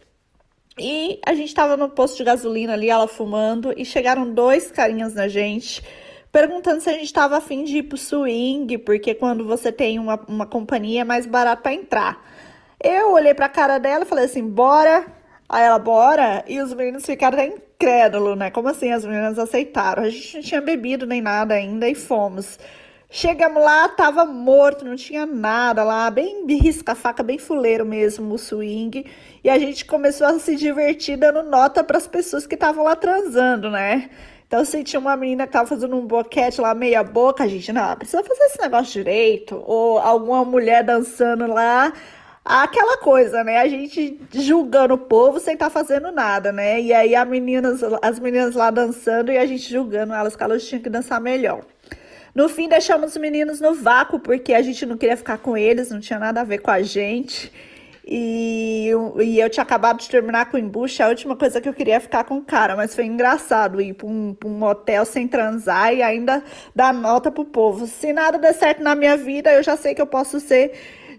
E 0.79 1.21
a 1.27 1.35
gente 1.35 1.55
tava 1.55 1.77
no 1.77 1.89
posto 1.91 2.17
de 2.19 2.25
gasolina 2.25 2.75
ali, 2.75 2.91
ela 2.91 3.09
fumando, 3.09 3.73
e 3.77 3.85
chegaram 3.85 4.33
dois 4.33 4.71
carinhas 4.71 5.15
na 5.15 5.29
gente, 5.29 5.83
perguntando 6.33 6.81
se 6.83 6.91
a 6.91 6.95
gente 6.95 7.13
tava 7.13 7.37
afim 7.39 7.65
de 7.65 7.79
ir 7.79 7.85
pro 7.85 7.99
swing, 7.99 8.79
porque 8.79 9.15
quando 9.15 9.45
você 9.47 9.73
tem 9.73 9.99
uma, 10.01 10.21
uma 10.29 10.47
companhia 10.47 11.03
é 11.03 11.05
mais 11.05 11.27
barato 11.27 11.63
pra 11.63 11.75
entrar. 11.75 12.23
Eu 12.83 13.13
olhei 13.13 13.35
pra 13.35 13.49
cara 13.49 13.79
dela 13.79 14.05
e 14.05 14.09
falei 14.09 14.25
assim, 14.27 14.47
bora. 14.49 15.07
Aí 15.49 15.63
ela, 15.63 15.79
bora. 15.79 16.45
E 16.49 16.61
os 16.61 16.73
meninos 16.75 17.05
ficaram 17.05 17.43
incrédulos, 17.43 18.37
né? 18.37 18.51
Como 18.51 18.69
assim 18.69 18.91
as 18.91 19.05
meninas 19.05 19.39
aceitaram? 19.39 20.03
A 20.03 20.09
gente 20.09 20.37
não 20.37 20.43
tinha 20.43 20.61
bebido 20.61 21.07
nem 21.07 21.21
nada 21.21 21.55
ainda 21.55 21.89
e 21.89 21.95
fomos. 21.95 22.59
Chegamos 23.11 23.63
lá, 23.63 23.89
tava 23.89 24.25
morto, 24.25 24.85
não 24.85 24.97
tinha 24.97 25.25
nada 25.25 25.85
lá, 25.85 26.11
bem 26.11 26.45
risca-faca, 26.49 27.23
bem 27.23 27.39
fuleiro 27.39 27.87
mesmo 27.87 28.35
o 28.35 28.39
swing. 28.39 29.07
E 29.45 29.49
a 29.49 29.57
gente 29.57 29.85
começou 29.85 30.27
a 30.27 30.39
se 30.41 30.57
divertir 30.57 31.17
dando 31.17 31.43
nota 31.45 31.85
para 31.85 31.97
as 31.97 32.09
pessoas 32.09 32.45
que 32.45 32.57
estavam 32.57 32.83
lá 32.83 32.97
transando, 32.97 33.71
né? 33.71 34.11
Então, 34.47 34.65
se 34.65 34.83
tinha 34.83 34.99
uma 34.99 35.17
menina 35.17 35.47
que 35.47 35.53
tava 35.53 35.69
fazendo 35.69 35.97
um 35.97 36.07
boquete 36.07 36.61
lá, 36.61 36.75
meia 36.75 37.05
boca, 37.05 37.45
a 37.45 37.47
gente, 37.47 37.73
não, 37.73 37.97
precisa 37.97 38.23
fazer 38.23 38.45
esse 38.47 38.61
negócio 38.61 38.93
direito. 38.93 39.63
Ou 39.65 39.99
alguma 39.99 40.45
mulher 40.45 40.83
dançando 40.83 41.47
lá, 41.47 41.93
aquela 42.45 42.99
coisa, 42.99 43.43
né? 43.43 43.59
A 43.59 43.69
gente 43.69 44.21
julgando 44.33 44.95
o 44.95 44.99
povo 44.99 45.41
sem 45.41 45.55
estar 45.55 45.71
fazendo 45.71 46.13
nada, 46.13 46.53
né? 46.53 46.81
E 46.81 46.93
aí 46.93 47.15
a 47.15 47.25
meninas, 47.25 47.81
as 48.03 48.19
meninas 48.19 48.55
lá 48.55 48.71
dançando 48.71 49.33
e 49.33 49.39
a 49.39 49.47
gente 49.47 49.71
julgando 49.71 50.13
elas, 50.13 50.37
que 50.37 50.43
elas 50.43 50.67
tinham 50.67 50.83
que 50.83 50.91
dançar 50.91 51.21
melhor. 51.21 51.63
No 52.35 52.49
fim, 52.49 52.69
deixamos 52.69 53.13
os 53.13 53.17
meninos 53.17 53.61
no 53.61 53.75
vácuo, 53.75 54.19
porque 54.19 54.53
a 54.53 54.61
gente 54.61 54.85
não 54.85 54.97
queria 54.97 55.17
ficar 55.17 55.39
com 55.39 55.57
eles, 55.57 55.91
não 55.91 56.01
tinha 56.01 56.19
nada 56.19 56.41
a 56.41 56.45
ver 56.45 56.59
com 56.59 56.71
a 56.71 56.83
gente. 56.83 57.51
E, 58.07 58.91
e 59.23 59.41
eu 59.41 59.49
tinha 59.49 59.63
acabado 59.63 59.99
de 59.99 60.11
terminar 60.11 60.51
com 60.51 60.59
o 60.59 60.61
embuste, 60.61 61.03
a 61.03 61.09
última 61.09 61.35
coisa 61.37 61.59
que 61.59 61.69
eu 61.69 61.73
queria 61.73 61.95
é 61.95 62.01
ficar 62.01 62.25
com 62.25 62.37
o 62.37 62.43
cara, 62.43 62.77
mas 62.77 62.95
foi 62.95 63.07
engraçado 63.07 63.81
ir 63.81 63.95
para 63.95 64.07
um, 64.07 64.37
um 64.45 64.63
hotel 64.63 65.07
sem 65.07 65.27
transar 65.27 65.95
e 65.95 66.03
ainda 66.03 66.43
dar 66.75 66.93
nota 66.93 67.31
pro 67.31 67.47
povo. 67.47 67.87
Se 67.87 68.13
nada 68.13 68.37
der 68.37 68.53
certo 68.53 68.83
na 68.83 68.95
minha 68.95 69.17
vida, 69.17 69.51
eu 69.55 69.63
já 69.63 69.75
sei 69.77 69.95
que 69.95 70.03
eu 70.03 70.07
posso 70.07 70.39
ser 70.39 70.73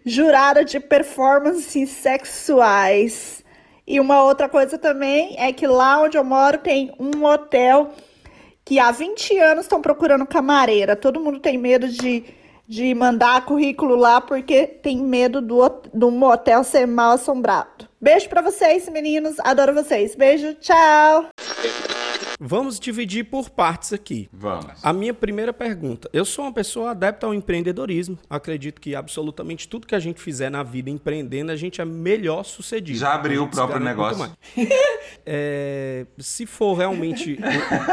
jurada 0.06 0.63
de 0.63 0.80
performances 0.80 1.89
sexuais. 1.89 3.44
E 3.88 4.00
uma 4.00 4.24
outra 4.24 4.48
coisa 4.48 4.78
também 4.78 5.36
é 5.38 5.51
que 5.51 5.68
lá 5.68 6.01
onde 6.01 6.18
eu 6.18 6.24
moro 6.24 6.58
tem 6.60 6.93
um 6.99 7.26
hotel 7.26 7.91
que 8.64 8.80
há 8.80 8.91
20 8.91 9.38
anos 9.39 9.66
estão 9.66 9.82
procurando 9.82 10.26
camareira. 10.26 10.95
Todo 10.95 11.20
mundo 11.20 11.39
tem 11.39 11.58
medo 11.58 11.88
de, 11.88 12.24
de 12.68 12.93
mandar 12.95 13.45
currículo 13.45 13.95
lá 13.95 14.20
porque 14.20 14.66
tem 14.66 14.97
medo 14.97 15.41
do, 15.41 15.70
do 15.93 16.10
motel 16.10 16.64
ser 16.64 16.88
mal 16.88 17.12
assombrado. 17.12 17.88
Beijo 18.01 18.28
pra 18.30 18.41
vocês, 18.41 18.89
meninos. 18.89 19.36
Adoro 19.39 19.74
vocês. 19.74 20.16
Beijo, 20.16 20.53
tchau. 20.56 21.28
Vamos 22.40 22.80
dividir 22.80 23.26
por 23.26 23.50
partes 23.50 23.94
aqui. 23.94 24.30
Vamos. 24.32 24.66
A 24.84 24.92
minha 24.92 25.14
primeira 25.14 25.54
pergunta. 25.54 26.10
Eu 26.12 26.26
sou 26.26 26.46
uma 26.46 26.54
pessoa 26.54 26.92
adepta 26.92 27.26
ao 27.26 27.34
empreendedorismo. 27.34 28.18
Acredito 28.30 28.82
que 28.82 28.96
absolutamente 28.96 29.68
tudo 29.68 29.88
que 29.88 29.96
a 29.96 30.00
gente 30.00 30.22
fizer 30.22 30.50
na 30.50 30.64
vida 30.64 30.90
empreendendo, 30.90 31.52
a 31.52 31.56
gente 31.56 31.80
é 31.82 31.86
melhor 31.86 32.44
sucedido. 32.44 33.00
Já 33.00 33.14
abriu 33.14 33.44
o 33.44 33.48
próprio 33.48 33.80
muito 33.80 33.90
negócio? 33.90 34.32
É, 35.28 36.06
se 36.20 36.46
for 36.46 36.76
realmente 36.76 37.38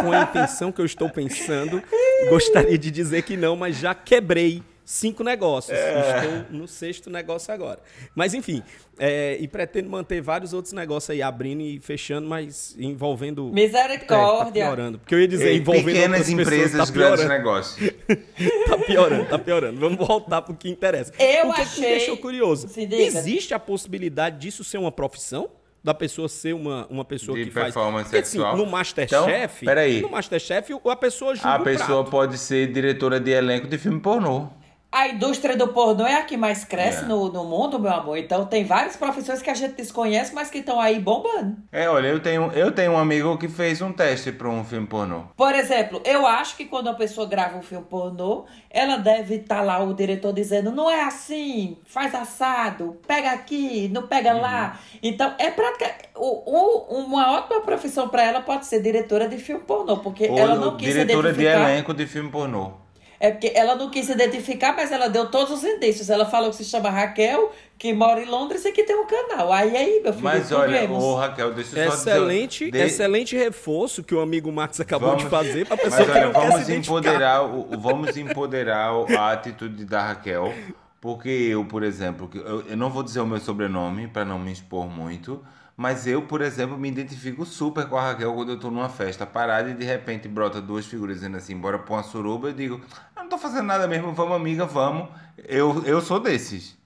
com 0.02 0.12
a 0.12 0.22
intenção 0.22 0.70
que 0.70 0.80
eu 0.82 0.84
estou 0.84 1.08
pensando, 1.08 1.82
gostaria 2.28 2.76
de 2.76 2.90
dizer 2.90 3.22
que 3.22 3.38
não, 3.38 3.56
mas 3.56 3.78
já 3.78 3.94
quebrei 3.94 4.62
cinco 4.84 5.22
negócios. 5.24 5.76
Estou 5.78 6.44
no 6.58 6.66
sexto 6.68 7.08
negócio 7.10 7.52
agora. 7.52 7.78
Mas 8.14 8.34
enfim, 8.34 8.62
é, 8.98 9.36
e 9.40 9.46
pretendo 9.48 9.88
manter 9.88 10.20
vários 10.20 10.52
outros 10.52 10.72
negócios 10.72 11.10
aí 11.10 11.22
abrindo 11.22 11.60
e 11.62 11.78
fechando, 11.80 12.28
mas 12.28 12.74
envolvendo. 12.78 13.44
Misericórdia. 13.52 14.62
É, 14.62 14.64
tá 14.64 14.70
piorando. 14.70 14.98
Porque 14.98 15.14
eu 15.14 15.20
ia 15.20 15.28
dizer, 15.28 15.48
Ei, 15.50 15.56
envolvendo 15.58 15.84
pequenas 15.86 16.20
outras 16.28 16.34
pessoas, 16.36 16.46
empresas, 16.46 16.88
tá 16.88 16.92
grandes 16.94 17.20
piorando. 17.24 17.28
negócios. 17.28 17.90
tá 18.68 18.78
piorando, 18.78 19.24
tá 19.26 19.38
piorando. 19.38 19.80
Vamos 19.80 19.98
voltar 20.06 20.42
pro 20.42 20.54
que 20.54 20.68
interessa. 20.68 21.12
Eu 21.18 21.48
o 21.48 21.54
que, 21.54 21.56
que 21.56 21.62
achei- 21.62 21.84
me 21.84 21.90
deixou 21.98 22.16
curioso? 22.16 22.68
Existe 22.76 23.54
a 23.54 23.58
possibilidade 23.58 24.38
disso 24.38 24.62
ser 24.64 24.78
uma 24.78 24.92
profissão? 24.92 25.48
Da 25.84 25.92
pessoa 25.92 26.28
ser 26.28 26.54
uma, 26.54 26.86
uma 26.88 27.04
pessoa 27.04 27.36
De 27.36 27.46
que 27.46 27.50
faz. 27.50 27.74
performance 27.74 28.06
assim, 28.06 28.14
sexual? 28.38 28.56
no 28.56 28.64
Masterchef. 28.66 29.16
Então, 29.24 29.48
peraí. 29.64 30.00
No 30.00 30.10
Masterchef, 30.10 30.72
a 30.88 30.94
pessoa 30.94 31.34
julga 31.34 31.48
A 31.48 31.58
o 31.60 31.64
pessoa 31.64 31.86
prato. 32.04 32.10
pode 32.10 32.38
ser 32.38 32.70
diretora 32.72 33.18
de 33.18 33.32
elenco 33.32 33.66
de 33.66 33.76
filme 33.78 33.98
pornô. 33.98 34.48
A 34.92 35.08
indústria 35.08 35.56
do 35.56 35.68
pornô 35.68 36.04
é 36.06 36.16
a 36.16 36.22
que 36.22 36.36
mais 36.36 36.64
cresce 36.66 37.04
É. 37.04 37.06
no, 37.08 37.32
no 37.32 37.44
mundo, 37.44 37.78
meu 37.78 37.90
amor. 37.90 38.18
Então 38.18 38.44
tem 38.44 38.62
várias 38.62 38.94
profissões 38.94 39.40
que 39.40 39.48
a 39.48 39.54
gente 39.54 39.72
desconhece, 39.74 40.34
mas 40.34 40.50
que 40.50 40.58
estão 40.58 40.78
aí 40.78 41.00
bombando. 41.00 41.56
É, 41.72 41.88
olha, 41.88 42.08
eu 42.08 42.20
tenho, 42.20 42.52
eu 42.52 42.70
tenho 42.70 42.92
um 42.92 42.98
amigo 42.98 43.38
que 43.38 43.48
fez 43.48 43.80
um 43.80 43.90
teste 43.90 44.30
para 44.30 44.50
um 44.50 44.62
filme 44.62 44.86
pornô. 44.86 45.22
Por 45.34 45.54
exemplo, 45.54 46.02
eu 46.04 46.26
acho 46.26 46.56
que 46.58 46.66
quando 46.66 46.88
a 46.88 46.94
pessoa 46.94 47.26
grava 47.26 47.56
um 47.56 47.62
filme 47.62 47.86
pornô, 47.88 48.44
ela 48.70 48.96
deve 48.98 49.36
estar 49.36 49.62
lá 49.62 49.82
o 49.82 49.94
diretor 49.94 50.32
dizendo: 50.32 50.70
não 50.70 50.90
é 50.90 51.02
assim, 51.04 51.78
faz 51.86 52.14
assado, 52.14 52.98
pega 53.06 53.30
aqui, 53.32 53.88
não 53.88 54.06
pega 54.06 54.34
lá. 54.34 54.78
Então, 55.02 55.32
é 55.38 55.50
prática. 55.50 55.90
O, 56.14 56.42
o- 56.44 57.02
uma 57.04 57.32
ótima 57.38 57.62
profissão 57.62 58.10
para 58.10 58.22
ela 58.24 58.42
pode 58.42 58.66
ser 58.66 58.82
diretora 58.82 59.26
de 59.26 59.38
filme 59.38 59.62
pornô, 59.64 59.96
porque 59.98 60.28
Ou 60.28 60.38
ela 60.38 60.56
não 60.56 60.76
quis 60.76 60.92
diretora 60.92 61.32
de 61.32 61.40
identificar. 61.40 61.70
elenco 61.70 61.94
de 61.94 62.06
filme 62.06 62.30
pornô. 62.30 62.81
É 63.24 63.30
porque 63.30 63.52
ela 63.54 63.76
não 63.76 63.88
quis 63.88 64.06
se 64.06 64.12
identificar, 64.12 64.74
mas 64.74 64.90
ela 64.90 65.08
deu 65.08 65.30
todos 65.30 65.52
os 65.58 65.62
indícios. 65.62 66.10
Ela 66.10 66.26
falou 66.26 66.50
que 66.50 66.56
se 66.56 66.64
chama 66.64 66.90
Raquel, 66.90 67.52
que 67.78 67.92
mora 67.94 68.20
em 68.20 68.24
Londres 68.26 68.64
e 68.64 68.72
que 68.72 68.82
tem 68.82 68.96
um 68.96 69.06
canal. 69.06 69.52
Aí, 69.52 69.76
aí, 69.76 70.00
meu 70.02 70.12
filho, 70.12 70.24
Mas 70.24 70.50
olha, 70.50 70.90
ô 70.90 71.14
Raquel, 71.14 71.54
deixa 71.54 71.78
eu 71.78 71.90
só 71.92 71.96
Excelente, 71.98 72.64
dizer... 72.64 72.72
de- 72.72 72.78
excelente 72.92 73.36
reforço 73.36 74.02
que 74.02 74.12
o 74.12 74.20
amigo 74.20 74.50
Max 74.50 74.80
acabou 74.80 75.10
Vamos- 75.10 75.22
de 75.22 75.30
fazer 75.30 75.64
pra 75.68 75.76
Mas 75.76 75.84
pessoa 75.84 76.04
que 76.04 76.10
olha, 76.10 76.24
não 76.26 76.32
quer 76.32 76.40
vamos 76.40 76.54
se 76.56 76.72
identificar. 76.72 76.98
empoderar, 76.98 77.42
o, 77.44 77.60
o- 77.72 77.78
vamos 77.78 78.16
empoderar 78.16 78.90
a 79.16 79.30
atitude 79.30 79.84
da 79.84 80.02
Raquel, 80.08 80.52
porque 81.00 81.28
eu, 81.28 81.64
por 81.64 81.84
exemplo, 81.84 82.26
que 82.28 82.38
eu, 82.38 82.62
eu 82.62 82.76
não 82.76 82.90
vou 82.90 83.04
dizer 83.04 83.20
o 83.20 83.26
meu 83.26 83.38
sobrenome 83.38 84.08
para 84.08 84.24
não 84.24 84.36
me 84.38 84.50
expor 84.50 84.88
muito, 84.88 85.40
mas 85.82 86.06
eu, 86.06 86.22
por 86.22 86.40
exemplo, 86.40 86.78
me 86.78 86.88
identifico 86.88 87.44
super 87.44 87.88
com 87.88 87.96
a 87.96 88.12
Raquel 88.12 88.32
quando 88.32 88.52
eu 88.52 88.60
tô 88.60 88.70
numa 88.70 88.88
festa 88.88 89.26
parada 89.26 89.68
e 89.68 89.74
de 89.74 89.84
repente 89.84 90.28
brota 90.28 90.60
duas 90.60 90.86
figuras 90.86 91.16
dizendo 91.16 91.36
assim, 91.36 91.56
bora 91.56 91.76
pra 91.76 91.94
uma 91.94 92.04
suruba, 92.04 92.50
eu 92.50 92.52
digo, 92.52 92.80
eu 93.16 93.22
não 93.24 93.28
tô 93.28 93.36
fazendo 93.36 93.64
nada 93.64 93.88
mesmo, 93.88 94.12
vamos 94.12 94.36
amiga, 94.36 94.64
vamos. 94.64 95.08
Eu, 95.36 95.82
eu 95.84 96.00
sou 96.00 96.20
desses. 96.20 96.78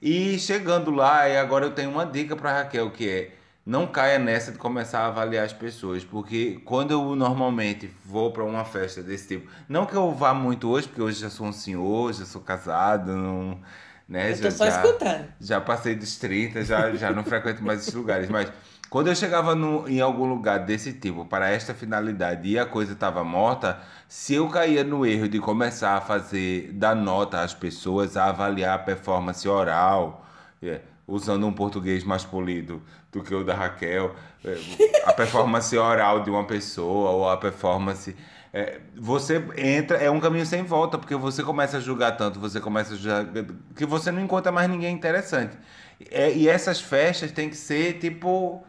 E 0.00 0.38
chegando 0.38 0.90
lá, 0.90 1.28
e 1.28 1.36
agora 1.36 1.66
eu 1.66 1.72
tenho 1.72 1.90
uma 1.90 2.06
dica 2.06 2.34
para 2.34 2.50
Raquel, 2.50 2.90
que 2.90 3.06
é 3.06 3.34
não 3.66 3.86
caia 3.86 4.18
nessa 4.18 4.52
de 4.52 4.56
começar 4.56 5.00
a 5.00 5.08
avaliar 5.08 5.44
as 5.44 5.52
pessoas, 5.52 6.02
porque 6.02 6.62
quando 6.64 6.92
eu 6.92 7.14
normalmente 7.14 7.90
vou 8.06 8.32
para 8.32 8.42
uma 8.42 8.64
festa 8.64 9.02
desse 9.02 9.28
tipo, 9.28 9.50
não 9.68 9.84
que 9.84 9.94
eu 9.94 10.12
vá 10.14 10.32
muito 10.32 10.66
hoje, 10.70 10.88
porque 10.88 11.02
hoje 11.02 11.20
já 11.20 11.28
sou 11.28 11.46
um 11.46 11.52
senhor, 11.52 12.14
já 12.14 12.24
sou 12.24 12.40
casado, 12.40 13.14
não, 13.14 13.60
né? 14.10 14.32
Eu 14.32 14.36
tô 14.36 14.42
já, 14.42 14.50
só 14.50 14.66
já- 14.66 14.82
escutando. 14.84 15.24
já 15.40 15.60
passei 15.60 15.94
dos 15.94 16.16
30, 16.18 16.64
já, 16.64 16.90
já 16.96 17.12
não 17.12 17.22
frequento 17.24 17.62
mais 17.64 17.80
esses 17.82 17.94
lugares. 17.94 18.28
Mas 18.28 18.52
quando 18.90 19.06
eu 19.06 19.14
chegava 19.14 19.54
no, 19.54 19.88
em 19.88 20.00
algum 20.00 20.26
lugar 20.28 20.58
desse 20.58 20.92
tipo, 20.92 21.24
para 21.24 21.48
esta 21.48 21.72
finalidade, 21.72 22.48
e 22.48 22.58
a 22.58 22.66
coisa 22.66 22.92
estava 22.92 23.22
morta, 23.22 23.78
se 24.08 24.34
eu 24.34 24.48
caía 24.48 24.82
no 24.82 25.06
erro 25.06 25.28
de 25.28 25.38
começar 25.38 25.96
a 25.96 26.00
fazer, 26.00 26.72
dar 26.72 26.96
nota 26.96 27.40
às 27.40 27.54
pessoas, 27.54 28.16
a 28.16 28.24
avaliar 28.26 28.74
a 28.74 28.78
performance 28.82 29.48
oral, 29.48 30.26
é, 30.60 30.80
usando 31.06 31.46
um 31.46 31.52
português 31.52 32.02
mais 32.04 32.24
polido 32.24 32.82
do 33.12 33.22
que 33.22 33.32
o 33.34 33.44
da 33.44 33.54
Raquel, 33.54 34.14
é, 34.44 34.56
a 35.04 35.12
performance 35.12 35.76
oral 35.78 36.22
de 36.24 36.30
uma 36.30 36.44
pessoa, 36.44 37.10
ou 37.10 37.30
a 37.30 37.36
performance. 37.36 38.14
É, 38.52 38.80
você 38.96 39.44
entra, 39.56 39.96
é 39.98 40.10
um 40.10 40.18
caminho 40.18 40.44
sem 40.44 40.62
volta, 40.62 40.98
porque 40.98 41.14
você 41.14 41.42
começa 41.42 41.76
a 41.76 41.80
julgar 41.80 42.16
tanto, 42.16 42.40
você 42.40 42.60
começa 42.60 42.94
a 42.94 42.96
julgar, 42.96 43.26
que 43.76 43.86
você 43.86 44.10
não 44.10 44.20
encontra 44.20 44.50
mais 44.50 44.68
ninguém 44.68 44.94
interessante. 44.94 45.56
É, 46.10 46.32
e 46.32 46.48
essas 46.48 46.80
festas 46.80 47.30
tem 47.30 47.48
que 47.48 47.56
ser 47.56 47.98
tipo 47.98 48.64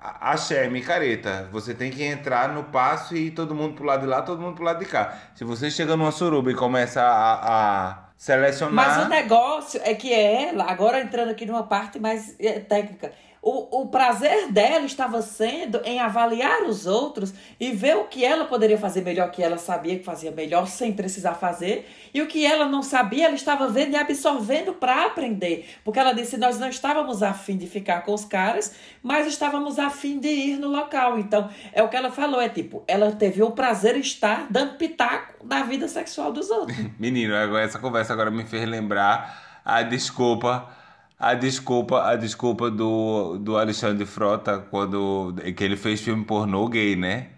axé, 0.00 0.68
micareta. 0.68 1.48
Você 1.52 1.74
tem 1.74 1.90
que 1.90 2.02
entrar 2.02 2.48
no 2.48 2.64
passo 2.64 3.14
e 3.14 3.30
todo 3.30 3.54
mundo 3.54 3.74
pro 3.74 3.84
lado 3.84 4.00
de 4.00 4.06
lá, 4.06 4.22
todo 4.22 4.40
mundo 4.40 4.54
pro 4.54 4.64
lado 4.64 4.78
de 4.78 4.86
cá. 4.86 5.16
Se 5.34 5.44
você 5.44 5.70
chega 5.70 5.96
numa 5.96 6.10
suruba 6.10 6.50
e 6.50 6.54
começa 6.54 7.02
a, 7.02 7.88
a 7.88 7.98
selecionar. 8.16 8.74
Mas 8.74 9.06
o 9.06 9.08
negócio 9.08 9.80
é 9.84 9.94
que 9.94 10.12
ela, 10.12 10.64
agora 10.64 11.00
entrando 11.00 11.30
aqui 11.30 11.46
numa 11.46 11.64
parte 11.64 11.98
mais 11.98 12.34
eh, 12.40 12.60
técnica, 12.60 13.12
o, 13.42 13.80
o 13.82 13.86
prazer 13.88 14.52
dela 14.52 14.84
estava 14.84 15.22
sendo 15.22 15.80
em 15.84 15.98
avaliar 15.98 16.62
os 16.64 16.86
outros 16.86 17.32
e 17.58 17.70
ver 17.70 17.96
o 17.96 18.04
que 18.04 18.24
ela 18.24 18.44
poderia 18.44 18.76
fazer 18.76 19.02
melhor, 19.02 19.30
que 19.30 19.42
ela 19.42 19.56
sabia 19.56 19.96
que 19.98 20.04
fazia 20.04 20.30
melhor 20.30 20.66
sem 20.66 20.92
precisar 20.92 21.34
fazer, 21.34 21.88
e 22.12 22.20
o 22.20 22.26
que 22.26 22.44
ela 22.44 22.66
não 22.66 22.82
sabia, 22.82 23.26
ela 23.26 23.34
estava 23.34 23.66
vendo 23.68 23.92
e 23.92 23.96
absorvendo 23.96 24.74
para 24.74 25.06
aprender. 25.06 25.68
Porque 25.84 25.98
ela 25.98 26.12
disse: 26.12 26.36
Nós 26.36 26.58
não 26.58 26.68
estávamos 26.68 27.22
afim 27.22 27.56
de 27.56 27.66
ficar 27.66 28.02
com 28.04 28.12
os 28.12 28.24
caras, 28.24 28.74
mas 29.02 29.26
estávamos 29.26 29.78
afim 29.78 30.18
de 30.18 30.28
ir 30.28 30.56
no 30.58 30.68
local. 30.68 31.18
Então, 31.18 31.48
é 31.72 31.82
o 31.82 31.88
que 31.88 31.96
ela 31.96 32.10
falou: 32.10 32.40
é 32.40 32.48
tipo, 32.48 32.84
ela 32.86 33.10
teve 33.12 33.42
o 33.42 33.52
prazer 33.52 33.94
de 33.94 34.00
estar 34.00 34.46
dando 34.50 34.76
pitaco 34.76 35.46
na 35.46 35.62
vida 35.62 35.88
sexual 35.88 36.30
dos 36.30 36.50
outros. 36.50 36.76
Menino, 36.98 37.34
agora- 37.34 37.64
essa 37.64 37.78
conversa 37.78 38.12
agora 38.12 38.30
me 38.30 38.44
fez 38.44 38.68
lembrar 38.68 39.60
a 39.64 39.82
desculpa, 39.82 40.68
a 41.20 41.34
desculpa, 41.34 42.08
a 42.08 42.16
desculpa 42.16 42.70
do, 42.70 43.36
do 43.38 43.58
Alexandre 43.58 44.06
Frota 44.06 44.58
quando 44.58 45.34
que 45.54 45.62
ele 45.62 45.76
fez 45.76 46.00
filme 46.00 46.24
pornô 46.24 46.66
gay, 46.68 46.96
né? 46.96 47.28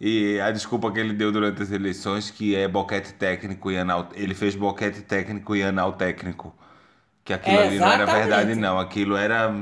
E 0.00 0.40
a 0.40 0.50
desculpa 0.50 0.90
que 0.92 0.98
ele 0.98 1.12
deu 1.14 1.30
durante 1.32 1.62
as 1.62 1.70
eleições 1.70 2.30
que 2.30 2.54
é 2.56 2.66
boquete 2.68 3.12
técnico 3.14 3.70
e 3.70 3.78
anal, 3.78 4.08
ele 4.14 4.34
fez 4.34 4.54
boquete 4.56 5.02
técnico 5.02 5.54
e 5.54 5.62
anal 5.62 5.92
técnico. 5.94 6.54
Que 7.24 7.32
aquilo 7.34 7.58
ali 7.58 7.78
não 7.78 7.88
era 7.92 8.06
verdade 8.06 8.54
não, 8.54 8.78
aquilo 8.78 9.16
era 9.16 9.54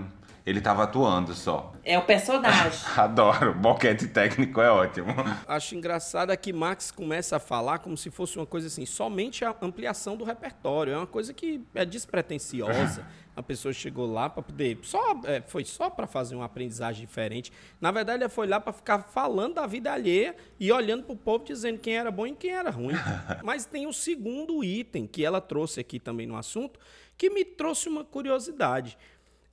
ele 0.47 0.61
tava 0.61 0.83
atuando 0.83 1.35
só. 1.35 1.73
É 1.83 1.99
o 1.99 2.03
personagem. 2.03 2.79
Adoro, 2.97 3.55
boquete 3.55 4.09
técnico 4.09 4.61
é 4.61 4.71
ótimo. 4.71 5.15
Acho 5.49 5.75
engraçado 5.75 6.33
é 6.33 6.37
que 6.37 6.53
Max 6.53 6.91
começa 6.91 7.37
a 7.37 7.41
falar 7.41 7.79
como 7.79 7.97
se 7.97 8.11
fosse 8.11 8.37
uma 8.37 8.45
coisa 8.45 8.67
assim, 8.67 8.85
somente 8.85 9.45
a 9.45 9.57
ampliação 9.63 10.17
do 10.17 10.25
repertório. 10.25 10.93
É 10.93 10.97
uma 10.99 11.07
coisa 11.07 11.33
que 11.33 11.63
é 11.75 11.85
despretensiosa. 11.85 13.07
A 13.37 13.43
pessoa 13.43 13.73
chegou 13.73 14.07
lá 14.07 14.31
para 14.31 14.43
poder. 14.43 14.79
Só, 14.83 15.21
é, 15.25 15.41
foi 15.41 15.65
só 15.65 15.91
para 15.91 16.07
fazer 16.07 16.37
uma 16.37 16.45
aprendizagem 16.45 17.05
diferente. 17.05 17.53
Na 17.81 17.91
verdade, 17.91 18.23
ela 18.23 18.31
foi 18.31 18.47
lá 18.47 18.61
para 18.61 18.73
ficar 18.73 19.01
falando 19.01 19.55
da 19.55 19.67
vida 19.67 19.93
alheia 19.93 20.37
e 20.59 20.71
olhando 20.71 21.03
para 21.03 21.15
o 21.15 21.17
povo 21.17 21.45
dizendo 21.45 21.81
quem 21.81 21.97
era 21.97 22.13
bom 22.13 22.27
e 22.27 22.35
quem 22.35 22.53
era 22.53 22.71
ruim. 22.71 22.95
Mas 23.43 23.65
tem 23.65 23.87
o 23.89 23.93
segundo 23.93 24.63
item 24.63 25.07
que 25.07 25.25
ela 25.25 25.41
trouxe 25.41 25.81
aqui 25.81 25.99
também 25.99 26.29
no 26.29 26.37
assunto, 26.37 26.79
que 27.19 27.29
me 27.29 27.45
trouxe 27.45 27.89
uma 27.89 28.05
curiosidade. 28.05 28.97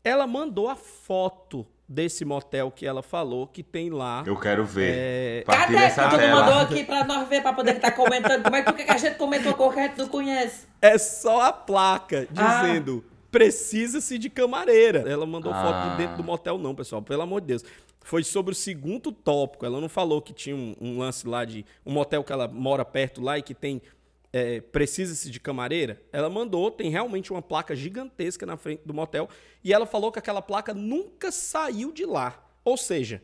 Ela 0.04 0.26
mandou 0.26 0.68
a 0.70 0.76
foto 0.76 1.66
desse 1.88 2.24
motel 2.24 2.72
que 2.72 2.86
ela 2.86 3.04
falou 3.04 3.46
que 3.46 3.62
tem 3.62 3.90
lá. 3.90 4.24
Eu 4.26 4.40
quero 4.40 4.64
ver. 4.66 4.94
É... 4.96 5.44
Cadê? 5.46 5.76
essa 5.76 6.06
Tu 6.08 6.12
não 6.14 6.18
tela. 6.20 6.40
mandou 6.46 6.60
aqui 6.60 6.84
pra 6.86 7.04
nós 7.04 7.28
ver, 7.28 7.42
pra 7.42 7.54
poder 7.54 7.76
estar 7.76 7.92
comentando. 7.92 8.44
Como 8.44 8.56
é 8.56 8.64
que, 8.64 8.72
que 8.86 8.92
a 8.92 8.98
gente 8.98 9.18
comentou 9.18 9.54
cor 9.54 9.74
que 9.74 9.80
a 9.80 9.88
gente 9.88 9.98
não 9.98 10.08
conhece? 10.08 10.66
É 10.82 10.98
só 10.98 11.42
a 11.42 11.52
placa 11.54 12.28
Ah. 12.36 12.62
dizendo 12.64 13.04
precisa-se 13.30 14.18
de 14.18 14.30
camareira. 14.30 15.04
Ela 15.10 15.26
mandou 15.26 15.52
foto 15.54 15.74
Ah. 15.76 15.90
de 15.92 15.98
dentro 15.98 16.18
do 16.18 16.24
motel, 16.24 16.58
não, 16.58 16.74
pessoal. 16.74 17.02
Pelo 17.02 17.22
amor 17.22 17.42
de 17.42 17.48
Deus. 17.48 17.64
Foi 18.04 18.24
sobre 18.24 18.52
o 18.54 18.56
segundo 18.56 19.12
tópico. 19.12 19.66
Ela 19.66 19.80
não 19.80 19.88
falou 19.90 20.22
que 20.22 20.34
tinha 20.34 20.56
um, 20.56 20.76
um 20.82 20.98
lance 20.98 21.28
lá 21.28 21.46
de 21.46 21.64
um 21.86 21.92
motel 21.94 22.24
que 22.24 22.34
ela 22.34 22.48
mora 22.48 22.84
perto 22.84 23.22
lá 23.22 23.38
e 23.38 23.42
que 23.44 23.54
tem. 23.54 23.82
É, 24.34 24.62
precisa-se 24.62 25.30
de 25.30 25.40
camareira. 25.40 26.02
Ela 26.12 26.30
mandou, 26.30 26.72
tem 26.72 26.90
realmente 26.90 27.32
uma 27.32 27.42
placa 27.42 27.76
gigantesca 27.76 28.46
na 28.46 28.58
frente 28.58 28.82
do 28.86 28.94
motel. 28.94 29.30
E 29.64 29.74
ela 29.74 29.86
falou 29.86 30.12
que 30.12 30.20
aquela 30.20 30.42
placa 30.42 30.74
nunca 30.74 31.32
saiu 31.32 31.92
de 31.92 32.06
lá. 32.06 32.44
Ou 32.64 32.78
seja, 32.78 33.22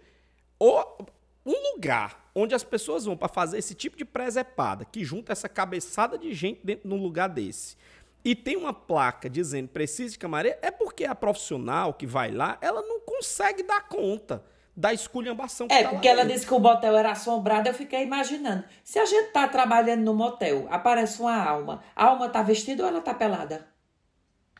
o- 0.59 1.05
um 1.45 1.73
lugar 1.73 2.29
onde 2.35 2.53
as 2.53 2.63
pessoas 2.63 3.05
vão 3.05 3.15
para 3.15 3.29
fazer 3.29 3.57
esse 3.57 3.73
tipo 3.73 3.97
de 3.97 4.03
presepada, 4.05 4.85
que 4.85 5.03
junta 5.03 5.31
essa 5.31 5.47
cabeçada 5.47 6.17
de 6.17 6.33
gente 6.33 6.59
dentro 6.63 6.87
de 6.89 6.93
um 6.93 7.01
lugar 7.01 7.29
desse, 7.29 7.77
e 8.23 8.35
tem 8.35 8.57
uma 8.57 8.73
placa 8.73 9.29
dizendo 9.29 9.69
precisa 9.69 10.11
de 10.11 10.19
camareira, 10.19 10.59
é 10.61 10.69
porque 10.69 11.05
a 11.05 11.15
profissional 11.15 11.93
que 11.93 12.05
vai 12.05 12.31
lá, 12.31 12.57
ela 12.61 12.81
não 12.81 12.99
consegue 12.99 13.63
dar 13.63 13.87
conta 13.87 14.43
da 14.79 14.93
esculhambação 14.93 15.67
que 15.67 15.73
É, 15.73 15.83
tá 15.83 15.89
porque 15.89 16.07
lá 16.07 16.13
ela 16.13 16.21
dentro. 16.21 16.35
disse 16.35 16.45
que 16.47 16.53
o 16.53 16.59
motel 16.59 16.95
era 16.95 17.11
assombrado, 17.11 17.67
eu 17.67 17.73
fiquei 17.73 18.03
imaginando. 18.03 18.63
Se 18.83 18.99
a 18.99 19.05
gente 19.05 19.31
tá 19.31 19.47
trabalhando 19.47 20.01
no 20.03 20.13
motel, 20.13 20.67
aparece 20.69 21.19
uma 21.19 21.35
alma, 21.35 21.81
a 21.95 22.05
alma 22.05 22.29
tá 22.29 22.43
vestida 22.43 22.83
ou 22.83 22.89
ela 22.89 23.01
tá 23.01 23.13
pelada? 23.15 23.65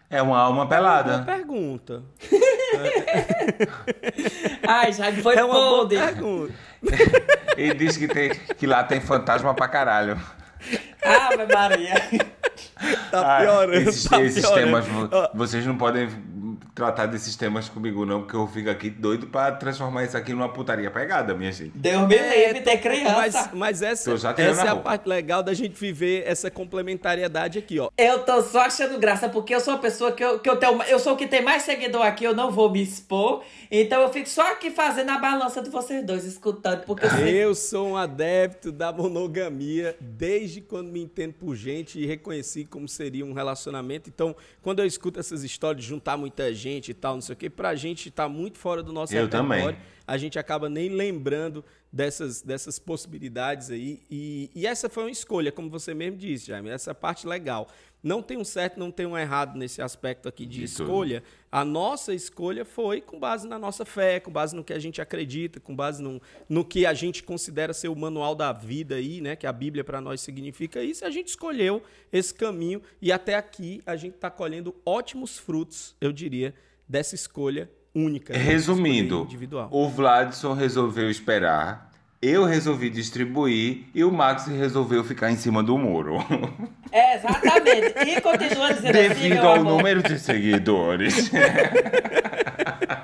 É 0.09 0.19
uma 0.21 0.39
alma 0.39 0.67
pelada. 0.67 1.23
pergunta. 1.23 2.01
Ai, 4.67 4.91
já 4.93 5.11
foi 5.13 5.35
É 5.35 5.43
uma 5.43 5.53
podre. 5.53 5.97
pergunta. 5.99 6.53
Ele 7.57 7.73
disse 7.73 7.99
que, 7.99 8.07
tem, 8.07 8.29
que 8.29 8.67
lá 8.67 8.83
tem 8.83 9.01
fantasma 9.01 9.53
pra 9.53 9.67
caralho. 9.67 10.19
Ave 11.03 11.45
Maria. 11.53 11.95
Tá 13.11 13.37
Ah, 13.37 13.41
piorando, 13.41 13.73
esses, 13.89 14.03
tá 14.05 14.21
esses 14.21 14.41
piorando. 14.45 14.65
temas, 14.65 14.85
vo- 14.87 15.09
vocês 15.33 15.65
não 15.65 15.77
podem 15.77 16.07
tratar 16.77 17.07
desses 17.07 17.35
temas 17.35 17.67
comigo 17.67 18.05
não, 18.05 18.21
porque 18.21 18.35
eu 18.35 18.47
fico 18.47 18.69
aqui 18.69 18.87
doido 18.87 19.25
pra 19.25 19.51
transformar 19.51 20.03
isso 20.03 20.15
aqui 20.15 20.31
numa 20.31 20.47
putaria 20.47 20.91
pegada, 20.91 21.33
minha 21.33 21.51
gente. 21.51 21.71
Deus 21.73 22.07
me 22.07 22.15
livre, 22.15 22.61
ter 22.61 22.77
criança. 22.77 23.15
Mas, 23.15 23.49
mas 23.51 23.81
essa, 23.81 24.13
essa 24.13 24.61
é 24.63 24.67
a 24.67 24.75
parte 24.75 25.09
legal 25.09 25.41
da 25.41 25.55
gente 25.55 25.73
viver 25.73 26.23
essa 26.27 26.51
complementariedade 26.51 27.57
aqui, 27.57 27.79
ó. 27.79 27.89
Eu 27.97 28.19
tô 28.19 28.43
só 28.43 28.59
achando 28.59 28.99
graça, 28.99 29.27
porque 29.27 29.55
eu 29.55 29.59
sou 29.59 29.73
a 29.73 29.79
pessoa 29.79 30.11
que 30.11 30.23
eu, 30.23 30.37
que 30.37 30.47
eu 30.47 30.55
tenho. 30.57 30.79
Eu 30.83 30.99
sou 30.99 31.13
o 31.13 31.17
que 31.17 31.25
tem 31.25 31.41
mais 31.41 31.63
seguidor 31.63 32.03
aqui, 32.03 32.23
eu 32.23 32.35
não 32.35 32.51
vou 32.51 32.71
me 32.71 32.83
expor. 32.83 33.41
Então 33.71 33.99
eu 34.03 34.13
fico 34.13 34.29
só 34.29 34.51
aqui 34.51 34.69
fazendo 34.69 35.09
a 35.09 35.17
balança 35.17 35.63
de 35.63 35.71
vocês 35.71 36.05
dois, 36.05 36.25
escutando, 36.25 36.83
porque 36.83 37.05
eu 37.05 37.09
sei. 37.09 37.43
Eu 37.43 37.55
sou 37.55 37.87
um 37.87 37.97
adepto 37.97 38.71
da 38.71 38.93
monogamia 38.93 39.97
desde 39.99 40.61
quando 40.61 40.91
me 40.91 41.01
entendo 41.01 41.33
por 41.33 41.55
gente 41.55 41.99
e 41.99 42.05
reconheci 42.05 42.65
como 42.65 42.87
seria 42.87 43.25
um 43.25 43.33
relacionamento. 43.33 44.11
Então, 44.13 44.35
quando 44.61 44.79
eu 44.79 44.85
escuto 44.85 45.19
essas 45.19 45.43
histórias 45.43 45.83
de 45.83 45.89
juntar 45.89 46.17
muita 46.17 46.53
gente 46.53 46.66
e 46.67 46.93
tal, 46.93 47.15
não 47.15 47.21
sei 47.21 47.33
o 47.33 47.35
quê, 47.37 47.49
pra 47.49 47.75
gente 47.75 48.11
tá 48.11 48.27
muito 48.27 48.57
fora 48.57 48.83
do 48.83 48.91
nosso 48.91 49.15
Eu 49.15 49.29
também. 49.29 49.77
A 50.05 50.17
gente 50.17 50.39
acaba 50.39 50.69
nem 50.69 50.89
lembrando 50.89 51.65
dessas, 51.91 52.41
dessas 52.41 52.79
possibilidades 52.79 53.69
aí. 53.69 54.01
E, 54.09 54.49
e 54.55 54.65
essa 54.65 54.89
foi 54.89 55.03
uma 55.03 55.11
escolha, 55.11 55.51
como 55.51 55.69
você 55.69 55.93
mesmo 55.93 56.17
disse, 56.17 56.47
Jaime. 56.47 56.69
Essa 56.69 56.93
parte 56.95 57.27
legal. 57.27 57.67
Não 58.03 58.21
tem 58.21 58.37
um 58.37 58.43
certo, 58.45 58.79
não 58.79 58.91
tem 58.91 59.05
um 59.05 59.17
errado 59.17 59.57
nesse 59.57 59.81
aspecto 59.81 60.29
aqui 60.29 60.45
de 60.45 60.61
De 60.65 60.73
tudo. 60.73 60.83
escolha. 60.83 61.23
A 61.51 61.65
nossa 61.65 62.13
escolha 62.13 62.63
foi 62.63 63.01
com 63.01 63.19
base 63.19 63.47
na 63.47 63.57
nossa 63.57 63.83
fé, 63.83 64.19
com 64.19 64.31
base 64.31 64.55
no 64.55 64.63
que 64.63 64.71
a 64.71 64.79
gente 64.79 65.01
acredita, 65.01 65.59
com 65.59 65.75
base 65.75 66.01
no, 66.01 66.21
no 66.47 66.63
que 66.63 66.85
a 66.85 66.93
gente 66.93 67.23
considera 67.23 67.73
ser 67.73 67.87
o 67.87 67.95
manual 67.95 68.35
da 68.35 68.53
vida 68.53 68.95
aí, 68.95 69.19
né? 69.19 69.35
Que 69.35 69.47
a 69.47 69.51
Bíblia 69.51 69.83
para 69.83 69.99
nós 69.99 70.21
significa 70.21 70.81
isso. 70.83 71.03
A 71.03 71.09
gente 71.09 71.29
escolheu 71.29 71.81
esse 72.13 72.33
caminho 72.33 72.81
e 73.01 73.11
até 73.11 73.35
aqui 73.35 73.81
a 73.85 73.95
gente 73.95 74.15
está 74.15 74.29
colhendo 74.29 74.75
ótimos 74.85 75.37
frutos, 75.39 75.95
eu 75.99 76.11
diria, 76.13 76.53
dessa 76.87 77.15
escolha 77.15 77.69
única. 77.95 78.33
né? 78.33 78.39
Resumindo, 78.39 79.27
o 79.71 79.89
Vladson 79.89 80.53
resolveu 80.53 81.09
esperar, 81.09 81.86
eu 82.21 82.45
resolvi 82.45 82.89
distribuir 82.89 83.83
e 83.93 84.03
o 84.03 84.11
Max 84.11 84.47
resolveu 84.47 85.03
ficar 85.03 85.31
em 85.31 85.35
cima 85.35 85.61
do 85.63 85.77
muro. 85.77 86.17
É, 86.91 87.15
exatamente. 87.15 87.93
E 88.09 88.21
continua 88.21 88.73
dizendo 88.73 88.97
assim, 88.97 89.07
Devido 89.09 89.33
meu 89.35 89.47
ao 89.47 89.55
amor. 89.55 89.77
número 89.77 90.01
de 90.03 90.17
seguidores. 90.19 91.29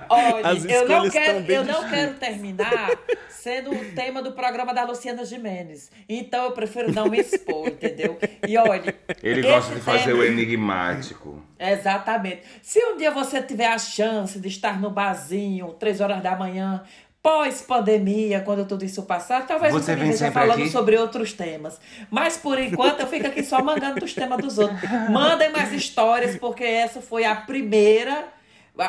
Olha, 0.10 0.48
As 0.48 0.66
eu 0.66 0.88
não, 0.88 1.10
quero, 1.10 1.52
eu 1.52 1.64
não 1.66 1.90
quero 1.90 2.14
terminar 2.16 2.92
sendo 3.30 3.72
o 3.72 3.86
tema 3.94 4.22
do 4.22 4.32
programa 4.32 4.74
da 4.74 4.84
Luciana 4.86 5.26
Gimenez. 5.26 5.92
Então 6.08 6.46
eu 6.46 6.52
prefiro 6.52 6.92
não 6.94 7.08
me 7.08 7.20
expor, 7.20 7.68
entendeu? 7.68 8.18
E 8.48 8.58
olha. 8.58 8.96
Ele 9.22 9.42
gosta 9.42 9.74
de 9.76 9.82
fazer 9.82 10.06
tema- 10.06 10.20
o 10.20 10.24
enigmático. 10.26 11.42
Exatamente. 11.60 12.42
Se 12.62 12.80
um 12.86 12.98
dia 12.98 13.12
você 13.12 13.42
tiver 13.42 13.68
a 13.68 13.78
chance 13.78 14.40
de 14.40 14.48
estar 14.48 14.80
no 14.80 14.90
barzinho, 14.90 15.74
três 15.80 16.00
horas 16.00 16.22
da 16.22 16.36
manhã, 16.36 16.84
pós-pandemia, 17.24 18.42
quando 18.42 18.66
tudo 18.66 18.84
isso 18.84 19.04
passar, 19.04 19.48
talvez 19.48 19.74
Você 19.74 19.96
veja 19.96 20.18
sempre 20.18 20.34
falando 20.34 20.60
aqui? 20.60 20.70
sobre 20.70 20.98
outros 20.98 21.32
temas. 21.34 21.80
Mas 22.12 22.36
por 22.38 22.60
enquanto 22.60 23.00
eu 23.00 23.08
fico 23.08 23.26
aqui 23.28 23.42
só 23.44 23.64
mangando 23.64 24.00
dos 24.02 24.14
temas 24.14 24.38
dos 24.40 24.58
outros. 24.60 24.82
Mandem 25.10 25.50
mais 25.52 25.72
histórias, 25.72 26.36
porque 26.36 26.64
essa 26.64 27.02
foi 27.02 27.24
a 27.24 27.34
primeira. 27.36 28.26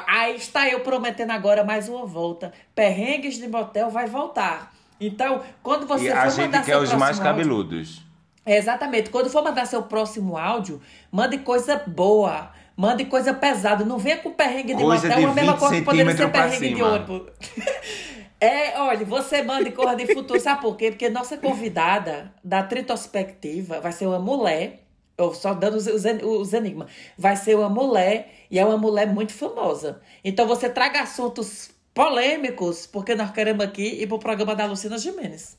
Aí 0.07 0.37
está 0.37 0.69
eu 0.69 0.81
prometendo 0.81 1.31
agora 1.31 1.63
mais 1.63 1.89
uma 1.89 2.05
volta. 2.07 2.53
Perrengues 2.75 3.37
de 3.37 3.47
motel 3.49 3.89
vai 3.89 4.07
voltar. 4.07 4.73
Então, 5.01 5.43
quando 5.63 5.87
você 5.87 6.07
e 6.07 6.11
for 6.11 6.17
a 6.17 6.25
mandar 6.25 6.31
gente 6.31 6.51
quer 6.53 6.65
seu 6.65 6.81
os 6.81 6.93
mais 6.95 7.19
áudio- 7.19 7.23
cabeludos. 7.23 8.03
é, 8.47 8.57
Exatamente. 8.57 9.11
Quando 9.11 9.31
for 9.31 9.43
mandar 9.45 9.67
seu 9.67 9.83
próximo 9.83 10.37
áudio, 10.37 10.81
mande 11.11 11.39
coisa 11.39 11.81
boa. 11.87 12.51
Mande 12.77 13.05
coisa 13.05 13.33
pesada. 13.33 13.85
Não 13.85 13.99
venha 13.99 14.17
com 14.17 14.33
perrengue 14.33 14.75
de 14.75 14.83
Coisa 14.83 15.07
motel, 15.09 15.21
de 15.21 15.25
é 15.27 15.29
a 15.29 15.33
mesma 15.35 15.53
20 15.53 15.61
coisa 15.61 15.75
que 15.77 15.83
poderia 15.83 16.17
ser 16.17 16.29
perrengue 16.33 16.69
de 16.71 16.75
cima. 16.75 16.89
ônibus. 16.89 17.23
É, 18.45 18.79
olha, 18.79 19.05
você 19.07 19.43
manda 19.43 19.69
e 19.69 19.73
corra 19.73 19.95
de 19.95 20.13
futuro. 20.13 20.39
Sabe 20.41 20.61
por 20.61 20.77
quê? 20.77 20.91
Porque 20.91 21.09
nossa 21.09 21.37
convidada 21.39 22.33
da 22.43 22.63
Tritospectiva 22.63 23.81
vai 23.81 23.93
ser 23.93 24.07
uma 24.07 24.19
mulher. 24.19 24.81
Eu 25.17 25.33
só 25.33 25.55
dando 25.55 25.77
os, 25.77 25.87
os, 25.87 26.03
os 26.23 26.53
enigmas. 26.53 26.91
Vai 27.17 27.37
ser 27.37 27.57
uma 27.57 27.69
mulher 27.69 28.29
e 28.51 28.59
é 28.59 28.65
uma 28.65 28.77
mulher 28.77 29.07
muito 29.07 29.33
famosa. 29.33 30.01
Então 30.25 30.47
você 30.47 30.69
traga 30.69 31.01
assuntos 31.01 31.71
polêmicos, 31.95 32.87
porque 32.87 33.15
nós 33.15 33.31
queremos 33.31 33.65
aqui 33.65 34.03
ir 34.03 34.07
pro 34.09 34.19
programa 34.19 34.55
da 34.55 34.67
Lucina 34.67 34.99
Gimenez. 34.99 35.57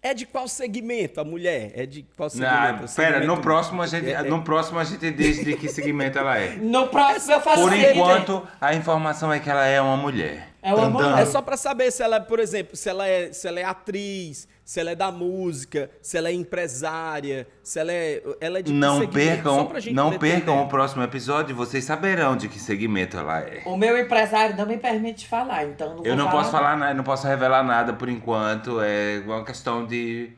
É 0.00 0.14
de 0.14 0.24
qual 0.24 0.46
segmento 0.46 1.20
a 1.20 1.24
mulher? 1.24 1.72
É 1.74 1.84
de 1.84 2.04
qual 2.16 2.30
segmento? 2.30 2.54
Ah, 2.54 2.70
O 2.70 2.78
pera, 2.78 2.86
segmento- 2.88 3.26
no 3.26 3.42
próximo, 3.42 3.82
a 3.82 3.86
gente, 3.88 4.06
É, 4.06 4.12
é- 4.12 4.22
no 4.22 4.42
próximo 4.44 4.78
a 4.78 4.84
gente 4.84 5.10
diz 5.10 5.44
de 5.44 5.56
que 5.56 5.68
segmento 5.68 6.16
ela 6.16 6.38
é. 6.38 6.50
No 6.54 6.86
próximo 6.86 7.32
eu 7.32 7.40
faço 7.40 7.60
Por 7.62 7.72
enquanto, 7.74 8.46
a 8.60 8.74
informação 8.74 9.32
é 9.32 9.40
que 9.40 9.50
ela 9.50 9.66
é 9.66 9.80
uma 9.80 9.96
mulher. 9.96 10.47
É 10.68 10.74
uma. 10.74 11.20
É 11.20 11.26
só 11.26 11.40
pra 11.42 11.56
saber 11.56 11.90
se 11.90 12.02
ela, 12.02 12.20
por 12.20 12.38
exemplo, 12.38 12.76
se 12.76 12.88
ela 12.88 13.06
é, 13.06 13.32
se 13.32 13.46
ela 13.48 13.60
é 13.60 13.64
atriz, 13.64 14.46
se 14.64 14.78
ela 14.80 14.90
é 14.90 14.94
da 14.94 15.10
música, 15.10 15.90
se 16.02 16.16
ela 16.18 16.28
é 16.28 16.32
empresária, 16.32 17.46
se 17.62 17.78
ela 17.78 17.92
é, 17.92 18.22
ela 18.40 18.58
é 18.58 18.62
de 18.62 18.70
que 18.72 18.78
Não? 18.78 19.00
Só 19.00 19.06
percam, 19.06 19.66
pra 19.66 19.80
gente 19.80 19.94
não 19.94 20.18
percam 20.18 20.62
o 20.62 20.68
próximo 20.68 21.02
episódio, 21.02 21.56
vocês 21.56 21.84
saberão 21.84 22.36
de 22.36 22.48
que 22.48 22.58
segmento 22.58 23.16
ela 23.16 23.40
é. 23.40 23.62
O 23.64 23.76
meu 23.76 23.98
empresário 23.98 24.56
não 24.56 24.66
me 24.66 24.76
permite 24.76 25.26
falar, 25.26 25.64
então 25.64 25.96
não 25.96 26.04
Eu 26.04 26.14
não 26.16 26.28
posso 26.30 26.50
falar. 26.50 26.64
falar 26.64 26.76
nada, 26.76 26.94
não 26.94 27.04
posso 27.04 27.26
revelar 27.26 27.62
nada 27.62 27.92
por 27.94 28.08
enquanto. 28.08 28.80
É 28.82 29.22
uma 29.24 29.44
questão 29.44 29.86
de, 29.86 30.32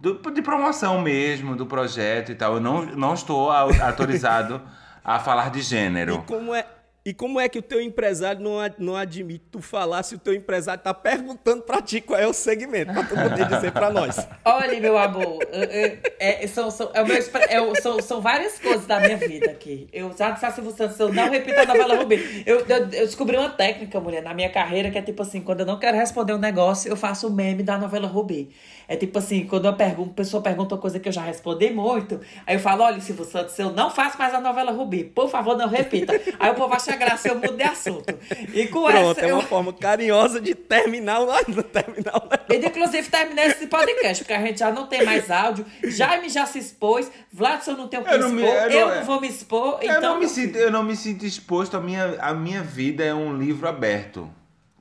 do- 0.00 0.18
de 0.30 0.42
promoção 0.42 1.00
mesmo 1.00 1.56
do 1.56 1.66
projeto 1.66 2.30
e 2.30 2.34
tal. 2.34 2.54
Eu 2.54 2.60
não, 2.60 2.84
não 2.86 3.14
estou 3.14 3.50
au- 3.50 3.70
autorizado 3.82 4.62
a 5.04 5.18
falar 5.18 5.50
de 5.50 5.58
E 5.58 5.62
gênero. 5.62 6.22
como 6.28 6.54
é, 6.54 6.64
e 7.04 7.12
como 7.12 7.40
é 7.40 7.48
que 7.48 7.58
o 7.58 7.62
teu 7.62 7.80
empresário 7.80 8.40
não, 8.40 8.58
não 8.78 8.96
admite 8.96 9.44
tu 9.50 9.60
falar 9.60 10.04
se 10.04 10.14
o 10.14 10.18
teu 10.18 10.32
empresário 10.32 10.82
tá 10.82 10.94
perguntando 10.94 11.62
pra 11.62 11.82
ti 11.82 12.00
qual 12.00 12.18
é 12.18 12.26
o 12.26 12.32
segmento, 12.32 12.92
pra 12.92 13.02
tu 13.02 13.14
poder 13.14 13.48
dizer 13.48 13.72
pra 13.72 13.90
nós? 13.90 14.24
Olha, 14.44 14.80
meu 14.80 14.96
amor, 14.96 15.38
é, 15.50 16.46
são, 16.46 16.70
são, 16.70 16.90
é 16.94 17.02
meu 17.02 17.16
é 17.16 17.80
são, 17.80 18.00
são 18.00 18.20
várias 18.20 18.58
coisas 18.58 18.86
da 18.86 19.00
minha 19.00 19.16
vida 19.16 19.50
aqui. 19.50 19.88
Eu 19.92 20.14
já 20.16 20.30
disse 20.30 20.46
a 20.46 20.52
Silvio 20.52 20.72
Santos, 20.72 20.98
eu 21.00 21.12
não 21.12 21.28
repito 21.28 21.58
a 21.58 21.66
novela 21.66 21.96
Rubi. 21.96 22.44
Eu, 22.46 22.60
eu, 22.60 22.78
eu 22.78 22.86
descobri 22.88 23.36
uma 23.36 23.50
técnica, 23.50 23.98
mulher, 24.00 24.22
na 24.22 24.32
minha 24.32 24.50
carreira, 24.50 24.90
que 24.90 24.98
é 24.98 25.02
tipo 25.02 25.22
assim, 25.22 25.40
quando 25.40 25.60
eu 25.60 25.66
não 25.66 25.80
quero 25.80 25.96
responder 25.96 26.34
um 26.34 26.38
negócio, 26.38 26.88
eu 26.88 26.96
faço 26.96 27.26
o 27.26 27.32
meme 27.32 27.64
da 27.64 27.76
novela 27.76 28.06
Rubi. 28.06 28.50
É 28.88 28.96
tipo 28.96 29.18
assim, 29.18 29.46
quando 29.46 29.72
pergun- 29.74 30.08
pessoa 30.08 30.42
pergunta 30.42 30.74
uma 30.74 30.80
coisa 30.80 30.98
que 31.00 31.08
eu 31.08 31.12
já 31.12 31.22
respondi 31.22 31.70
muito, 31.70 32.20
aí 32.46 32.56
eu 32.56 32.60
falo, 32.60 32.82
olha, 32.82 33.00
Silvio 33.00 33.24
Santos, 33.24 33.58
eu 33.58 33.70
não 33.70 33.90
faço 33.90 34.18
mais 34.18 34.34
a 34.34 34.40
novela 34.40 34.70
Rubi. 34.72 35.04
Por 35.04 35.28
favor, 35.30 35.56
não 35.56 35.68
repita. 35.68 36.12
Aí 36.38 36.50
o 36.50 36.54
povo 36.54 36.74
acha 36.74 36.94
graça, 36.96 37.28
eu 37.28 37.34
mudo 37.36 37.56
de 37.56 37.62
assunto. 37.62 38.14
E 38.52 38.66
com 38.66 38.84
Pronto, 38.84 39.18
essa, 39.18 39.26
é 39.26 39.30
eu... 39.30 39.36
uma 39.36 39.42
forma 39.44 39.72
carinhosa 39.72 40.40
de 40.40 40.54
terminar 40.54 41.20
o, 41.22 41.26
terminar 41.64 42.16
o 42.16 42.22
negócio. 42.28 42.46
E 42.50 42.56
inclusive 42.66 43.08
terminei 43.08 43.46
esse 43.46 43.66
podcast, 43.66 44.24
porque 44.24 44.32
a 44.34 44.40
gente 44.40 44.58
já 44.58 44.70
não 44.70 44.86
tem 44.86 45.04
mais 45.04 45.30
áudio. 45.30 45.64
Jaime 45.84 46.28
já 46.28 46.44
se 46.46 46.58
expôs, 46.58 47.10
Vladson 47.32 47.72
não 47.72 47.88
tem 47.88 48.00
o 48.00 48.04
que 48.04 48.12
Eu 48.12 48.18
não 48.18 48.28
me- 48.30 48.42
expor, 48.42 48.56
eu 48.56 48.70
eu 48.70 48.88
não- 48.88 48.94
não, 48.96 49.04
vou 49.04 49.20
me 49.20 49.28
expor, 49.28 49.78
Eu, 49.82 49.90
então. 49.90 50.00
não 50.00 50.18
me 50.20 50.28
sinto, 50.28 50.56
eu 50.56 50.70
não 50.70 50.82
me 50.82 50.96
sinto 50.96 51.24
exposto, 51.24 51.76
a 51.76 51.80
minha, 51.80 52.16
a 52.20 52.34
minha 52.34 52.62
vida 52.62 53.04
é 53.04 53.14
um 53.14 53.36
livro 53.36 53.66
aberto, 53.68 54.28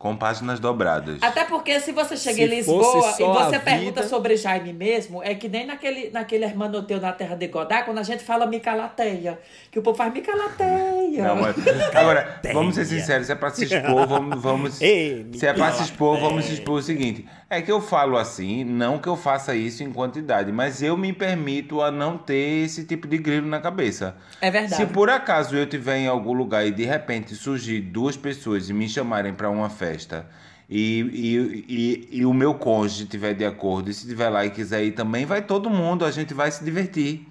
com 0.02 0.16
páginas 0.16 0.60
dobradas. 0.60 1.20
Até 1.22 1.44
porque 1.44 1.80
se 1.80 1.92
você 1.92 2.18
chega 2.18 2.38
Se 2.38 2.42
em 2.42 2.48
Lisboa 2.48 3.14
e 3.20 3.24
você 3.24 3.60
pergunta 3.60 4.02
vida- 4.02 4.08
sobre 4.10 4.36
Jaime 4.36 4.74
mesmo, 4.74 5.22
é 5.22 5.36
que 5.36 5.48
nem 5.48 5.68
naquele, 5.68 6.10
naquele 6.10 6.44
hermanoteu 6.44 7.00
na 7.00 7.12
terra 7.12 7.36
de 7.36 7.46
Godá, 7.48 7.84
quando 7.84 8.00
a 8.00 8.04
gente 8.04 8.24
fala 8.24 8.48
Micalateia. 8.48 9.38
Que 9.70 9.78
o 9.78 9.84
povo 9.84 9.96
faz 9.96 10.12
Micalateia. 10.12 11.24
Não, 11.24 11.36
mas- 11.36 11.56
agora, 11.94 12.42
vamos 12.52 12.74
ser 12.74 12.86
sinceros, 12.86 13.28
se 13.28 13.32
é 13.32 13.36
pra 13.36 13.52
se 13.52 13.66
expor, 13.66 14.08
vamos. 14.08 14.42
vamos 14.42 14.82
Ei, 14.82 15.28
se 15.36 15.46
é 15.46 15.54
pra 15.54 15.72
se 15.72 15.84
expor, 15.84 16.20
vamos 16.20 16.46
se 16.46 16.54
expor 16.54 16.80
o 16.80 16.82
seguinte. 16.82 17.24
É 17.54 17.62
que 17.62 17.70
eu 17.70 17.82
falo 17.82 18.18
assim, 18.18 18.64
não 18.64 18.98
que 18.98 19.10
eu 19.10 19.18
faça 19.18 19.54
isso 19.54 19.84
em 19.84 19.92
quantidade, 19.92 20.54
mas 20.54 20.82
eu 20.82 20.96
me 20.96 21.12
permito 21.12 21.82
a 21.82 21.92
não 21.92 22.18
ter 22.18 22.64
esse 22.64 22.86
tipo 22.86 23.06
de 23.06 23.18
grilo 23.18 23.46
na 23.46 23.60
cabeça. 23.60 24.16
É 24.40 24.50
verdade. 24.50 24.76
Se 24.82 24.86
por 24.86 25.10
acaso 25.10 25.58
eu 25.58 25.66
estiver 25.66 25.98
em 25.98 26.08
algum 26.08 26.32
lugar 26.32 26.66
e 26.66 26.72
de 26.72 26.86
repente 26.86 27.36
surgir 27.36 27.82
duas 27.82 28.16
pessoas 28.16 28.70
e 28.70 28.74
me 28.74 28.88
chamarem 28.88 29.34
para 29.34 29.50
uma 29.50 29.70
festa 29.70 30.30
e, 30.70 31.02
e, 31.12 31.66
e, 31.68 32.20
e 32.20 32.26
o 32.26 32.34
meu 32.34 32.54
cônjuge 32.54 33.04
estiver 33.04 33.34
de 33.34 33.44
acordo 33.44 33.92
e 33.92 33.94
se 33.94 34.04
estiver 34.06 34.30
lá 34.30 34.46
e 34.46 34.50
quiser 34.50 34.86
ir 34.86 34.94
também, 34.94 35.26
vai 35.26 35.42
todo 35.42 35.70
mundo, 35.70 36.06
a 36.06 36.12
gente 36.12 36.34
vai 36.34 36.50
se 36.50 36.64
divertir. 36.64 37.28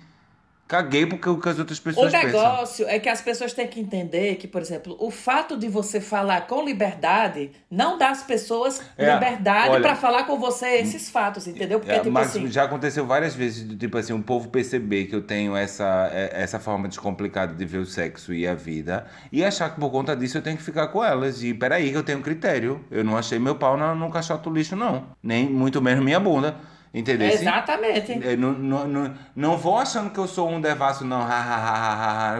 Caguei 0.70 1.04
porque 1.04 1.28
o 1.28 1.36
que 1.40 1.48
as 1.48 1.58
outras 1.58 1.78
O 1.78 1.82
pessoas 1.82 2.12
pensam. 2.12 2.26
negócio 2.28 2.86
é 2.88 3.00
que 3.00 3.08
as 3.08 3.20
pessoas 3.20 3.52
têm 3.52 3.66
que 3.66 3.80
entender 3.80 4.36
que, 4.36 4.46
por 4.46 4.62
exemplo, 4.62 4.96
o 5.00 5.10
fato 5.10 5.56
de 5.56 5.66
você 5.66 6.00
falar 6.00 6.46
com 6.46 6.64
liberdade 6.64 7.50
não 7.68 7.98
dá 7.98 8.10
às 8.10 8.22
pessoas 8.22 8.80
É, 8.96 9.12
liberdade 9.14 9.80
pra 9.80 9.96
falar 9.96 10.22
com 10.24 10.38
você 10.38 10.66
esses 10.76 11.10
fatos, 11.10 11.48
entendeu? 11.48 11.80
Porque, 11.80 11.92
É, 11.92 11.98
tipo 11.98 12.12
mas 12.12 12.28
assim. 12.28 12.46
já 12.46 12.62
aconteceu 12.62 13.04
várias 13.04 13.34
vezes, 13.34 13.66
tipo 13.78 13.98
assim, 13.98 14.12
o 14.12 14.22
povo 14.22 14.48
perceber 14.48 15.06
que 15.06 15.16
eu 15.16 15.22
tenho 15.22 15.56
essa, 15.56 16.08
é- 16.12 16.40
essa 16.40 16.60
forma 16.60 16.86
descomplicada 16.86 17.52
de 17.52 17.64
ver 17.64 17.78
o 17.78 17.84
sexo 17.86 18.32
e 18.32 18.46
a 18.46 18.54
vida 18.54 19.06
e 19.32 19.44
achar 19.44 19.74
que 19.74 19.80
por 19.80 19.90
conta 19.90 20.14
disso 20.14 20.38
eu 20.38 20.42
tenho 20.42 20.56
que 20.56 20.62
ficar 20.62 20.86
com 20.86 21.02
elas. 21.02 21.42
E 21.42 21.52
peraí, 21.52 21.90
que 21.90 21.96
eu 21.96 22.04
tenho 22.04 22.20
critério. 22.22 22.84
Eu 22.92 23.02
não 23.02 23.16
achei 23.16 23.40
meu 23.40 23.56
pau 23.56 23.76
no, 23.76 23.92
no 23.96 24.08
caixote 24.08 24.44
do 24.44 24.50
lixo, 24.54 24.76
não. 24.76 25.06
Nem 25.20 25.48
muito 25.50 25.82
menos 25.82 26.04
minha 26.04 26.20
bunda. 26.20 26.54
Entendeu? 26.92 27.28
Exatamente. 27.28 28.18
Eu 28.20 28.36
não, 28.36 28.52
não, 28.52 28.88
não, 28.88 29.14
não 29.36 29.56
vou 29.56 29.78
achando 29.78 30.10
que 30.10 30.18
eu 30.18 30.26
sou 30.26 30.50
um 30.50 30.60
devasso, 30.60 31.04
não. 31.04 31.24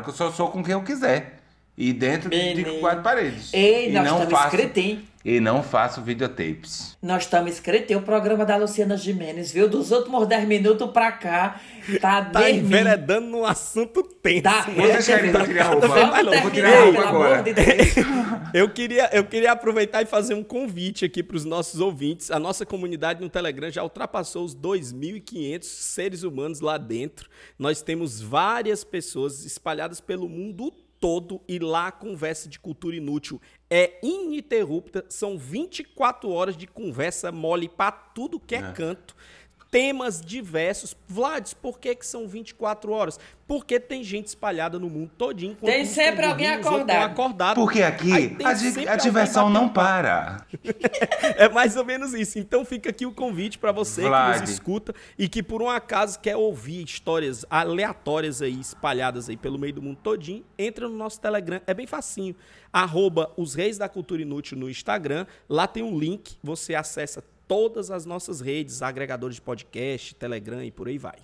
Que 0.03 0.11
eu 0.11 0.15
só 0.15 0.31
sou 0.31 0.49
com 0.49 0.63
quem 0.63 0.73
eu 0.73 0.83
quiser. 0.83 1.41
E 1.77 1.93
dentro 1.93 2.29
de 2.29 2.37
Menino. 2.37 2.81
quatro 2.81 3.03
paredes. 3.03 3.55
Ei, 3.55 3.89
e 3.89 3.93
não 3.93 4.29
faço. 4.29 4.57
E 5.23 5.39
não 5.39 5.63
faço 5.63 6.01
videotapes. 6.01 6.97
Nós 7.03 7.25
estamos 7.25 7.53
inscritos. 7.53 7.95
O 7.95 8.01
programa 8.01 8.47
da 8.47 8.57
Luciana 8.57 8.97
Gimenez, 8.97 9.53
viu? 9.53 9.69
Dos 9.69 9.91
últimos 9.91 10.27
10 10.27 10.49
minutos 10.49 10.91
pra 10.93 11.13
cá, 11.13 11.61
tá 12.01 12.25
Tá 12.25 12.51
enveredando 12.51 13.27
num 13.27 13.45
assunto 13.45 14.03
tenso. 14.03 14.45
Tá? 14.45 14.63
Vocês 14.63 15.07
querem 15.07 15.31
que 15.31 15.37
eu 15.37 15.45
tire 15.45 15.59
a 15.61 15.65
roupa? 15.65 15.87
Eu 15.87 16.41
vou 16.41 16.51
tirar 16.51 16.73
a 16.73 16.85
roupa 16.85 16.93
pelo 16.93 17.09
agora. 17.09 17.33
amor 17.35 17.45
de 17.45 17.53
Deus. 17.53 17.95
eu, 18.55 18.71
queria, 18.71 19.11
eu 19.13 19.25
queria 19.25 19.53
aproveitar 19.53 20.01
e 20.01 20.07
fazer 20.07 20.33
um 20.33 20.43
convite 20.43 21.05
aqui 21.05 21.23
para 21.23 21.37
os 21.37 21.45
nossos 21.45 21.81
ouvintes. 21.81 22.31
A 22.31 22.39
nossa 22.39 22.65
comunidade 22.65 23.21
no 23.21 23.29
Telegram 23.29 23.71
já 23.71 23.83
ultrapassou 23.83 24.43
os 24.43 24.57
2.500 24.57 25.65
seres 25.65 26.23
humanos 26.23 26.61
lá 26.61 26.79
dentro. 26.79 27.29
Nós 27.59 27.83
temos 27.83 28.23
várias 28.23 28.85
pessoas 28.85 29.45
espalhadas 29.45 30.01
pelo 30.01 30.31
mundo 30.31 30.71
todo 30.71 30.90
e 31.49 31.59
lá 31.59 31.87
a 31.89 31.93
conversa 31.93 32.49
de 32.49 32.59
cultura 32.61 32.95
inútil 32.95 33.41
é 33.71 33.99
ininterrupta. 34.03 35.05
São 35.09 35.39
24 35.39 36.29
horas 36.29 36.57
de 36.57 36.67
conversa 36.67 37.33
mole 37.33 37.69
para 37.69 37.91
tudo 37.91 38.39
que 38.39 38.55
é, 38.55 38.59
É. 38.59 38.73
canto. 38.73 39.17
Temas 39.71 40.21
diversos. 40.21 40.97
Vlades, 41.07 41.55
por 41.55 41.79
que, 41.79 41.95
que 41.95 42.05
são 42.05 42.27
24 42.27 42.91
horas? 42.91 43.21
Porque 43.47 43.79
tem 43.79 44.03
gente 44.03 44.27
espalhada 44.27 44.79
no 44.81 44.91
mundo 44.91 45.11
todinho. 45.17 45.55
Tem 45.57 45.85
sempre 45.85 46.25
alguém 46.25 46.49
acordado. 46.49 47.05
acordados. 47.05 47.63
Porque 47.63 47.81
aqui 47.83 48.37
a, 48.45 48.53
di- 48.53 48.89
a 48.89 48.97
diversão 48.97 49.49
não 49.49 49.69
para. 49.69 50.45
é 51.37 51.49
mais 51.49 51.77
ou 51.77 51.85
menos 51.85 52.15
isso. 52.15 52.39
Então 52.39 52.65
fica 52.65 52.91
aqui 52.91 53.07
o 53.07 53.13
convite 53.13 53.59
para 53.59 53.71
você 53.71 54.03
Vlad. 54.03 54.35
que 54.35 54.41
nos 54.41 54.51
escuta 54.51 54.93
e 55.17 55.29
que 55.29 55.43
por 55.43 55.63
um 55.63 55.69
acaso 55.71 56.19
quer 56.19 56.37
ouvir 56.37 56.83
histórias 56.85 57.45
aleatórias 57.49 58.43
aí, 58.43 58.59
espalhadas 58.61 59.29
aí 59.29 59.37
pelo 59.37 59.59
meio 59.59 59.73
do 59.73 59.83
mundo 59.83 59.99
todinho, 60.03 60.45
entra 60.59 60.89
no 60.89 60.97
nosso 60.97 61.21
Telegram. 61.21 61.61
É 61.67 61.75
bem 61.75 61.87
facinho. 61.87 62.35
Arroba 62.73 63.33
os 63.37 63.55
Reis 63.55 63.79
da 63.79 63.89
Cultura 63.89 64.23
Inútil 64.23 64.59
no 64.59 64.69
Instagram. 64.69 65.27
Lá 65.49 65.67
tem 65.67 65.83
um 65.83 65.97
link, 65.99 66.37
você 66.43 66.75
acessa 66.75 67.23
todas 67.51 67.91
as 67.91 68.07
nossas 68.07 68.41
redes, 68.41 68.81
agregadores 68.81 69.35
de 69.35 69.43
podcast, 69.43 70.15
Telegram 70.15 70.63
e 70.63 70.71
por 70.71 70.87
aí 70.87 70.99
vai. 70.99 71.17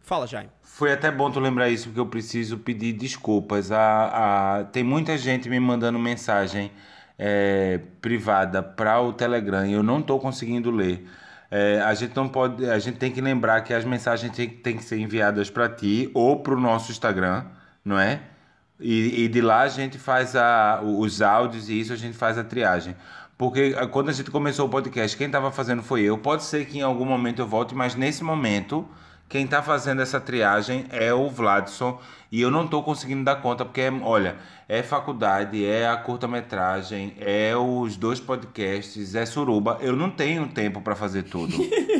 Fala, 0.00 0.26
Jaime. 0.26 0.50
Foi 0.60 0.92
até 0.92 1.08
bom 1.08 1.30
tu 1.30 1.38
lembrar 1.38 1.68
isso, 1.68 1.84
porque 1.84 2.00
eu 2.00 2.06
preciso 2.06 2.58
pedir 2.58 2.94
desculpas. 2.94 3.70
A, 3.70 4.58
a- 4.58 4.64
tem 4.64 4.82
muita 4.82 5.16
gente 5.16 5.48
me 5.48 5.60
mandando 5.60 5.96
mensagem 5.96 6.72
é, 7.16 7.78
privada 8.00 8.60
para 8.60 9.00
o 9.00 9.12
Telegram 9.12 9.64
e 9.64 9.72
eu 9.72 9.84
não 9.84 10.00
estou 10.00 10.18
conseguindo 10.18 10.68
ler. 10.72 11.06
É, 11.48 11.80
a 11.82 11.94
gente 11.94 12.16
não 12.16 12.28
pode, 12.28 12.68
a 12.68 12.78
gente 12.80 12.98
tem 12.98 13.12
que 13.12 13.20
lembrar 13.20 13.60
que 13.60 13.72
as 13.72 13.84
mensagens 13.84 14.32
têm, 14.34 14.48
têm 14.48 14.76
que 14.76 14.82
ser 14.82 14.98
enviadas 14.98 15.48
para 15.48 15.68
ti 15.68 16.10
ou 16.12 16.40
para 16.42 16.54
o 16.54 16.60
nosso 16.60 16.90
Instagram, 16.90 17.44
não 17.84 18.00
é? 18.00 18.20
E, 18.80 19.22
e 19.24 19.28
de 19.28 19.40
lá 19.40 19.60
a 19.60 19.68
gente 19.68 19.96
faz 19.96 20.34
a, 20.34 20.80
os 20.82 21.22
áudios 21.22 21.68
e 21.68 21.78
isso 21.78 21.92
a 21.92 21.96
gente 21.96 22.16
faz 22.16 22.36
a 22.36 22.42
triagem. 22.42 22.96
Porque 23.38 23.76
ah, 23.78 23.86
quando 23.86 24.08
a 24.08 24.12
gente 24.12 24.32
começou 24.32 24.66
o 24.66 24.68
podcast, 24.68 25.16
quem 25.16 25.28
estava 25.28 25.52
fazendo 25.52 25.80
foi 25.80 26.02
eu. 26.02 26.18
Pode 26.18 26.42
ser 26.42 26.66
que 26.66 26.78
em 26.78 26.82
algum 26.82 27.04
momento 27.04 27.38
eu 27.38 27.46
volte, 27.46 27.72
mas 27.72 27.94
nesse 27.94 28.24
momento, 28.24 28.84
quem 29.28 29.44
está 29.44 29.62
fazendo 29.62 30.00
essa 30.02 30.20
triagem 30.20 30.86
é 30.90 31.12
o 31.12 31.28
Vladson. 31.28 32.00
E 32.30 32.42
eu 32.42 32.50
não 32.50 32.66
estou 32.66 32.82
conseguindo 32.82 33.24
dar 33.24 33.36
conta, 33.36 33.64
porque, 33.64 33.80
é- 33.80 33.90
olha, 33.90 34.36
é 34.68 34.82
faculdade, 34.82 35.64
é 35.64 35.88
a 35.88 35.96
curta-metragem, 35.96 37.14
é 37.18 37.56
os 37.56 37.96
dois 37.96 38.20
podcasts, 38.20 39.14
é 39.14 39.24
suruba. 39.24 39.78
Eu 39.80 39.96
não 39.96 40.10
tenho 40.10 40.46
tempo 40.48 40.80
para 40.82 40.94
fazer 40.94 41.22
tudo. 41.24 41.54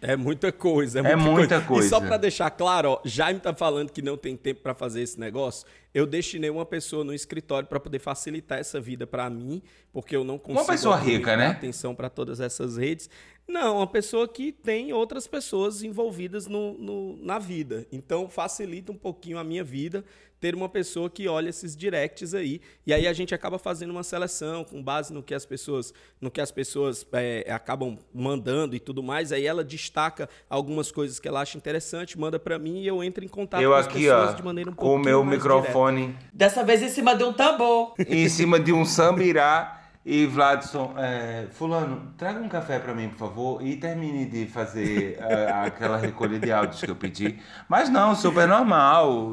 É 0.00 0.14
muita 0.14 0.52
coisa, 0.52 1.00
É 1.00 1.16
muita 1.16 1.60
coisa. 1.60 1.86
E 1.86 1.90
só 1.90 2.00
pra 2.00 2.16
deixar 2.16 2.50
claro, 2.50 2.90
ó, 2.90 3.00
Jaime 3.04 3.40
tá 3.40 3.52
falando 3.52 3.90
que 3.90 4.00
não 4.00 4.16
tem 4.16 4.36
tempo 4.36 4.60
pra 4.62 4.74
fazer 4.74 5.02
esse 5.02 5.18
negócio. 5.18 5.66
Eu 5.92 6.06
destinei 6.06 6.50
uma 6.50 6.64
pessoa 6.64 7.02
no 7.02 7.12
escritório 7.12 7.66
pra 7.68 7.80
poder 7.80 7.98
facilitar 7.98 8.58
essa 8.58 8.80
vida 8.80 9.06
pra 9.06 9.28
mim, 9.28 9.60
porque 9.92 10.14
eu 10.14 10.22
não 10.22 10.38
consigo 10.38 10.66
pessoa 10.66 10.94
obviamente, 10.96 11.16
rica, 11.18 11.36
né? 11.36 11.46
atenção 11.48 11.94
pra 11.94 12.08
todas 12.08 12.38
essas 12.38 12.76
redes. 12.76 13.10
Não, 13.48 13.76
uma 13.76 13.86
pessoa 13.86 14.26
que 14.26 14.50
tem 14.50 14.92
outras 14.92 15.26
pessoas 15.26 15.82
envolvidas 15.82 16.46
no, 16.46 16.74
no- 16.78 17.16
na 17.24 17.38
vida. 17.38 17.86
Então 17.92 18.28
facilita 18.28 18.90
um 18.90 18.96
pouquinho 18.96 19.38
a 19.38 19.44
minha 19.44 19.62
vida 19.62 20.04
ter 20.38 20.54
uma 20.54 20.68
pessoa 20.68 21.08
que 21.08 21.26
olha 21.26 21.48
esses 21.48 21.74
directs 21.74 22.34
aí 22.34 22.60
e 22.86 22.92
aí 22.92 23.06
a 23.06 23.12
gente 23.14 23.34
acaba 23.34 23.58
fazendo 23.58 23.90
uma 23.90 24.02
seleção 24.02 24.64
com 24.64 24.82
base 24.82 25.10
no 25.10 25.22
que 25.22 25.32
as 25.34 25.46
pessoas 25.46 25.94
no 26.20 26.30
que 26.30 26.42
as 26.42 26.50
pessoas 26.50 27.06
é, 27.14 27.50
acabam 27.50 27.96
mandando 28.12 28.76
e 28.76 28.78
tudo 28.78 29.02
mais 29.02 29.32
aí 29.32 29.46
ela 29.46 29.64
destaca 29.64 30.28
algumas 30.50 30.92
coisas 30.92 31.18
que 31.18 31.26
ela 31.26 31.40
acha 31.40 31.56
interessante 31.56 32.18
manda 32.20 32.38
pra 32.38 32.58
mim 32.58 32.80
e 32.82 32.86
eu 32.86 33.02
entro 33.02 33.24
em 33.24 33.28
contato 33.28 33.62
eu 33.62 33.70
com 33.70 33.76
as 33.76 33.86
aqui, 33.86 34.00
pessoas 34.00 34.30
ó, 34.30 34.32
de 34.34 34.42
maneira 34.42 34.70
um 34.70 34.74
com 34.74 34.94
o 34.94 34.98
meu 34.98 35.24
mais 35.24 35.38
microfone 35.38 36.14
Dessa 36.34 36.62
vez 36.62 36.82
em 36.82 36.90
cima 36.90 37.16
de 37.16 37.24
um 37.24 37.32
tambor. 37.32 37.94
em 38.06 38.28
cima 38.28 38.60
de 38.60 38.74
um 38.74 38.84
sambirá. 38.84 39.85
E 40.08 40.24
Vladson, 40.24 40.94
é, 40.96 41.46
fulano, 41.50 42.14
traga 42.16 42.38
um 42.38 42.48
café 42.48 42.78
pra 42.78 42.94
mim, 42.94 43.08
por 43.08 43.18
favor, 43.18 43.60
e 43.60 43.76
termine 43.76 44.24
de 44.24 44.46
fazer 44.46 45.18
ah, 45.20 45.64
aquela 45.66 45.96
recolha 45.96 46.38
de 46.38 46.52
áudios 46.52 46.80
que 46.80 46.88
eu 46.88 46.94
pedi. 46.94 47.40
Mas 47.68 47.88
não, 47.88 48.14
super 48.14 48.46
normal. 48.46 49.32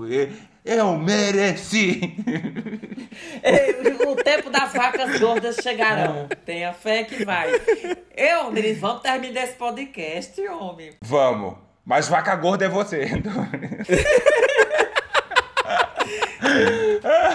Eu 0.66 0.98
mereci. 0.98 2.16
O 4.08 4.16
tempo 4.16 4.50
das 4.50 4.72
vacas 4.74 5.20
gordas 5.20 5.58
chegarão. 5.58 6.28
Tenha 6.46 6.72
fé 6.74 7.04
que 7.04 7.26
vai. 7.26 7.52
Eu, 8.16 8.52
Denise, 8.52 8.80
vamos 8.80 9.02
terminar 9.02 9.44
esse 9.44 9.54
podcast, 9.54 10.40
homem. 10.48 10.92
Vamos. 11.02 11.56
Mas 11.86 12.08
vaca 12.08 12.36
gorda 12.36 12.66
é 12.66 12.70
você. 12.70 13.10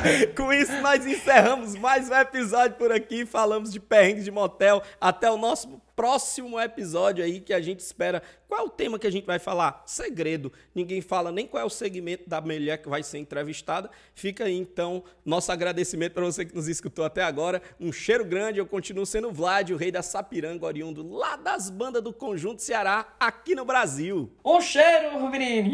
Com 0.36 0.52
isso, 0.52 0.72
nós 0.80 1.04
encerramos 1.06 1.74
mais 1.74 2.08
um 2.08 2.14
episódio 2.14 2.76
por 2.76 2.92
aqui. 2.92 3.26
Falamos 3.26 3.72
de 3.72 3.80
perrengue 3.80 4.22
de 4.22 4.30
motel. 4.30 4.82
Até 5.00 5.30
o 5.30 5.36
nosso 5.36 5.80
próximo 5.96 6.60
episódio 6.60 7.24
aí 7.24 7.40
que 7.40 7.52
a 7.52 7.60
gente 7.60 7.80
espera. 7.80 8.22
Qual 8.46 8.60
é 8.60 8.64
o 8.64 8.68
tema 8.68 8.98
que 8.98 9.06
a 9.06 9.10
gente 9.10 9.26
vai 9.26 9.38
falar? 9.38 9.82
Segredo. 9.86 10.52
Ninguém 10.74 11.00
fala 11.00 11.32
nem 11.32 11.46
qual 11.46 11.62
é 11.62 11.66
o 11.66 11.70
segmento 11.70 12.28
da 12.28 12.40
mulher 12.40 12.78
que 12.78 12.88
vai 12.88 13.02
ser 13.02 13.18
entrevistada. 13.18 13.90
Fica 14.14 14.44
aí, 14.44 14.56
então, 14.56 15.02
nosso 15.24 15.50
agradecimento 15.50 16.12
para 16.12 16.24
você 16.24 16.44
que 16.44 16.54
nos 16.54 16.68
escutou 16.68 17.04
até 17.04 17.22
agora. 17.22 17.60
Um 17.80 17.92
cheiro 17.92 18.24
grande. 18.24 18.58
Eu 18.58 18.66
continuo 18.66 19.06
sendo 19.06 19.28
o 19.28 19.32
Vlad, 19.32 19.70
o 19.70 19.76
rei 19.76 19.90
da 19.90 20.02
Sapiranga, 20.02 20.64
oriundo 20.64 21.08
lá 21.08 21.36
das 21.36 21.70
bandas 21.70 22.02
do 22.02 22.12
Conjunto 22.12 22.62
Ceará, 22.62 23.14
aqui 23.18 23.54
no 23.54 23.64
Brasil. 23.64 24.30
Um 24.44 24.60
cheiro, 24.60 25.28
menino. 25.28 25.72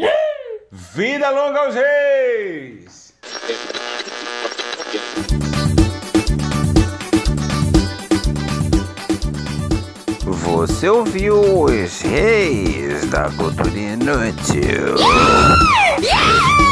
Vida 0.76 1.30
longa 1.30 1.60
aos 1.60 1.74
reis! 1.76 3.14
Você 10.24 10.88
ouviu 10.88 11.62
os 11.62 12.00
reis 12.02 13.08
da 13.08 13.30
cultura 13.30 13.70
inútil. 13.70 14.96
Yeah! 16.02 16.63